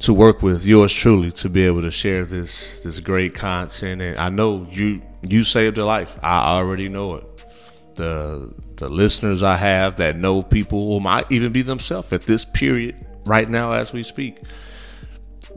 to 0.00 0.12
work 0.12 0.42
with 0.42 0.66
yours 0.66 0.92
truly 0.92 1.30
to 1.32 1.48
be 1.48 1.64
able 1.64 1.82
to 1.82 1.90
share 1.90 2.24
this 2.24 2.82
this 2.82 2.98
great 2.98 3.34
content. 3.34 4.02
And 4.02 4.18
I 4.18 4.28
know 4.28 4.66
you 4.70 5.02
you 5.22 5.44
saved 5.44 5.78
a 5.78 5.84
life. 5.84 6.18
I 6.22 6.56
already 6.56 6.88
know 6.88 7.14
it. 7.14 7.44
The 7.94 8.52
the 8.76 8.88
listeners 8.88 9.42
I 9.42 9.56
have 9.56 9.96
that 9.96 10.16
know 10.16 10.42
people 10.42 10.92
who 10.92 11.00
might 11.00 11.30
even 11.30 11.52
be 11.52 11.62
themselves 11.62 12.12
at 12.12 12.22
this 12.22 12.44
period 12.44 12.96
right 13.24 13.48
now 13.48 13.72
as 13.72 13.92
we 13.92 14.02
speak. 14.02 14.38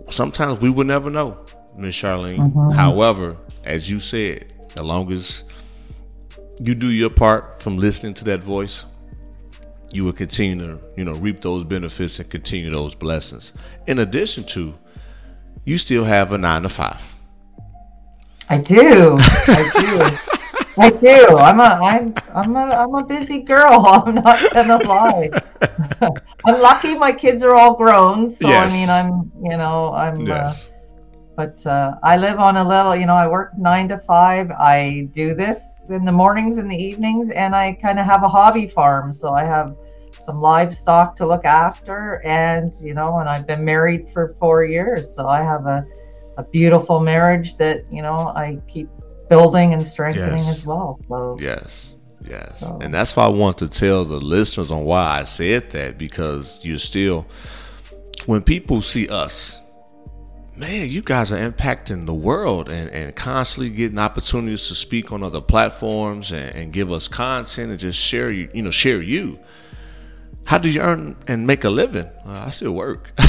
Sometimes 0.10 0.60
we 0.60 0.70
will 0.70 0.86
never 0.86 1.10
know, 1.10 1.46
Miss 1.78 1.96
Charlene. 1.96 2.38
Mm-hmm. 2.38 2.72
However, 2.72 3.38
as 3.64 3.90
you 3.90 4.00
said, 4.00 4.54
as 4.76 4.82
long 4.82 5.12
as 5.12 5.44
you 6.62 6.76
do 6.76 6.92
your 6.92 7.10
part 7.10 7.62
from 7.62 7.78
listening 7.78 8.14
to 8.16 8.24
that 8.26 8.42
voice, 8.42 8.86
you 9.92 10.04
will 10.04 10.14
continue 10.14 10.74
to, 10.74 10.80
you 10.96 11.04
know, 11.04 11.14
reap 11.14 11.42
those 11.42 11.64
benefits 11.64 12.20
and 12.20 12.30
continue 12.30 12.70
those 12.70 12.94
blessings. 12.96 13.54
In 13.88 14.00
addition 14.00 14.44
to, 14.46 14.74
you 15.66 15.78
still 15.78 16.04
have 16.04 16.32
a 16.32 16.38
nine 16.38 16.64
to 16.64 16.70
five. 16.70 17.16
I 18.50 18.58
do. 18.60 19.18
I 19.20 19.72
do. 19.80 20.18
I 20.82 20.90
do. 20.92 21.38
I'm 21.38 21.60
a 21.60 21.64
I'm 21.64 22.14
I'm 22.34 22.56
a 22.56 22.60
I'm 22.60 22.96
a 22.96 23.04
busy 23.04 23.42
girl. 23.42 23.86
I'm 23.86 24.16
not 24.16 24.40
gonna 24.54 24.78
lie. 24.88 25.30
I'm 26.46 26.62
lucky 26.62 26.98
my 26.98 27.12
kids 27.12 27.44
are 27.44 27.54
all 27.54 27.76
grown, 27.76 28.28
so 28.28 28.48
Yes. 28.48 28.72
I 28.72 28.78
mean 28.78 28.90
I'm 28.90 29.32
you 29.52 29.58
know 29.58 29.94
I'm 29.94 30.22
uh, 30.22 30.26
Yes. 30.26 30.70
But 31.40 31.66
uh, 31.66 31.96
I 32.04 32.18
live 32.18 32.38
on 32.38 32.58
a 32.58 32.66
little 32.74 32.94
you 33.02 33.06
know 33.10 33.16
I 33.26 33.28
work 33.38 33.58
nine 33.58 33.88
to 33.94 33.98
five. 34.16 34.52
I 34.52 35.08
do 35.22 35.28
this 35.34 35.58
in 35.90 36.04
the 36.04 36.12
mornings 36.12 36.58
and 36.58 36.70
the 36.70 36.76
evenings, 36.90 37.30
and 37.30 37.56
I 37.56 37.66
kind 37.86 37.98
of 38.02 38.06
have 38.06 38.24
a 38.24 38.32
hobby 38.38 38.68
farm, 38.68 39.14
so 39.14 39.28
I 39.42 39.46
have 39.56 39.70
some 40.20 40.42
livestock 40.42 41.16
to 41.20 41.26
look 41.26 41.46
after, 41.46 41.98
and 42.26 42.74
you 42.88 42.94
know, 42.94 43.20
and 43.20 43.30
I've 43.34 43.48
been 43.48 43.64
married 43.64 44.04
for 44.14 44.24
four 44.42 44.66
years, 44.66 45.04
so 45.16 45.22
I 45.30 45.42
have 45.52 45.66
a 45.66 45.80
a 46.42 46.44
beautiful 46.44 46.98
marriage 47.14 47.50
that 47.64 47.78
you 47.90 48.02
know 48.02 48.20
I 48.46 48.60
keep 48.74 48.90
building 49.30 49.72
and 49.76 49.84
strengthening 49.96 50.46
Yes. 50.50 50.58
as 50.58 50.66
well. 50.66 51.00
So 51.10 51.38
Yes. 51.40 51.96
Yes. 52.36 52.60
So- 52.60 52.80
And 52.84 52.94
that's 52.94 53.16
why 53.16 53.24
I 53.32 53.34
want 53.44 53.58
to 53.64 53.68
tell 53.84 54.04
the 54.04 54.20
listeners 54.20 54.72
on 54.72 54.84
why 54.92 55.06
I 55.22 55.24
said 55.24 55.62
that 55.72 55.98
because 55.98 56.60
you're 56.66 56.86
still 56.94 57.20
when 58.26 58.42
people 58.42 58.82
see 58.82 59.08
us, 59.26 59.36
man, 60.60 60.90
you 60.90 61.02
guys 61.02 61.32
are 61.32 61.38
impacting 61.38 62.06
the 62.06 62.14
world 62.14 62.70
and, 62.70 62.90
and 62.92 63.16
constantly 63.16 63.70
getting 63.70 63.98
opportunities 63.98 64.68
to 64.68 64.76
speak 64.76 65.12
on 65.12 65.24
other 65.24 65.40
platforms 65.40 66.32
and, 66.32 66.54
and 66.56 66.74
give 66.74 66.92
us 66.92 67.08
content 67.08 67.72
and 67.72 67.80
just 67.80 67.98
share 67.98 68.30
you 68.30 68.50
you 68.54 68.62
know, 68.62 68.72
share 68.72 69.02
you. 69.02 69.40
How 70.46 70.58
do 70.58 70.70
you 70.70 70.82
earn 70.82 71.16
and 71.28 71.48
make 71.48 71.64
a 71.64 71.70
living? 71.70 72.08
Uh, 72.26 72.44
I 72.48 72.50
still 72.50 72.74
work. 72.74 73.12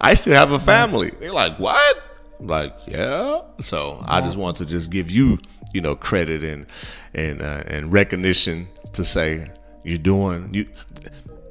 I 0.00 0.14
still 0.14 0.34
have 0.34 0.52
a 0.52 0.58
family. 0.58 1.12
They're 1.18 1.32
like, 1.32 1.58
what? 1.58 2.02
I'm 2.40 2.46
like, 2.46 2.76
yeah. 2.86 3.42
So 3.60 4.04
I 4.06 4.20
just 4.20 4.36
want 4.36 4.58
to 4.58 4.66
just 4.66 4.90
give 4.90 5.10
you, 5.10 5.38
you 5.72 5.80
know, 5.80 5.96
credit 5.96 6.44
and 6.44 6.66
and 7.14 7.40
uh, 7.40 7.62
and 7.66 7.92
recognition 7.92 8.68
to 8.92 9.04
say 9.04 9.50
you're 9.84 9.98
doing 9.98 10.50
you. 10.52 10.66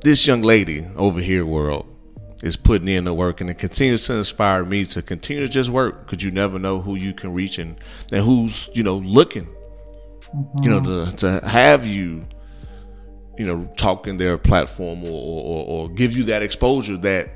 This 0.01 0.27
young 0.27 0.41
lady 0.43 0.85
over 0.95 1.19
here, 1.19 1.45
world, 1.45 1.85
is 2.41 2.55
putting 2.55 2.87
in 2.87 3.03
the 3.03 3.13
work 3.13 3.41
and 3.41 3.49
it 3.49 3.57
continues 3.57 4.05
to 4.05 4.13
inspire 4.13 4.63
me 4.63 4.85
to 4.85 5.01
continue 5.01 5.41
to 5.41 5.49
just 5.49 5.69
work 5.69 6.05
because 6.05 6.23
you 6.23 6.31
never 6.31 6.57
know 6.57 6.79
who 6.81 6.95
you 6.95 7.13
can 7.13 7.33
reach 7.33 7.57
and 7.57 7.77
and 8.11 8.23
who's 8.23 8.69
you 8.73 8.83
know 8.83 8.97
looking, 8.97 9.47
you 10.61 10.69
know, 10.69 11.05
to 11.05 11.15
to 11.17 11.47
have 11.47 11.85
you 11.85 12.25
you 13.39 13.45
know, 13.45 13.71
talk 13.77 14.05
in 14.05 14.17
their 14.17 14.37
platform 14.37 15.01
or, 15.05 15.07
or, 15.07 15.65
or 15.65 15.89
give 15.89 16.15
you 16.15 16.25
that 16.25 16.43
exposure 16.43 16.97
that 16.97 17.29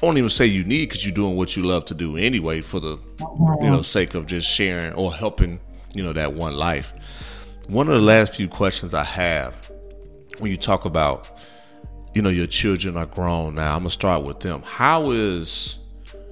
I 0.00 0.06
won't 0.06 0.18
even 0.18 0.28
say 0.28 0.44
you 0.44 0.64
need 0.64 0.90
because 0.90 1.04
you're 1.04 1.14
doing 1.14 1.34
what 1.34 1.56
you 1.56 1.64
love 1.64 1.86
to 1.86 1.94
do 1.94 2.18
anyway 2.18 2.60
for 2.60 2.78
the 2.78 2.98
you 3.18 3.70
know 3.70 3.80
sake 3.80 4.14
of 4.14 4.26
just 4.26 4.46
sharing 4.46 4.92
or 4.92 5.12
helping 5.12 5.60
you 5.94 6.04
know 6.04 6.12
that 6.12 6.34
one 6.34 6.56
life. 6.56 6.92
One 7.68 7.88
of 7.88 7.94
the 7.94 8.06
last 8.06 8.36
few 8.36 8.48
questions 8.48 8.92
I 8.92 9.02
have 9.02 9.70
when 10.38 10.50
you 10.50 10.58
talk 10.58 10.84
about 10.84 11.40
you 12.18 12.22
know 12.22 12.30
your 12.30 12.48
children 12.48 12.96
are 12.96 13.06
grown 13.06 13.54
now, 13.54 13.76
I'm 13.76 13.82
gonna 13.82 13.90
start 13.90 14.24
with 14.24 14.40
them. 14.40 14.60
How 14.64 15.12
is 15.12 15.78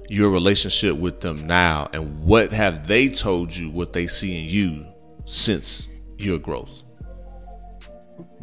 your 0.09 0.29
relationship 0.31 0.97
with 0.97 1.21
them 1.21 1.47
now, 1.47 1.89
and 1.93 2.19
what 2.25 2.51
have 2.51 2.87
they 2.87 3.07
told 3.07 3.55
you 3.55 3.71
what 3.71 3.93
they 3.93 4.05
see 4.05 4.43
in 4.43 4.49
you 4.49 4.85
since 5.23 5.87
your 6.17 6.39
growth? 6.39 6.81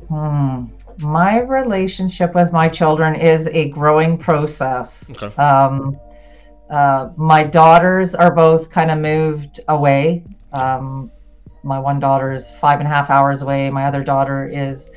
hmm. 0.08 0.64
my 1.00 1.40
relationship 1.40 2.34
with 2.34 2.50
my 2.50 2.66
children 2.66 3.14
is 3.14 3.46
a 3.48 3.68
growing 3.68 4.16
process. 4.16 5.10
Okay. 5.10 5.36
Um, 5.36 6.00
uh, 6.70 7.10
my 7.14 7.44
daughters 7.44 8.14
are 8.14 8.34
both 8.34 8.70
kind 8.70 8.90
of 8.90 8.96
moved 8.96 9.60
away. 9.68 10.24
Um, 10.54 11.10
my 11.62 11.78
one 11.78 12.00
daughter 12.00 12.32
is 12.32 12.52
five 12.52 12.78
and 12.78 12.88
a 12.88 12.90
half 12.90 13.10
hours 13.10 13.42
away. 13.42 13.68
My 13.68 13.84
other 13.84 14.02
daughter 14.02 14.48
is, 14.48 14.90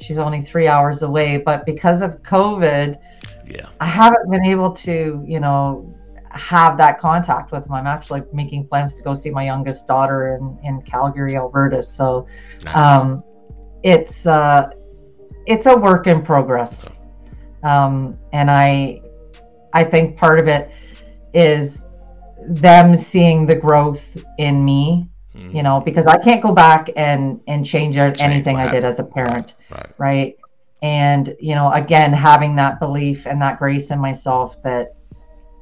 she's 0.00 0.18
only 0.18 0.42
three 0.42 0.68
hours 0.68 1.02
away. 1.02 1.38
But 1.38 1.64
because 1.66 2.02
of 2.02 2.22
COVID, 2.22 2.98
Yeah. 3.46 3.68
I 3.80 3.86
haven't 3.86 4.30
been 4.30 4.44
able 4.44 4.72
to, 4.72 5.22
you 5.24 5.40
know, 5.40 5.94
have 6.30 6.76
that 6.76 6.98
contact 6.98 7.52
with 7.52 7.64
them. 7.64 7.72
I'm 7.72 7.86
actually 7.86 8.22
making 8.32 8.66
plans 8.66 8.94
to 8.96 9.02
go 9.02 9.14
see 9.14 9.30
my 9.30 9.44
youngest 9.44 9.86
daughter 9.86 10.34
in, 10.34 10.58
in 10.64 10.82
Calgary, 10.82 11.36
Alberta. 11.36 11.82
So, 11.82 12.26
Nice. 12.64 12.76
um, 12.76 13.22
it's 13.82 14.26
uh, 14.26 14.70
it's 15.46 15.66
a 15.66 15.76
work 15.76 16.06
in 16.08 16.22
progress, 16.22 16.88
um, 17.62 18.18
and 18.32 18.50
I 18.50 19.00
I 19.72 19.84
think 19.84 20.16
part 20.16 20.40
of 20.40 20.48
it 20.48 20.70
is 21.34 21.86
them 22.48 22.94
seeing 22.94 23.46
the 23.46 23.54
growth 23.54 24.16
in 24.38 24.64
me. 24.64 25.08
You 25.36 25.62
know, 25.62 25.80
because 25.80 26.06
I 26.06 26.18
can't 26.18 26.42
go 26.42 26.52
back 26.52 26.90
and 26.96 27.40
and 27.46 27.64
change 27.64 27.96
anything 27.96 28.56
I 28.56 28.70
did 28.70 28.84
as 28.84 28.98
a 28.98 29.04
parent 29.04 29.54
right. 29.70 29.86
right? 29.98 30.36
And 30.82 31.36
you 31.40 31.54
know 31.54 31.72
again 31.72 32.12
having 32.12 32.56
that 32.56 32.80
belief 32.80 33.26
and 33.26 33.40
that 33.42 33.58
grace 33.58 33.90
in 33.90 33.98
myself 33.98 34.62
that 34.62 34.94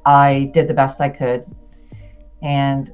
i 0.05 0.51
did 0.53 0.67
the 0.67 0.73
best 0.73 1.01
i 1.01 1.09
could. 1.09 1.45
And 2.41 2.91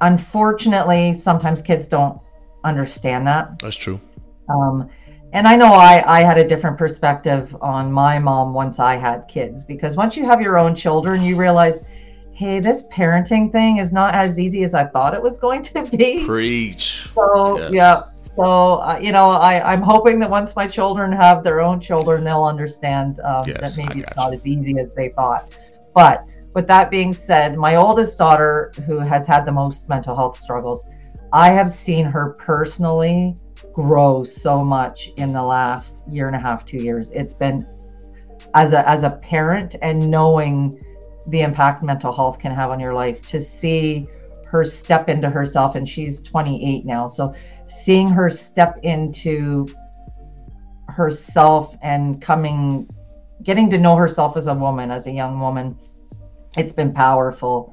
unfortunately 0.00 1.14
sometimes 1.14 1.62
kids 1.62 1.88
don't 1.88 2.20
understand 2.64 3.26
that. 3.26 3.58
That's 3.60 3.76
true. 3.76 4.00
um, 4.48 4.88
and 5.32 5.46
i 5.46 5.56
know 5.56 5.72
I, 5.72 6.18
I 6.18 6.22
had 6.22 6.38
a 6.38 6.46
different 6.46 6.78
perspective 6.78 7.54
on 7.60 7.92
my 7.92 8.18
mom 8.18 8.54
once 8.54 8.78
i 8.78 8.96
had 8.96 9.26
kids 9.28 9.64
because 9.64 9.96
once 9.96 10.16
you 10.16 10.24
have 10.24 10.40
your 10.40 10.56
own 10.56 10.74
children 10.74 11.22
you 11.22 11.36
realize 11.36 11.82
hey 12.36 12.60
this 12.60 12.82
parenting 12.88 13.50
thing 13.50 13.78
is 13.78 13.92
not 13.92 14.14
as 14.14 14.38
easy 14.38 14.62
as 14.62 14.74
i 14.74 14.84
thought 14.84 15.14
it 15.14 15.22
was 15.22 15.38
going 15.38 15.62
to 15.62 15.82
be 15.96 16.24
Preach. 16.26 17.08
so 17.14 17.58
Yes. 17.58 17.72
yeah, 17.72 18.02
so 18.20 18.42
uh, 18.88 18.98
you 19.00 19.10
know, 19.12 19.30
I 19.30 19.72
I'm 19.72 19.80
hoping 19.82 20.18
that 20.18 20.28
once 20.28 20.54
my 20.54 20.66
children 20.66 21.10
have 21.12 21.42
their 21.42 21.60
own 21.62 21.80
children, 21.80 22.22
they'll 22.24 22.44
understand 22.44 23.20
um, 23.20 23.44
Yes, 23.48 23.60
that 23.62 23.72
maybe 23.82 24.00
it's 24.00 24.14
not 24.16 24.28
you. 24.28 24.34
as 24.34 24.46
easy 24.46 24.78
as 24.78 24.94
they 24.94 25.08
thought. 25.08 25.56
But 25.94 26.24
with 26.54 26.66
that 26.66 26.90
being 26.90 27.14
said, 27.14 27.56
my 27.56 27.76
oldest 27.76 28.18
daughter, 28.18 28.72
who 28.86 28.98
has 28.98 29.26
had 29.26 29.44
the 29.46 29.52
most 29.52 29.88
mental 29.88 30.14
health 30.14 30.36
struggles, 30.38 30.84
I 31.32 31.48
have 31.50 31.70
seen 31.70 32.04
her 32.04 32.36
personally 32.38 33.36
grow 33.72 34.24
so 34.24 34.62
much 34.62 35.10
in 35.16 35.32
the 35.32 35.42
last 35.42 36.06
year 36.08 36.26
and 36.26 36.36
a 36.36 36.40
half, 36.40 36.66
two 36.66 36.82
years. 36.82 37.10
It's 37.12 37.32
been 37.32 37.66
as 38.54 38.72
a 38.74 38.86
as 38.86 39.02
a 39.04 39.10
parent 39.10 39.76
and 39.80 40.10
knowing 40.10 40.78
the 41.28 41.40
impact 41.40 41.82
mental 41.82 42.12
health 42.12 42.38
can 42.38 42.52
have 42.52 42.70
on 42.70 42.80
your 42.80 42.94
life 42.94 43.26
to 43.26 43.40
see 43.40 44.06
her 44.50 44.64
step 44.64 45.08
into 45.08 45.28
herself 45.28 45.74
and 45.74 45.88
she's 45.88 46.22
28 46.22 46.84
now. 46.84 47.08
So 47.08 47.34
seeing 47.66 48.08
her 48.08 48.30
step 48.30 48.78
into 48.82 49.66
herself 50.88 51.76
and 51.82 52.22
coming 52.22 52.88
getting 53.42 53.68
to 53.70 53.78
know 53.78 53.96
herself 53.96 54.36
as 54.36 54.46
a 54.46 54.54
woman 54.54 54.90
as 54.90 55.06
a 55.06 55.10
young 55.10 55.38
woman 55.38 55.76
it's 56.56 56.72
been 56.72 56.92
powerful. 56.92 57.72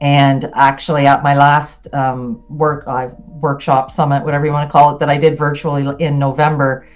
And 0.00 0.50
actually 0.54 1.06
at 1.06 1.22
my 1.22 1.34
last 1.34 1.92
um, 1.92 2.44
work 2.48 2.84
uh, 2.86 3.08
workshop 3.18 3.90
summit 3.90 4.24
whatever 4.24 4.46
you 4.46 4.52
want 4.52 4.68
to 4.68 4.72
call 4.72 4.94
it 4.94 4.98
that 4.98 5.08
i 5.08 5.16
did 5.16 5.38
virtually 5.38 5.86
in 6.04 6.18
november 6.18 6.86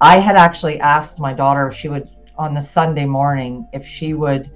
i 0.00 0.18
had 0.18 0.34
actually 0.34 0.80
asked 0.80 1.20
my 1.20 1.32
daughter 1.32 1.68
if 1.68 1.74
she 1.74 1.88
would 1.88 2.08
on 2.36 2.52
the 2.52 2.60
sunday 2.60 3.04
morning 3.04 3.66
if 3.72 3.86
she 3.86 4.12
would 4.12 4.50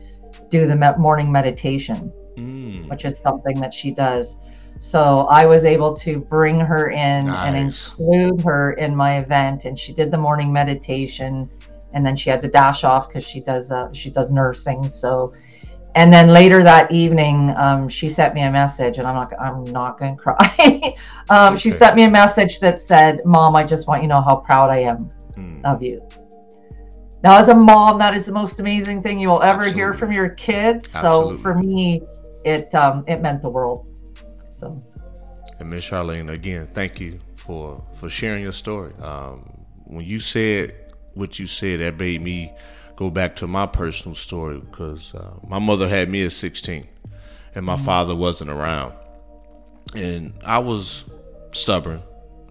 do 0.50 0.66
the 0.66 0.76
me- 0.76 0.96
morning 0.98 1.30
meditation 1.30 2.12
Mm. 2.36 2.88
which 2.88 3.04
is 3.04 3.18
something 3.18 3.58
that 3.60 3.74
she 3.74 3.90
does. 3.90 4.36
So 4.78 5.26
i 5.28 5.44
was 5.44 5.64
able 5.64 5.92
to 5.96 6.20
bring 6.20 6.60
her 6.60 6.90
in 6.90 7.28
and 7.28 7.56
include 7.56 8.40
her 8.42 8.74
in 8.74 8.94
my 8.94 9.18
event 9.18 9.64
and 9.64 9.76
she 9.76 9.92
did 9.92 10.12
the 10.12 10.18
morning 10.18 10.52
meditation 10.52 11.50
and 11.94 12.06
then 12.06 12.14
she 12.14 12.30
had 12.30 12.40
to 12.42 12.48
dash 12.48 12.84
off 12.84 13.08
because 13.08 13.24
she 13.24 13.40
does 13.40 13.72
uh, 13.72 13.90
she 13.92 14.08
does 14.10 14.30
nursing 14.30 14.88
so. 14.88 15.32
And 15.96 16.12
then 16.12 16.28
later 16.28 16.62
that 16.62 16.92
evening 16.92 17.52
um, 17.56 17.88
she 17.88 18.08
sent 18.08 18.34
me 18.34 18.42
a 18.42 18.52
message 18.52 18.98
and 18.98 19.08
i'm 19.08 19.16
not 19.16 19.32
i'm 19.40 19.64
not 19.64 19.98
going 19.98 20.16
to 20.16 20.22
cry. 20.22 20.94
Um, 21.28 21.56
she 21.56 21.70
sent 21.72 21.96
me 21.96 22.04
a 22.04 22.10
message 22.10 22.60
that 22.60 22.78
said 22.78 23.20
mom 23.24 23.56
i 23.56 23.64
just 23.64 23.88
want 23.88 24.02
you 24.02 24.08
to 24.08 24.14
know 24.14 24.22
how 24.22 24.36
proud 24.36 24.70
i 24.70 24.78
am 24.78 25.10
Mm. 25.36 25.64
of 25.64 25.82
you 25.82 26.02
now 27.22 27.38
as 27.38 27.48
a 27.48 27.54
mom 27.54 27.98
that 27.98 28.14
is 28.14 28.26
the 28.26 28.32
most 28.32 28.60
amazing 28.60 29.02
thing 29.02 29.18
you 29.18 29.28
will 29.28 29.42
ever 29.42 29.64
hear 29.64 29.92
from 29.92 30.12
your 30.12 30.30
kids 30.30 30.90
so 30.90 31.36
for 31.38 31.54
me 31.54 32.02
it 32.44 32.72
um, 32.74 33.04
it 33.06 33.20
meant 33.20 33.42
the 33.42 33.50
world 33.50 33.88
so 34.52 34.76
And 35.60 35.70
Miss 35.70 35.88
Charlene, 35.88 36.30
again, 36.30 36.66
thank 36.66 37.00
you 37.00 37.18
for 37.36 37.82
for 37.96 38.08
sharing 38.08 38.42
your 38.42 38.52
story. 38.52 38.92
Um, 39.02 39.38
when 39.84 40.04
you 40.04 40.20
said 40.20 40.74
what 41.14 41.38
you 41.38 41.46
said, 41.46 41.80
that 41.80 41.98
made 41.98 42.20
me 42.22 42.52
go 42.96 43.10
back 43.10 43.36
to 43.36 43.46
my 43.46 43.66
personal 43.66 44.14
story 44.14 44.60
because 44.60 45.14
uh, 45.14 45.34
my 45.46 45.58
mother 45.58 45.88
had 45.88 46.08
me 46.08 46.24
at 46.24 46.32
16, 46.32 46.86
and 47.54 47.66
my 47.66 47.76
father 47.76 48.14
wasn't 48.14 48.50
around, 48.50 48.94
and 49.94 50.32
I 50.44 50.58
was 50.58 51.04
stubborn. 51.52 52.02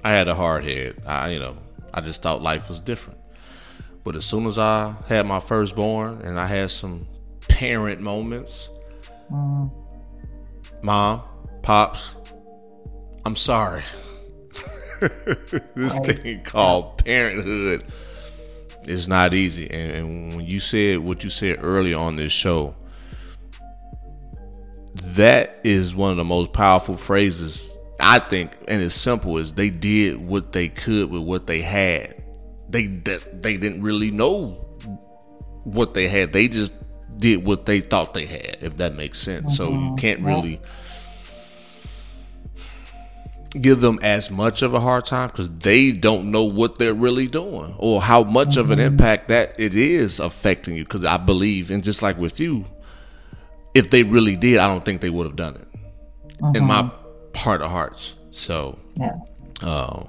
I 0.04 0.12
had 0.12 0.28
a 0.28 0.36
hard 0.36 0.64
head. 0.64 1.02
I, 1.06 1.32
you 1.32 1.40
know, 1.40 1.58
I 1.94 2.02
just 2.02 2.22
thought 2.22 2.42
life 2.42 2.70
was 2.70 2.80
different. 2.80 3.17
But 4.08 4.16
as 4.16 4.24
soon 4.24 4.46
as 4.46 4.58
I 4.58 4.96
had 5.10 5.26
my 5.26 5.42
firstborn, 5.42 6.22
and 6.22 6.40
I 6.40 6.46
had 6.46 6.72
some 6.72 7.10
parent 7.50 8.00
moments, 8.00 8.70
mom, 10.82 11.24
pops, 11.62 12.16
I'm 13.26 13.36
sorry. 13.36 13.84
this 15.76 15.94
thing 15.94 16.42
called 16.44 17.04
parenthood 17.04 17.84
is 18.84 19.10
not 19.10 19.34
easy. 19.34 19.70
And, 19.70 19.92
and 19.92 20.36
when 20.38 20.46
you 20.46 20.62
said 20.62 21.00
what 21.00 21.26
you 21.26 21.30
said 21.30 21.58
earlier 21.62 21.98
on 21.98 22.16
this 22.16 22.32
show, 22.32 22.76
that 25.18 25.60
is 25.66 25.94
one 25.94 26.12
of 26.12 26.18
the 26.18 26.24
most 26.24 26.54
powerful 26.54 26.96
phrases 26.96 27.70
I 28.00 28.20
think, 28.20 28.54
and 28.70 28.82
it's 28.82 28.96
simple 28.96 29.38
as 29.38 29.52
they 29.52 29.70
did 29.70 30.26
what 30.26 30.54
they 30.54 30.70
could 30.70 31.10
with 31.10 31.24
what 31.24 31.46
they 31.46 31.60
had. 31.60 32.24
They 32.70 32.88
they 32.88 33.58
didn't 33.58 33.82
really 33.82 34.12
know 34.12 34.52
what 35.64 35.94
they 35.94 36.08
had. 36.08 36.34
They 36.34 36.48
just 36.48 36.74
did 37.18 37.46
what 37.46 37.66
they 37.66 37.82
thought 37.82 38.14
they 38.14 38.26
had, 38.26 38.58
if 38.62 38.78
that 38.78 38.96
makes 38.96 39.20
sense. 39.20 39.58
So 39.58 39.70
you 39.70 39.78
mm-hmm. 39.78 39.96
can't 39.96 40.22
really 40.22 40.60
give 43.60 43.80
them 43.82 43.98
as 44.04 44.30
much 44.30 44.62
of 44.62 44.74
a 44.74 44.80
hard 44.80 45.06
time 45.06 45.30
because 45.30 45.50
they 45.50 45.92
don't 45.92 46.30
know 46.30 46.44
what 46.44 46.78
they're 46.78 46.94
really 46.94 47.28
doing 47.28 47.74
or 47.80 48.02
how 48.02 48.24
much 48.24 48.58
of 48.58 48.70
an 48.70 48.78
mm-hmm. 48.78 48.88
impact 48.88 49.30
that 49.30 49.60
it 49.60 49.74
is 49.74 50.20
affecting 50.20 50.76
you. 50.76 50.84
Because 50.84 51.06
I 51.06 51.18
believe, 51.18 51.72
and 51.72 51.84
just 51.84 52.02
like 52.02 52.18
with 52.18 52.40
you, 52.40 52.66
if 53.74 53.90
they 53.90 54.04
really 54.04 54.36
did, 54.36 54.58
I 54.58 54.68
don't 54.68 54.84
think 54.84 55.02
they 55.02 55.10
would 55.10 55.26
have 55.26 55.36
done 55.36 55.56
it. 55.56 55.68
In 56.56 56.66
my 56.66 56.84
mm-hmm. 56.84 57.32
part 57.32 57.62
of 57.62 57.72
hearts. 57.72 58.14
So 58.32 58.78
yeah 58.96 59.14
um, 59.62 60.06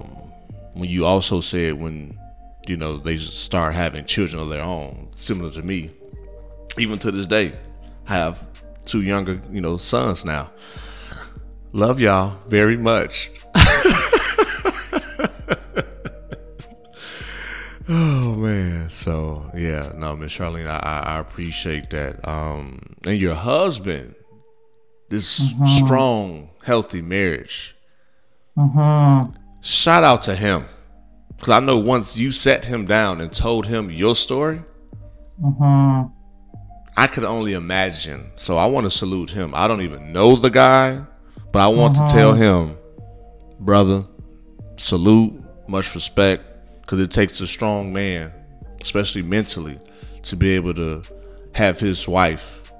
when 0.73 0.89
you 0.89 1.05
also 1.05 1.41
said 1.41 1.73
when 1.73 2.18
you 2.69 2.77
know 2.77 2.97
they 2.97 3.17
start 3.17 3.73
having 3.73 4.05
children 4.05 4.41
of 4.41 4.49
their 4.49 4.61
own, 4.61 5.09
similar 5.15 5.49
to 5.51 5.63
me, 5.63 5.89
even 6.77 6.99
to 6.99 7.09
this 7.11 7.25
day, 7.25 7.51
I 8.07 8.13
have 8.13 8.47
two 8.85 9.01
younger 9.01 9.41
you 9.51 9.59
know 9.59 9.77
sons 9.77 10.23
now. 10.23 10.51
Love 11.73 11.99
y'all 11.99 12.37
very 12.47 12.77
much. 12.77 13.31
oh 17.89 18.35
man, 18.37 18.89
so 18.91 19.49
yeah, 19.55 19.91
no, 19.95 20.15
Miss 20.15 20.37
Charlene, 20.37 20.67
I, 20.67 20.77
I, 20.77 21.19
appreciate 21.19 21.89
that. 21.89 22.27
Um, 22.27 22.95
and 23.03 23.19
your 23.19 23.33
husband, 23.35 24.13
this 25.09 25.51
strong, 25.65 26.51
healthy 26.63 27.01
marriage. 27.01 27.75
Shout 29.61 30.03
out 30.03 30.23
to 30.23 30.35
him, 30.35 30.65
because 31.39 31.51
I 31.51 31.61
know 31.61 31.77
once 31.77 32.17
you 32.17 32.31
sat 32.31 32.65
him 32.65 32.83
down 32.83 33.21
and 33.21 33.33
told 33.33 33.65
him 33.65 33.89
your 33.89 34.13
story, 34.13 34.61
mm-hmm. 35.41 36.11
I 36.97 37.07
could 37.07 37.23
only 37.23 37.53
imagine. 37.53 38.31
So 38.35 38.57
I 38.57 38.65
want 38.65 38.87
to 38.87 38.91
salute 38.91 39.29
him. 39.29 39.53
I 39.55 39.69
don't 39.69 39.79
even 39.79 40.11
know 40.11 40.35
the 40.35 40.49
guy, 40.49 41.01
but 41.53 41.61
I 41.61 41.67
want 41.67 41.95
to 41.95 42.01
mm-hmm. 42.01 42.17
tell 42.17 42.33
him, 42.33 42.77
brother, 43.57 44.03
salute, 44.75 45.41
much 45.65 45.95
respect, 45.95 46.43
because 46.81 46.99
it 46.99 47.09
takes 47.09 47.39
a 47.39 47.47
strong 47.47 47.93
man, 47.93 48.33
especially 48.81 49.21
mentally, 49.21 49.79
to 50.23 50.35
be 50.35 50.49
able 50.55 50.73
to 50.73 51.03
have 51.55 51.79
his 51.79 52.05
wife, 52.05 52.73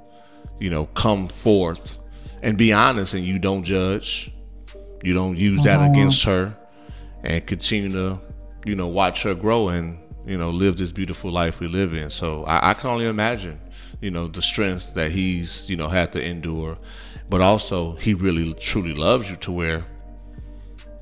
you 0.60 0.70
know, 0.70 0.86
come 0.86 1.30
forth 1.30 1.98
and 2.42 2.58
be 2.58 2.74
honest 2.74 3.14
and 3.14 3.24
you 3.24 3.40
don't 3.40 3.64
judge. 3.64 4.32
You 5.02 5.14
don't 5.14 5.38
use 5.38 5.62
that 5.62 5.80
mm-hmm. 5.80 5.94
against 5.94 6.26
her 6.26 6.58
and 7.24 7.48
continue 7.48 7.90
to, 7.92 8.20
you 8.66 8.76
know, 8.76 8.88
watch 8.88 9.24
her 9.24 9.36
grow 9.36 9.70
and, 9.70 9.98
you 10.26 10.38
know, 10.38 10.50
live 10.50 10.78
this 10.78 10.92
beautiful 10.92 11.32
life 11.32 11.60
we 11.60 11.68
live 11.68 11.94
in. 11.94 12.10
So 12.10 12.44
I, 12.46 12.72
I 12.72 12.74
can 12.74 12.90
only 12.90 13.06
imagine, 13.06 13.60
you 14.02 14.12
know, 14.12 14.28
the 14.28 14.42
strength 14.42 14.94
that 14.94 15.12
he's, 15.12 15.70
you 15.70 15.76
know, 15.76 15.88
had 15.88 16.12
to 16.14 16.24
endure. 16.24 16.78
But 17.30 17.42
also 17.42 17.94
he 17.94 18.14
really 18.14 18.54
truly 18.56 18.94
loves 18.94 19.30
you 19.30 19.36
to 19.38 19.52
where 19.52 19.86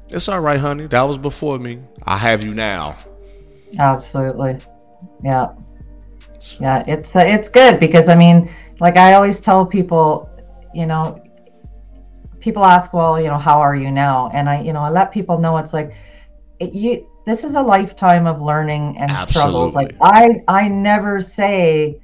it's 0.10 0.30
all 0.30 0.39
right, 0.39 0.60
honey. 0.60 0.88
That 0.88 1.01
was 1.01 1.18
before 1.18 1.60
me. 1.60 1.80
I 2.03 2.18
have 2.18 2.43
you 2.43 2.53
now. 2.53 2.97
Absolutely. 3.78 4.58
Yeah. 5.24 5.53
Yeah, 6.60 6.84
it's 6.88 7.16
uh, 7.16 7.20
it's 7.20 7.49
good 7.49 7.80
because 7.80 8.08
I 8.08 8.16
mean, 8.16 8.49
like 8.80 8.95
I 8.95 9.14
always 9.14 9.41
tell 9.41 9.66
people, 9.66 10.30
you 10.74 10.86
know, 10.86 11.22
people 12.39 12.64
ask, 12.64 12.93
well, 12.93 13.20
you 13.20 13.28
know, 13.28 13.38
how 13.38 13.60
are 13.60 13.76
you 13.76 13.91
now? 13.91 14.30
And 14.34 14.47
I, 14.49 14.62
you 14.62 14.72
know, 14.72 14.80
I 14.80 14.89
let 14.89 15.12
people 15.12 15.39
know 15.39 15.58
it's 15.58 15.74
like 15.74 15.93
it, 16.60 16.74
you 16.74 17.05
this 17.28 17.43
is 17.43 17.55
a 17.55 17.61
lifetime 17.61 18.25
of 18.25 18.41
learning 18.41 18.97
and 18.97 19.11
struggles. 19.30 19.75
Like 19.75 19.95
I 20.01 20.41
I 20.47 20.67
never 20.67 21.21
say, 21.21 21.99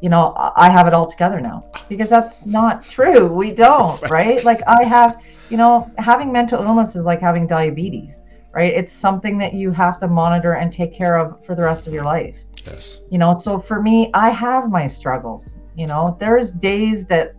you 0.00 0.08
know, 0.08 0.34
I 0.56 0.70
have 0.70 0.86
it 0.86 0.94
all 0.94 1.06
together 1.06 1.40
now 1.40 1.66
because 1.88 2.08
that's 2.08 2.46
not 2.46 2.82
true. 2.82 3.26
We 3.26 3.52
don't, 3.52 4.00
right? 4.10 4.42
Like 4.44 4.60
I 4.66 4.82
have, 4.84 5.22
you 5.50 5.58
know, 5.58 5.90
having 5.98 6.32
mental 6.32 6.62
illness 6.62 6.96
is 6.96 7.04
like 7.04 7.20
having 7.20 7.46
diabetes, 7.46 8.24
right? 8.52 8.72
It's 8.72 8.90
something 8.90 9.36
that 9.38 9.52
you 9.52 9.70
have 9.72 9.98
to 9.98 10.08
monitor 10.08 10.54
and 10.54 10.72
take 10.72 10.92
care 10.94 11.18
of 11.18 11.44
for 11.44 11.54
the 11.54 11.62
rest 11.62 11.86
of 11.86 11.92
your 11.92 12.04
life 12.04 12.34
Yes. 12.66 13.00
you 13.10 13.18
know 13.18 13.34
so 13.34 13.58
for 13.58 13.82
me 13.82 14.08
i 14.14 14.28
have 14.30 14.70
my 14.70 14.86
struggles 14.86 15.58
you 15.74 15.86
know 15.88 16.16
there's 16.20 16.52
days 16.52 17.06
that 17.06 17.32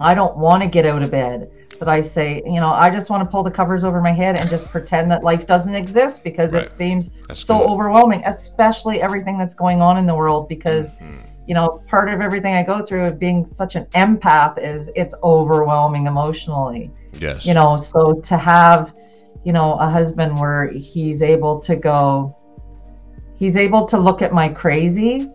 i 0.00 0.14
don't 0.14 0.34
want 0.38 0.62
to 0.62 0.68
get 0.68 0.86
out 0.86 1.02
of 1.02 1.10
bed 1.10 1.50
that 1.78 1.88
i 1.88 2.00
say 2.00 2.42
you 2.46 2.60
know 2.60 2.70
i 2.72 2.88
just 2.90 3.10
want 3.10 3.24
to 3.24 3.30
pull 3.30 3.42
the 3.42 3.50
covers 3.50 3.84
over 3.84 4.00
my 4.00 4.12
head 4.12 4.38
and 4.38 4.48
just 4.48 4.66
pretend 4.70 5.10
that 5.10 5.22
life 5.24 5.46
doesn't 5.46 5.74
exist 5.74 6.22
because 6.24 6.52
Right. 6.52 6.64
it 6.64 6.70
seems 6.70 7.10
That's 7.28 7.40
so 7.44 7.58
good. 7.58 7.68
overwhelming 7.68 8.22
especially 8.26 9.00
everything 9.02 9.38
that's 9.38 9.54
going 9.54 9.80
on 9.82 9.98
in 9.98 10.06
the 10.06 10.14
world 10.14 10.48
because 10.48 10.94
Mm-hmm. 10.96 11.48
you 11.48 11.54
know 11.54 11.82
part 11.86 12.08
of 12.08 12.20
everything 12.20 12.54
i 12.54 12.62
go 12.62 12.84
through 12.84 13.04
of 13.06 13.18
being 13.18 13.44
such 13.46 13.76
an 13.76 13.84
empath 13.94 14.58
is 14.58 14.90
it's 14.96 15.14
overwhelming 15.22 16.06
emotionally 16.06 16.90
Yes. 17.12 17.46
you 17.46 17.54
know 17.54 17.76
so 17.76 18.14
to 18.30 18.36
have 18.36 18.94
you 19.44 19.52
know 19.52 19.74
a 19.74 19.88
husband 19.88 20.38
where 20.40 20.68
he's 20.70 21.22
able 21.22 21.60
to 21.60 21.76
go 21.76 22.34
he's 23.38 23.56
able 23.56 23.84
to 23.86 23.98
look 23.98 24.22
at 24.22 24.32
my 24.32 24.48
crazy 24.48 25.28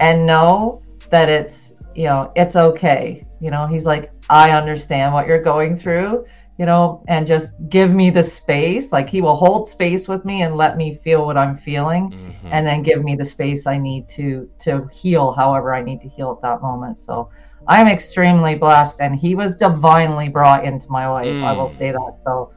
and 0.00 0.24
know 0.26 0.80
that 1.10 1.28
it's 1.28 1.74
you 1.94 2.04
know 2.04 2.30
it's 2.36 2.54
okay 2.56 3.25
you 3.40 3.50
know 3.50 3.66
he's 3.66 3.86
like 3.86 4.12
i 4.30 4.50
understand 4.50 5.12
what 5.12 5.26
you're 5.26 5.42
going 5.42 5.76
through 5.76 6.24
you 6.58 6.64
know 6.64 7.04
and 7.08 7.26
just 7.26 7.54
give 7.68 7.92
me 7.92 8.10
the 8.10 8.22
space 8.22 8.92
like 8.92 9.08
he 9.08 9.20
will 9.20 9.36
hold 9.36 9.68
space 9.68 10.08
with 10.08 10.24
me 10.24 10.42
and 10.42 10.56
let 10.56 10.76
me 10.76 10.98
feel 11.04 11.26
what 11.26 11.36
i'm 11.36 11.56
feeling 11.56 12.34
and 12.44 12.66
then 12.66 12.82
give 12.82 13.02
me 13.04 13.14
the 13.14 13.24
space 13.24 13.66
i 13.66 13.76
need 13.76 14.08
to 14.08 14.48
to 14.58 14.86
heal 14.92 15.32
however 15.32 15.74
i 15.74 15.82
need 15.82 16.00
to 16.00 16.08
heal 16.08 16.32
at 16.32 16.42
that 16.42 16.62
moment 16.62 16.98
so 16.98 17.28
I 17.68 17.80
am 17.80 17.88
extremely 17.88 18.54
blessed, 18.54 19.00
and 19.00 19.16
he 19.16 19.34
was 19.34 19.56
divinely 19.56 20.28
brought 20.28 20.64
into 20.64 20.88
my 20.88 21.08
life. 21.08 21.26
Mm. 21.26 21.42
I 21.42 21.52
will 21.52 21.66
say 21.66 21.90
that. 21.90 22.18
So 22.24 22.52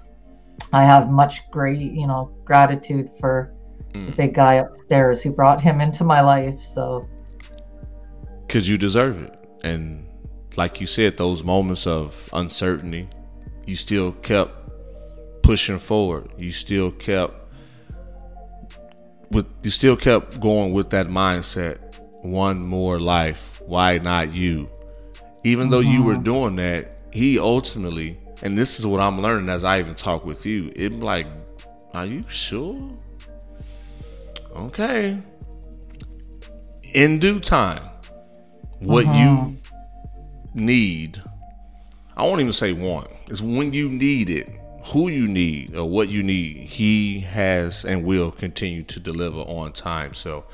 I 0.71 0.83
have 0.83 1.09
much 1.09 1.49
great, 1.49 1.93
you 1.93 2.05
know, 2.05 2.31
gratitude 2.45 3.09
for 3.19 3.53
mm. 3.93 4.05
the 4.05 4.11
big 4.11 4.35
guy 4.35 4.55
upstairs 4.55 5.23
who 5.23 5.31
brought 5.31 5.61
him 5.61 5.81
into 5.81 6.03
my 6.03 6.21
life. 6.21 6.61
So, 6.61 7.07
because 8.45 8.69
you 8.69 8.77
deserve 8.77 9.21
it, 9.23 9.35
and 9.63 10.05
like 10.55 10.81
you 10.81 10.87
said, 10.87 11.17
those 11.17 11.43
moments 11.43 11.87
of 11.87 12.29
uncertainty, 12.33 13.07
you 13.65 13.75
still 13.75 14.11
kept 14.13 14.51
pushing 15.43 15.79
forward. 15.79 16.29
You 16.37 16.51
still 16.51 16.91
kept 16.91 17.33
with 19.31 19.45
you 19.63 19.69
still 19.69 19.95
kept 19.95 20.39
going 20.39 20.73
with 20.73 20.89
that 20.91 21.07
mindset. 21.07 21.77
One 22.21 22.59
more 22.59 22.99
life. 22.99 23.61
Why 23.65 23.97
not 23.99 24.33
you? 24.33 24.69
Even 25.43 25.65
mm-hmm. 25.65 25.71
though 25.71 25.79
you 25.79 26.03
were 26.03 26.13
mm-hmm. 26.13 26.23
doing 26.23 26.55
that, 26.57 26.99
he 27.11 27.39
ultimately, 27.39 28.17
and 28.41 28.57
this 28.57 28.79
is 28.79 28.85
what 28.85 28.99
I'm 28.99 29.21
learning 29.21 29.49
as 29.49 29.63
I 29.63 29.79
even 29.79 29.95
talk 29.95 30.25
with 30.25 30.45
you. 30.45 30.71
It 30.75 30.93
like, 30.93 31.27
are 31.93 32.05
you 32.05 32.25
sure? 32.27 32.97
Okay. 34.55 35.19
In 36.93 37.19
due 37.19 37.39
time, 37.39 37.83
what 38.79 39.05
mm-hmm. 39.05 39.51
you 39.53 39.61
need, 40.59 41.21
I 42.15 42.23
won't 42.23 42.41
even 42.41 42.53
say 42.53 42.73
want, 42.73 43.07
it's 43.27 43.41
when 43.41 43.73
you 43.73 43.89
need 43.89 44.29
it 44.29 44.49
who 44.85 45.09
you 45.09 45.27
need 45.27 45.75
or 45.75 45.87
what 45.87 46.09
you 46.09 46.23
need, 46.23 46.57
he 46.57 47.19
has 47.19 47.85
and 47.85 48.03
will 48.03 48.31
continue 48.31 48.83
to 48.83 48.99
deliver 48.99 49.39
on 49.39 49.71
time. 49.71 50.13
So 50.13 50.45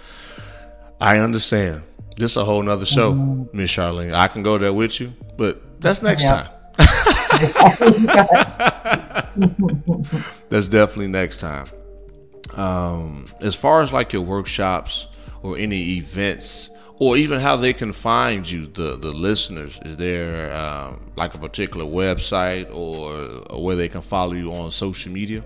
I 0.99 1.19
understand. 1.19 1.83
This 2.17 2.31
is 2.31 2.37
a 2.37 2.45
whole 2.45 2.63
nother 2.63 2.85
show. 2.85 3.13
Miss 3.13 3.71
mm-hmm. 3.71 3.99
Charlene. 3.99 4.13
I 4.13 4.27
can 4.27 4.43
go 4.43 4.57
there 4.57 4.73
with 4.73 4.99
you, 4.99 5.13
but 5.37 5.81
that's 5.81 6.01
next 6.01 6.23
time. 6.23 6.49
that's 10.49 10.67
definitely 10.67 11.07
next 11.07 11.39
time. 11.39 11.67
Um, 12.53 13.25
as 13.41 13.53
far 13.53 13.81
as 13.81 13.91
like 13.91 14.13
your 14.13 14.21
workshops 14.21 15.07
or 15.43 15.57
any 15.57 15.97
events 15.97 16.69
or 16.99 17.17
even 17.17 17.39
how 17.39 17.55
they 17.55 17.73
can 17.73 17.91
find 17.91 18.47
you, 18.49 18.67
the 18.67 18.97
the 18.97 19.11
listeners. 19.11 19.79
Is 19.83 19.97
there 19.97 20.53
um, 20.53 21.11
like 21.15 21.33
a 21.33 21.37
particular 21.37 21.85
website 21.85 22.73
or, 22.73 23.43
or, 23.49 23.63
where 23.63 23.75
they 23.75 23.89
can 23.89 24.01
follow 24.01 24.33
you 24.33 24.53
on 24.53 24.71
social 24.71 25.11
media? 25.11 25.43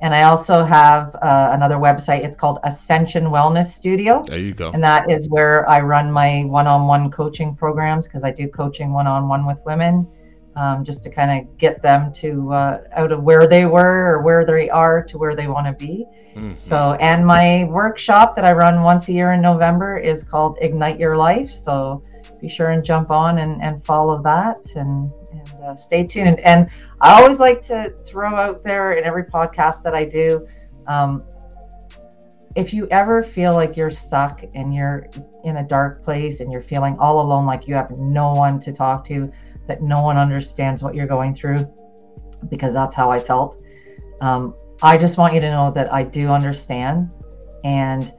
And 0.03 0.13
I 0.13 0.23
also 0.23 0.65
have 0.65 1.15
uh, 1.15 1.51
another 1.53 1.77
website. 1.77 2.25
It's 2.25 2.35
called 2.35 2.59
Ascension 2.65 3.23
Wellness 3.27 3.67
Studio. 3.67 4.21
There 4.27 4.37
you 4.37 4.53
go. 4.53 4.69
And 4.71 4.83
that 4.83 5.09
is 5.09 5.29
where 5.29 5.67
I 5.69 5.79
run 5.79 6.11
my 6.11 6.43
one 6.43 6.67
on 6.67 6.87
one 6.87 7.09
coaching 7.09 7.55
programs 7.55 8.07
because 8.09 8.25
I 8.25 8.31
do 8.31 8.49
coaching 8.49 8.91
one 8.91 9.07
on 9.07 9.29
one 9.29 9.45
with 9.45 9.61
women 9.65 10.05
um, 10.57 10.83
just 10.83 11.03
to 11.05 11.09
kind 11.09 11.31
of 11.31 11.57
get 11.57 11.81
them 11.81 12.11
to 12.15 12.51
uh, 12.51 12.83
out 12.91 13.13
of 13.13 13.23
where 13.23 13.47
they 13.47 13.65
were 13.65 14.13
or 14.13 14.21
where 14.21 14.45
they 14.45 14.69
are 14.69 15.03
to 15.05 15.17
where 15.17 15.37
they 15.37 15.47
want 15.47 15.67
to 15.67 15.85
be. 15.85 16.05
Mm-hmm. 16.35 16.55
So, 16.57 16.93
and 16.99 17.25
my 17.25 17.63
workshop 17.69 18.35
that 18.35 18.43
I 18.43 18.51
run 18.51 18.81
once 18.81 19.07
a 19.07 19.13
year 19.13 19.31
in 19.31 19.41
November 19.41 19.97
is 19.97 20.23
called 20.23 20.57
Ignite 20.61 20.99
Your 20.99 21.15
Life. 21.15 21.51
So 21.51 22.03
be 22.41 22.49
sure 22.49 22.71
and 22.71 22.83
jump 22.83 23.09
on 23.09 23.39
and, 23.39 23.61
and 23.61 23.81
follow 23.83 24.21
that 24.23 24.75
and, 24.75 25.09
and 25.09 25.22
uh, 25.65 25.75
stay 25.75 26.05
tuned. 26.05 26.39
And 26.41 26.69
I 27.01 27.21
always 27.21 27.39
like 27.39 27.61
to 27.63 27.89
throw 28.05 28.35
out 28.35 28.63
there 28.63 28.93
in 28.93 29.03
every 29.03 29.25
podcast 29.25 29.83
that 29.83 29.93
I 29.93 30.05
do. 30.05 30.45
Um, 30.87 31.23
if 32.55 32.73
you 32.73 32.87
ever 32.89 33.23
feel 33.23 33.53
like 33.53 33.75
you're 33.75 33.91
stuck 33.91 34.43
and 34.53 34.73
you're 34.73 35.07
in 35.43 35.57
a 35.57 35.63
dark 35.63 36.03
place 36.03 36.39
and 36.39 36.51
you're 36.51 36.61
feeling 36.61 36.97
all 36.99 37.21
alone, 37.21 37.45
like 37.45 37.67
you 37.67 37.75
have 37.75 37.91
no 37.91 38.31
one 38.31 38.59
to 38.59 38.71
talk 38.71 39.05
to, 39.07 39.31
that 39.67 39.81
no 39.81 40.01
one 40.01 40.17
understands 40.17 40.83
what 40.83 40.93
you're 40.93 41.07
going 41.07 41.33
through, 41.33 41.67
because 42.49 42.73
that's 42.73 42.93
how 42.93 43.09
I 43.09 43.19
felt. 43.19 43.63
Um, 44.21 44.55
I 44.81 44.97
just 44.97 45.17
want 45.17 45.33
you 45.33 45.39
to 45.41 45.49
know 45.49 45.71
that 45.71 45.91
I 45.91 46.03
do 46.03 46.29
understand. 46.29 47.11
And 47.63 48.11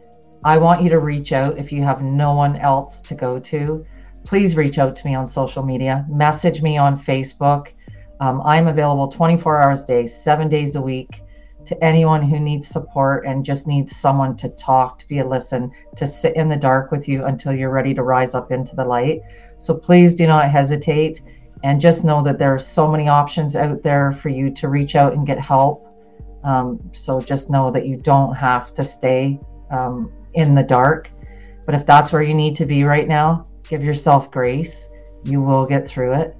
I 0.44 0.58
want 0.58 0.82
you 0.82 0.90
to 0.90 0.98
reach 0.98 1.32
out 1.32 1.58
if 1.58 1.70
you 1.70 1.82
have 1.82 2.02
no 2.02 2.34
one 2.34 2.56
else 2.56 3.00
to 3.02 3.14
go 3.14 3.38
to. 3.38 3.84
Please 4.24 4.56
reach 4.56 4.78
out 4.78 4.96
to 4.96 5.06
me 5.06 5.14
on 5.14 5.26
social 5.26 5.62
media, 5.62 6.04
message 6.08 6.62
me 6.62 6.76
on 6.78 6.98
Facebook 6.98 7.72
um, 8.20 8.42
I'm 8.42 8.68
available 8.68 9.08
24 9.08 9.62
hours 9.62 9.84
a 9.84 9.86
day, 9.86 10.06
seven 10.06 10.48
days 10.48 10.76
a 10.76 10.80
week 10.80 11.22
to 11.66 11.84
anyone 11.84 12.22
who 12.22 12.38
needs 12.38 12.68
support 12.68 13.26
and 13.26 13.44
just 13.44 13.66
needs 13.66 13.96
someone 13.96 14.36
to 14.36 14.50
talk, 14.50 14.98
to 14.98 15.08
be 15.08 15.18
a 15.18 15.26
listen, 15.26 15.70
to 15.96 16.06
sit 16.06 16.36
in 16.36 16.48
the 16.48 16.56
dark 16.56 16.90
with 16.90 17.08
you 17.08 17.24
until 17.24 17.52
you're 17.52 17.70
ready 17.70 17.94
to 17.94 18.02
rise 18.02 18.34
up 18.34 18.52
into 18.52 18.76
the 18.76 18.84
light. 18.84 19.20
So 19.58 19.76
please 19.76 20.14
do 20.14 20.26
not 20.26 20.50
hesitate 20.50 21.22
and 21.62 21.80
just 21.80 22.04
know 22.04 22.22
that 22.22 22.38
there 22.38 22.54
are 22.54 22.58
so 22.58 22.86
many 22.90 23.08
options 23.08 23.56
out 23.56 23.82
there 23.82 24.12
for 24.12 24.28
you 24.28 24.50
to 24.54 24.68
reach 24.68 24.94
out 24.94 25.14
and 25.14 25.26
get 25.26 25.38
help. 25.38 25.86
Um, 26.44 26.78
so 26.92 27.20
just 27.20 27.50
know 27.50 27.70
that 27.70 27.86
you 27.86 27.96
don't 27.96 28.34
have 28.34 28.74
to 28.74 28.84
stay 28.84 29.40
um, 29.70 30.12
in 30.34 30.54
the 30.54 30.62
dark. 30.62 31.10
But 31.64 31.74
if 31.74 31.86
that's 31.86 32.12
where 32.12 32.22
you 32.22 32.34
need 32.34 32.56
to 32.56 32.66
be 32.66 32.84
right 32.84 33.08
now, 33.08 33.46
give 33.68 33.82
yourself 33.82 34.30
grace. 34.30 34.90
You 35.24 35.40
will 35.40 35.66
get 35.66 35.88
through 35.88 36.14
it. 36.14 36.36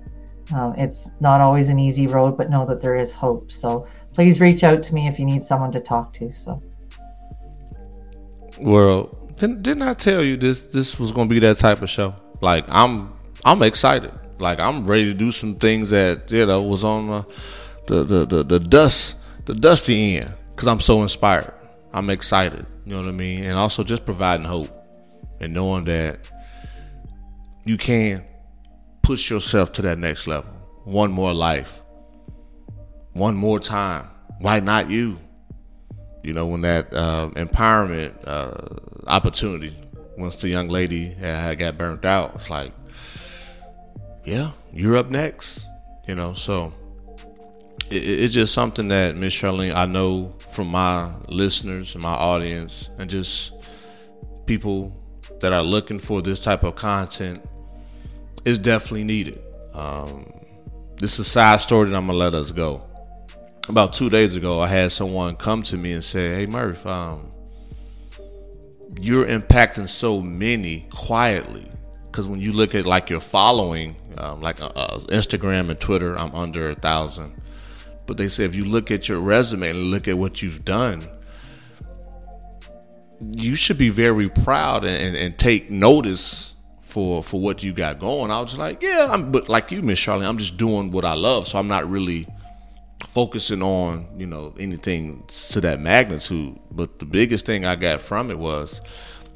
Um, 0.54 0.74
it's 0.76 1.10
not 1.20 1.40
always 1.40 1.70
an 1.70 1.78
easy 1.78 2.06
road, 2.06 2.36
but 2.36 2.50
know 2.50 2.66
that 2.66 2.82
there 2.82 2.96
is 2.96 3.12
hope. 3.12 3.50
So 3.50 3.86
please 4.14 4.40
reach 4.40 4.62
out 4.62 4.82
to 4.84 4.94
me 4.94 5.08
if 5.08 5.18
you 5.18 5.24
need 5.24 5.42
someone 5.42 5.72
to 5.72 5.80
talk 5.80 6.12
to. 6.14 6.30
So. 6.32 6.60
Well, 8.60 9.06
didn't, 9.38 9.62
didn't 9.62 9.82
I 9.82 9.94
tell 9.94 10.22
you 10.22 10.36
this 10.36 10.60
this 10.60 11.00
was 11.00 11.12
going 11.12 11.28
to 11.28 11.34
be 11.34 11.40
that 11.40 11.58
type 11.58 11.82
of 11.82 11.90
show? 11.90 12.14
Like 12.40 12.64
I'm 12.68 13.12
I'm 13.44 13.62
excited. 13.62 14.12
Like 14.38 14.60
I'm 14.60 14.86
ready 14.86 15.04
to 15.06 15.14
do 15.14 15.32
some 15.32 15.56
things 15.56 15.90
that 15.90 16.30
you 16.30 16.46
know 16.46 16.62
was 16.62 16.84
on 16.84 17.08
the 17.08 17.24
the 17.86 18.04
the, 18.04 18.26
the, 18.26 18.42
the 18.44 18.60
dust 18.60 19.16
the 19.46 19.54
dusty 19.54 20.18
end 20.18 20.34
because 20.50 20.68
I'm 20.68 20.80
so 20.80 21.02
inspired. 21.02 21.52
I'm 21.92 22.10
excited. 22.10 22.66
You 22.84 22.92
know 22.92 22.98
what 23.00 23.08
I 23.08 23.12
mean? 23.12 23.44
And 23.44 23.56
also 23.56 23.82
just 23.82 24.04
providing 24.04 24.46
hope 24.46 24.70
and 25.40 25.54
knowing 25.54 25.84
that 25.84 26.18
you 27.64 27.76
can 27.76 28.24
push 29.02 29.30
yourself 29.30 29.72
to 29.72 29.82
that 29.82 29.98
next 29.98 30.26
level. 30.26 30.50
One 30.84 31.10
more 31.10 31.32
life. 31.32 31.82
One 33.12 33.36
more 33.36 33.58
time. 33.58 34.08
Why 34.38 34.60
not 34.60 34.90
you? 34.90 35.18
You 36.22 36.32
know, 36.32 36.46
when 36.46 36.62
that 36.62 36.92
uh, 36.92 37.30
empowerment 37.34 38.14
uh, 38.26 39.06
opportunity, 39.06 39.76
once 40.16 40.36
the 40.36 40.48
young 40.48 40.68
lady 40.68 41.08
had 41.10 41.58
got 41.58 41.78
burnt 41.78 42.04
out, 42.04 42.34
it's 42.34 42.50
like, 42.50 42.72
yeah, 44.24 44.52
you're 44.72 44.96
up 44.96 45.10
next. 45.10 45.66
You 46.08 46.14
know, 46.14 46.34
so 46.34 46.72
it, 47.90 48.02
it's 48.02 48.34
just 48.34 48.52
something 48.52 48.88
that 48.88 49.16
Miss 49.16 49.34
Charlene, 49.34 49.74
I 49.74 49.86
know 49.86 50.34
from 50.48 50.68
my 50.68 51.10
listeners 51.28 51.94
and 51.94 52.02
my 52.02 52.14
audience, 52.14 52.90
and 52.98 53.08
just 53.08 53.52
people 54.46 54.92
that 55.40 55.52
are 55.52 55.62
looking 55.62 55.98
for 55.98 56.22
this 56.22 56.40
type 56.40 56.62
of 56.62 56.74
content 56.74 57.46
is 58.44 58.58
definitely 58.58 59.04
needed. 59.04 59.40
Um, 59.72 60.32
this 60.96 61.14
is 61.14 61.20
a 61.20 61.24
side 61.24 61.60
story 61.60 61.88
that 61.88 61.96
I'm 61.96 62.06
gonna 62.06 62.18
let 62.18 62.34
us 62.34 62.52
go. 62.52 62.82
About 63.68 63.92
two 63.92 64.10
days 64.10 64.36
ago, 64.36 64.60
I 64.60 64.68
had 64.68 64.92
someone 64.92 65.36
come 65.36 65.62
to 65.64 65.76
me 65.76 65.92
and 65.92 66.04
say, 66.04 66.34
"Hey 66.34 66.46
Murph, 66.46 66.86
um, 66.86 67.30
you're 69.00 69.26
impacting 69.26 69.88
so 69.88 70.20
many 70.20 70.86
quietly." 70.90 71.70
Because 72.06 72.28
when 72.28 72.40
you 72.40 72.52
look 72.52 72.76
at 72.76 72.86
like 72.86 73.10
your 73.10 73.20
following, 73.20 73.96
um, 74.18 74.40
like 74.40 74.60
uh, 74.60 74.66
uh, 74.66 74.98
Instagram 75.08 75.68
and 75.70 75.80
Twitter, 75.80 76.16
I'm 76.16 76.32
under 76.34 76.70
a 76.70 76.74
thousand. 76.74 77.34
But 78.06 78.18
they 78.18 78.28
say 78.28 78.44
if 78.44 78.54
you 78.54 78.64
look 78.64 78.90
at 78.90 79.08
your 79.08 79.18
resume 79.18 79.70
and 79.70 79.78
look 79.90 80.06
at 80.06 80.16
what 80.16 80.40
you've 80.40 80.64
done, 80.64 81.02
you 83.20 83.54
should 83.54 83.78
be 83.78 83.88
very 83.88 84.28
proud 84.28 84.84
and, 84.84 84.96
and, 85.02 85.16
and 85.16 85.38
take 85.38 85.70
notice 85.70 86.53
for 86.94 87.24
for 87.24 87.40
what 87.40 87.64
you 87.64 87.72
got 87.72 87.98
going. 87.98 88.30
I 88.30 88.40
was 88.40 88.56
like, 88.56 88.80
yeah, 88.80 89.08
I'm 89.10 89.32
but 89.32 89.48
like 89.48 89.72
you, 89.72 89.82
Miss 89.82 89.98
Charlene, 89.98 90.28
I'm 90.28 90.38
just 90.38 90.56
doing 90.56 90.92
what 90.92 91.04
I 91.04 91.14
love, 91.14 91.48
so 91.48 91.58
I'm 91.58 91.66
not 91.66 91.90
really 91.90 92.28
focusing 93.00 93.62
on 93.62 94.06
you 94.16 94.26
know 94.26 94.54
anything 94.60 95.24
to 95.26 95.60
that 95.62 95.80
magnitude. 95.80 96.56
But 96.70 97.00
the 97.00 97.04
biggest 97.04 97.46
thing 97.46 97.64
I 97.64 97.74
got 97.74 98.00
from 98.00 98.30
it 98.30 98.38
was 98.38 98.80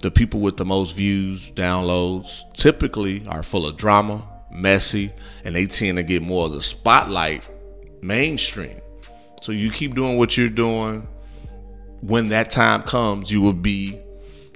the 0.03 0.11
people 0.13 0.39
with 0.39 0.57
the 0.57 0.65
most 0.65 0.95
views, 0.95 1.51
downloads, 1.51 2.45
typically 2.55 3.27
are 3.27 3.43
full 3.43 3.67
of 3.67 3.77
drama, 3.77 4.23
messy, 4.53 5.13
and 5.45 5.57
they 5.57 5.67
tend 5.67 5.99
to 5.99 6.05
get 6.05 6.23
more 6.23 6.47
of 6.47 6.53
the 6.53 6.63
spotlight 6.63 7.45
mainstream. 8.03 8.81
So 9.43 9.51
you 9.51 9.73
keep 9.73 9.97
doing 9.97 10.17
what 10.17 10.37
you're 10.37 10.49
doing. 10.49 11.09
When 12.03 12.29
that 12.29 12.51
time 12.51 12.85
comes, 12.85 13.33
you 13.33 13.41
will 13.41 13.53
be 13.53 13.99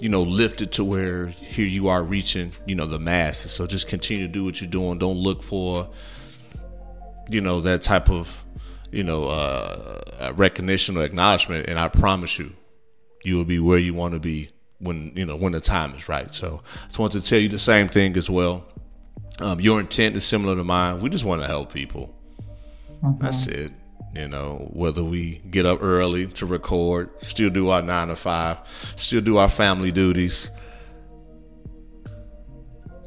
you 0.02 0.08
know, 0.08 0.22
lifted 0.22 0.72
to 0.72 0.82
where 0.82 1.28
here 1.28 1.64
you 1.64 1.86
are 1.86 2.02
reaching, 2.02 2.52
you 2.66 2.74
know, 2.74 2.86
the 2.86 2.98
masses. 2.98 3.52
So 3.52 3.68
just 3.68 3.86
continue 3.86 4.26
to 4.26 4.32
do 4.32 4.44
what 4.44 4.60
you're 4.60 4.68
doing. 4.68 4.98
Don't 4.98 5.16
look 5.16 5.44
for, 5.44 5.88
you 7.30 7.40
know, 7.40 7.60
that 7.60 7.82
type 7.82 8.10
of, 8.10 8.44
you 8.90 9.04
know, 9.04 9.28
uh, 9.28 10.32
recognition 10.34 10.96
or 10.96 11.04
acknowledgement. 11.04 11.68
And 11.68 11.78
I 11.78 11.86
promise 11.86 12.36
you, 12.36 12.52
you 13.22 13.36
will 13.36 13.44
be 13.44 13.60
where 13.60 13.78
you 13.78 13.94
want 13.94 14.14
to 14.14 14.18
be 14.18 14.50
when, 14.80 15.12
you 15.14 15.24
know, 15.24 15.36
when 15.36 15.52
the 15.52 15.60
time 15.60 15.94
is 15.94 16.08
right. 16.08 16.34
So 16.34 16.62
I 16.64 16.86
just 16.88 16.98
want 16.98 17.12
to 17.12 17.20
tell 17.20 17.38
you 17.38 17.48
the 17.48 17.60
same 17.60 17.86
thing 17.86 18.16
as 18.16 18.28
well. 18.28 18.64
Um, 19.38 19.60
your 19.60 19.78
intent 19.78 20.16
is 20.16 20.24
similar 20.24 20.56
to 20.56 20.64
mine. 20.64 20.98
We 20.98 21.10
just 21.10 21.24
want 21.24 21.42
to 21.42 21.46
help 21.46 21.72
people. 21.72 22.12
Mm-hmm. 23.04 23.22
That's 23.22 23.46
it. 23.46 23.70
You 24.14 24.28
know, 24.28 24.68
whether 24.72 25.02
we 25.02 25.38
get 25.50 25.64
up 25.64 25.82
early 25.82 26.26
to 26.26 26.44
record, 26.46 27.08
still 27.22 27.48
do 27.48 27.70
our 27.70 27.80
nine 27.80 28.08
to 28.08 28.16
five, 28.16 28.58
still 28.96 29.22
do 29.22 29.38
our 29.38 29.48
family 29.48 29.90
duties, 29.90 30.50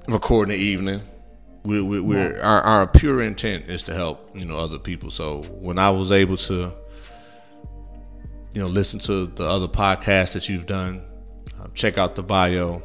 record 0.07 0.49
in 0.49 0.57
the 0.57 0.63
evening. 0.63 1.01
We, 1.63 1.81
we, 1.81 1.99
we're 1.99 2.39
our, 2.41 2.61
our 2.61 2.87
pure 2.87 3.21
intent 3.21 3.69
is 3.69 3.83
to 3.83 3.93
help 3.93 4.29
you 4.33 4.45
know 4.45 4.57
other 4.57 4.79
people. 4.79 5.11
So 5.11 5.41
when 5.43 5.77
I 5.77 5.91
was 5.91 6.11
able 6.11 6.37
to, 6.37 6.71
you 8.53 8.61
know, 8.61 8.67
listen 8.67 8.99
to 9.01 9.27
the 9.27 9.47
other 9.47 9.67
podcasts 9.67 10.33
that 10.33 10.49
you've 10.49 10.65
done, 10.65 11.03
uh, 11.61 11.67
check 11.75 11.99
out 11.99 12.15
the 12.15 12.23
bio. 12.23 12.81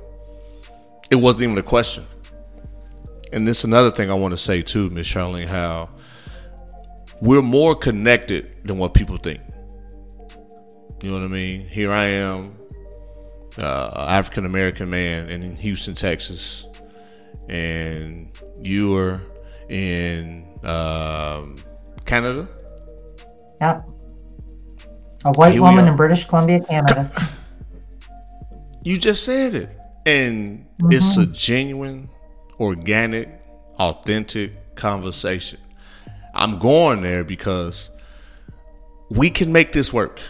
It 1.10 1.16
wasn't 1.16 1.44
even 1.44 1.58
a 1.58 1.62
question. 1.62 2.04
And 3.32 3.48
this 3.48 3.64
another 3.64 3.90
thing 3.90 4.10
I 4.10 4.14
want 4.14 4.32
to 4.32 4.38
say 4.38 4.60
too, 4.60 4.90
Miss 4.90 5.08
Charlene, 5.08 5.46
how 5.46 5.88
we're 7.20 7.42
more 7.42 7.74
connected 7.74 8.64
than 8.64 8.78
what 8.78 8.94
people 8.94 9.16
think. 9.16 9.40
You 11.02 11.10
know 11.10 11.18
what 11.18 11.24
I 11.24 11.28
mean? 11.28 11.66
Here 11.66 11.90
I 11.90 12.06
am, 12.06 12.50
uh, 13.58 14.06
African 14.08 14.44
American 14.44 14.90
man 14.90 15.28
in 15.28 15.56
Houston, 15.56 15.94
Texas, 15.94 16.66
and 17.48 18.30
you 18.60 18.96
are 18.96 19.22
in 19.68 20.46
um, 20.62 21.56
Canada. 22.04 22.48
Yep. 23.60 23.88
A 25.24 25.32
white 25.32 25.60
woman 25.60 25.86
in 25.86 25.96
British 25.96 26.26
Columbia, 26.26 26.60
Canada. 26.60 27.10
You 28.82 28.96
just 28.96 29.24
said 29.24 29.54
it. 29.54 29.78
And 30.06 30.66
mm-hmm. 30.78 30.92
it's 30.92 31.16
a 31.16 31.26
genuine, 31.26 32.08
organic, 32.58 33.28
authentic 33.78 34.74
conversation. 34.74 35.60
I'm 36.35 36.59
going 36.59 37.03
there 37.03 37.24
because 37.24 37.91
we 39.11 39.31
can 39.31 39.53
make 39.53 39.72
this 39.72 39.93
work. 39.93 40.20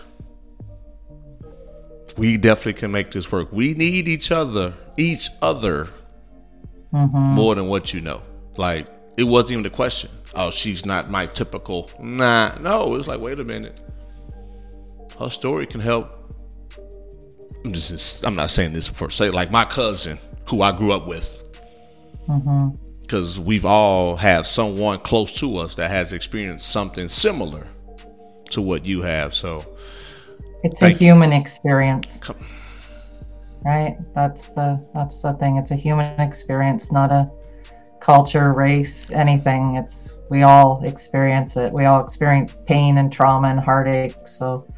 We 2.17 2.37
definitely 2.37 2.75
can 2.75 2.91
make 2.91 3.11
this 3.11 3.31
work. 3.31 3.53
We 3.53 3.75
need 3.75 4.09
each 4.09 4.33
other, 4.33 4.75
each 4.97 5.29
other 5.41 5.89
mm-hmm. 6.93 7.17
more 7.17 7.55
than 7.55 7.69
what 7.69 7.93
you 7.95 8.01
know. 8.01 8.23
Like 8.57 8.87
it 9.17 9.25
wasn't 9.25 9.53
even 9.53 9.67
a 9.67 9.71
question. 9.71 10.11
Oh, 10.35 10.51
she's 10.51 10.87
not 10.87 11.11
my 11.11 11.27
typical. 11.27 11.91
Nah, 12.01 12.57
no. 12.61 12.95
It's 12.95 13.09
like, 13.09 13.21
wait 13.21 13.39
a 13.41 13.45
minute. 13.45 13.79
Her 15.19 15.31
story 15.31 15.67
can 15.67 15.81
help. 15.81 16.17
I'm 17.65 17.73
just. 17.75 18.25
I'm 18.27 18.35
not 18.35 18.51
saying 18.51 18.73
this 18.73 18.89
for 18.89 19.11
say 19.11 19.31
like 19.31 19.51
my 19.51 19.65
cousin 19.65 20.19
who 20.49 20.63
I 20.63 20.77
grew 20.77 20.93
up 20.93 21.07
with. 21.07 21.37
Mm-hmm 22.27 22.89
because 23.11 23.41
we've 23.41 23.65
all 23.65 24.15
had 24.15 24.47
someone 24.47 24.97
close 25.01 25.33
to 25.33 25.57
us 25.57 25.75
that 25.75 25.91
has 25.91 26.13
experienced 26.13 26.69
something 26.69 27.09
similar 27.09 27.67
to 28.51 28.63
what 28.63 28.87
you 28.87 29.03
have. 29.03 29.35
So 29.35 29.67
it's 30.63 30.81
a 30.83 30.91
human 30.91 31.33
experience. 31.33 32.19
Come. 32.19 32.37
Right? 33.65 33.97
That's 34.15 34.51
the 34.51 34.89
that's 34.95 35.21
the 35.23 35.33
thing. 35.33 35.57
It's 35.57 35.73
a 35.73 35.75
human 35.75 36.21
experience, 36.21 36.93
not 36.93 37.11
a 37.11 37.29
culture, 37.99 38.53
race, 38.53 39.11
anything. 39.11 39.75
It's 39.75 40.17
we 40.31 40.45
all 40.45 40.85
experience 40.85 41.57
it. 41.57 41.73
We 41.73 41.87
all 41.87 42.01
experience 42.05 42.55
pain 42.69 42.99
and 42.99 43.13
trauma 43.13 43.49
and 43.49 43.59
heartache. 43.59 44.15
So 44.29 44.69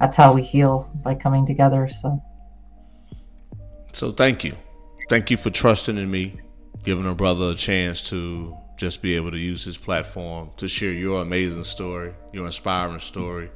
that's 0.00 0.16
how 0.16 0.34
we 0.34 0.42
heal 0.42 0.90
by 1.04 1.14
coming 1.14 1.46
together. 1.46 1.88
So 1.88 2.20
So 3.92 4.10
thank 4.10 4.42
you. 4.42 4.56
Thank 5.08 5.30
you 5.30 5.36
for 5.36 5.50
trusting 5.50 5.96
in 5.96 6.10
me 6.10 6.40
giving 6.84 7.06
a 7.06 7.14
brother 7.14 7.50
a 7.50 7.54
chance 7.54 8.02
to 8.10 8.56
just 8.76 9.02
be 9.02 9.14
able 9.14 9.30
to 9.30 9.38
use 9.38 9.62
his 9.64 9.76
platform 9.76 10.50
to 10.56 10.66
share 10.66 10.92
your 10.92 11.20
amazing 11.20 11.64
story, 11.64 12.14
your 12.32 12.46
inspiring 12.46 12.98
story. 12.98 13.50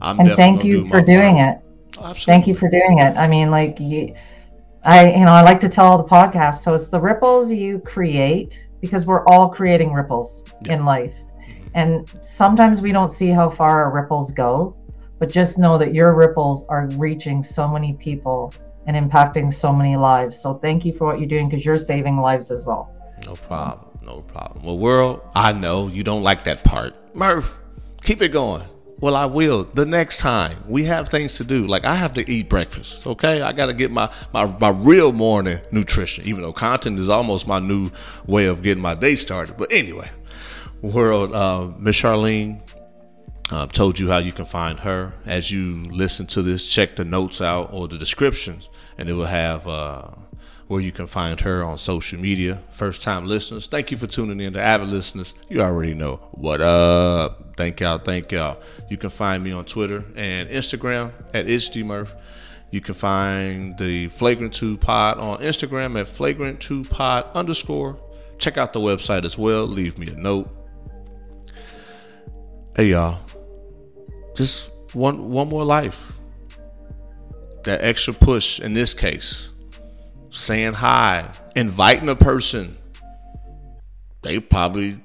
I'm 0.00 0.18
and 0.18 0.30
thank 0.36 0.64
you 0.64 0.84
do 0.84 0.86
for 0.86 1.02
doing 1.02 1.36
part. 1.36 1.56
it. 1.58 1.98
Oh, 1.98 2.14
thank 2.14 2.46
you 2.46 2.54
for 2.54 2.68
doing 2.70 3.00
it. 3.00 3.16
I 3.16 3.28
mean, 3.28 3.50
like 3.50 3.78
you, 3.78 4.14
I, 4.84 5.10
you 5.12 5.24
know, 5.26 5.32
I 5.32 5.42
like 5.42 5.60
to 5.60 5.68
tell 5.68 5.98
the 5.98 6.04
podcast. 6.04 6.62
So 6.62 6.72
it's 6.72 6.88
the 6.88 6.98
ripples 6.98 7.52
you 7.52 7.80
create 7.80 8.70
because 8.80 9.04
we're 9.04 9.26
all 9.26 9.50
creating 9.50 9.92
ripples 9.92 10.44
yeah. 10.64 10.74
in 10.74 10.84
life. 10.86 11.12
Mm-hmm. 11.12 11.68
And 11.74 12.10
sometimes 12.20 12.80
we 12.80 12.92
don't 12.92 13.10
see 13.10 13.28
how 13.28 13.50
far 13.50 13.84
our 13.84 13.90
ripples 13.90 14.32
go, 14.32 14.74
but 15.18 15.30
just 15.30 15.58
know 15.58 15.76
that 15.76 15.92
your 15.92 16.14
ripples 16.14 16.64
are 16.68 16.88
reaching 16.92 17.42
so 17.42 17.68
many 17.68 17.92
people 17.94 18.54
and 18.94 19.10
impacting 19.10 19.52
so 19.52 19.72
many 19.72 19.96
lives. 19.96 20.38
So 20.40 20.54
thank 20.54 20.84
you 20.84 20.92
for 20.92 21.06
what 21.06 21.18
you're 21.18 21.28
doing 21.28 21.48
because 21.48 21.64
you're 21.64 21.78
saving 21.78 22.18
lives 22.18 22.50
as 22.50 22.64
well. 22.64 22.92
No 23.26 23.34
problem. 23.34 23.86
No 24.02 24.22
problem. 24.22 24.64
Well, 24.64 24.78
world, 24.78 25.20
I 25.34 25.52
know 25.52 25.88
you 25.88 26.02
don't 26.02 26.22
like 26.22 26.44
that 26.44 26.64
part. 26.64 27.14
Murph, 27.14 27.62
keep 28.02 28.22
it 28.22 28.30
going. 28.30 28.64
Well, 29.00 29.16
I 29.16 29.26
will. 29.26 29.64
The 29.64 29.86
next 29.86 30.18
time 30.18 30.58
we 30.68 30.84
have 30.84 31.08
things 31.08 31.36
to 31.36 31.44
do, 31.44 31.66
like 31.66 31.84
I 31.84 31.94
have 31.94 32.14
to 32.14 32.30
eat 32.30 32.48
breakfast. 32.48 33.06
Okay, 33.06 33.40
I 33.40 33.52
got 33.52 33.66
to 33.66 33.72
get 33.72 33.90
my, 33.90 34.12
my 34.32 34.44
my 34.58 34.70
real 34.70 35.12
morning 35.12 35.60
nutrition. 35.70 36.24
Even 36.26 36.42
though 36.42 36.52
content 36.52 36.98
is 36.98 37.08
almost 37.08 37.46
my 37.46 37.58
new 37.58 37.90
way 38.26 38.46
of 38.46 38.62
getting 38.62 38.82
my 38.82 38.94
day 38.94 39.16
started. 39.16 39.56
But 39.56 39.72
anyway, 39.72 40.10
world, 40.82 41.34
uh, 41.34 41.72
Miss 41.78 41.96
Charlene, 41.96 42.60
uh, 43.50 43.66
told 43.66 43.98
you 43.98 44.08
how 44.08 44.18
you 44.18 44.32
can 44.32 44.44
find 44.44 44.78
her 44.80 45.14
as 45.24 45.50
you 45.50 45.82
listen 45.84 46.26
to 46.26 46.42
this. 46.42 46.66
Check 46.66 46.96
the 46.96 47.04
notes 47.04 47.40
out 47.40 47.72
or 47.72 47.88
the 47.88 47.98
descriptions, 47.98 48.68
and 49.00 49.08
it 49.08 49.14
will 49.14 49.24
have 49.24 49.66
uh, 49.66 50.08
where 50.68 50.80
you 50.80 50.92
can 50.92 51.06
find 51.06 51.40
her 51.40 51.64
on 51.64 51.78
social 51.78 52.20
media. 52.20 52.62
First 52.70 53.02
time 53.02 53.26
listeners, 53.26 53.66
thank 53.66 53.90
you 53.90 53.96
for 53.96 54.06
tuning 54.06 54.40
in. 54.40 54.52
To 54.52 54.60
avid 54.60 54.88
listeners, 54.88 55.34
you 55.48 55.62
already 55.62 55.94
know 55.94 56.16
what 56.32 56.60
up. 56.60 57.56
Thank 57.56 57.80
y'all. 57.80 57.98
Thank 57.98 58.30
y'all. 58.30 58.62
You 58.88 58.98
can 58.98 59.10
find 59.10 59.42
me 59.42 59.52
on 59.52 59.64
Twitter 59.64 60.04
and 60.14 60.48
Instagram 60.50 61.12
at 61.34 61.46
itchdmurph. 61.46 62.14
You 62.70 62.80
can 62.80 62.94
find 62.94 63.76
the 63.78 64.08
Flagrant 64.08 64.54
2 64.54 64.76
Pod 64.76 65.18
on 65.18 65.38
Instagram 65.38 65.98
at 65.98 66.06
Flagrant2 66.06 66.88
Pod 66.88 67.26
underscore. 67.34 67.98
Check 68.38 68.58
out 68.58 68.72
the 68.72 68.80
website 68.80 69.24
as 69.24 69.36
well. 69.36 69.66
Leave 69.66 69.98
me 69.98 70.08
a 70.08 70.14
note. 70.14 70.48
Hey 72.76 72.90
y'all, 72.90 73.18
just 74.36 74.70
one 74.92 75.30
one 75.30 75.48
more 75.48 75.64
life. 75.64 76.12
That 77.64 77.82
extra 77.82 78.14
push 78.14 78.60
in 78.60 78.72
this 78.72 78.94
case, 78.94 79.50
saying 80.30 80.74
hi, 80.74 81.30
inviting 81.54 82.08
a 82.08 82.16
person. 82.16 82.76
They 84.22 84.40
probably 84.40 85.00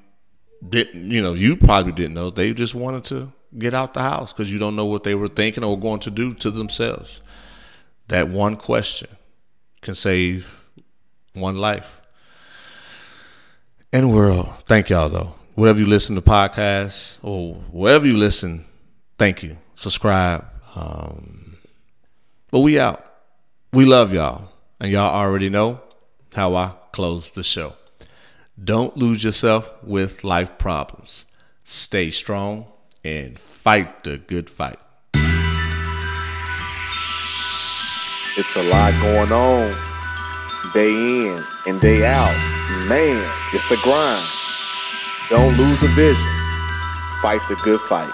didn't, 0.68 1.12
you 1.12 1.22
know, 1.22 1.34
you 1.34 1.58
probably 1.58 1.92
didn't 1.92 2.14
know. 2.14 2.30
They 2.30 2.54
just 2.54 2.76
wanted 2.76 3.04
to 3.06 3.34
get 3.58 3.74
out 3.74 3.94
the 3.94 4.02
house 4.02 4.34
because 4.34 4.52
you 4.52 4.60
don't 4.60 4.76
know 4.76 4.86
what 4.86 5.04
they 5.04 5.16
were 5.16 5.28
thinking 5.28 5.64
or 5.64 5.80
going 5.80 6.00
to 6.02 6.12
do 6.12 6.34
to 6.36 6.52
themselves. 6.52 7.22
That 8.08 8.30
one 8.30 8.56
question 8.56 9.10
can 9.82 9.96
save 9.96 10.70
one 11.34 11.58
life. 11.58 12.02
And 13.92 14.14
world, 14.14 14.48
thank 14.66 14.90
y'all 14.90 15.10
though. 15.10 15.36
Whatever 15.56 15.80
you 15.80 15.86
listen 15.86 16.16
to 16.16 16.22
podcasts 16.22 17.18
or 17.22 17.56
wherever 17.72 18.06
you 18.06 18.18
listen 18.18 18.66
thank 19.18 19.44
you. 19.44 19.58
Subscribe. 19.76 20.46
Um, 20.76 21.45
but 22.56 22.62
we 22.62 22.80
out. 22.80 23.06
We 23.74 23.84
love 23.84 24.14
y'all. 24.14 24.50
And 24.80 24.90
y'all 24.90 25.14
already 25.14 25.50
know 25.50 25.82
how 26.34 26.56
I 26.56 26.76
close 26.94 27.32
the 27.32 27.44
show. 27.44 27.74
Don't 28.58 28.96
lose 28.96 29.26
yourself 29.26 29.70
with 29.84 30.24
life 30.24 30.58
problems. 30.58 31.26
Stay 31.66 32.10
strong 32.12 32.72
and 33.04 33.38
fight 33.38 34.06
the 34.06 34.20
good 34.20 34.50
fight. 34.50 34.80
It's 38.38 38.56
a 38.56 38.64
lot 38.64 39.02
going 39.02 39.34
on 39.34 39.74
day 40.74 40.94
in 40.94 41.44
and 41.68 41.82
day 41.82 42.06
out. 42.06 42.38
Man, 42.88 43.30
it's 43.52 43.70
a 43.70 43.76
grind. 43.84 44.26
Don't 45.30 45.58
lose 45.58 45.82
the 45.82 45.90
vision. 45.90 46.32
Fight 47.22 47.42
the 47.50 47.58
good 47.66 47.82
fight. 47.82 48.14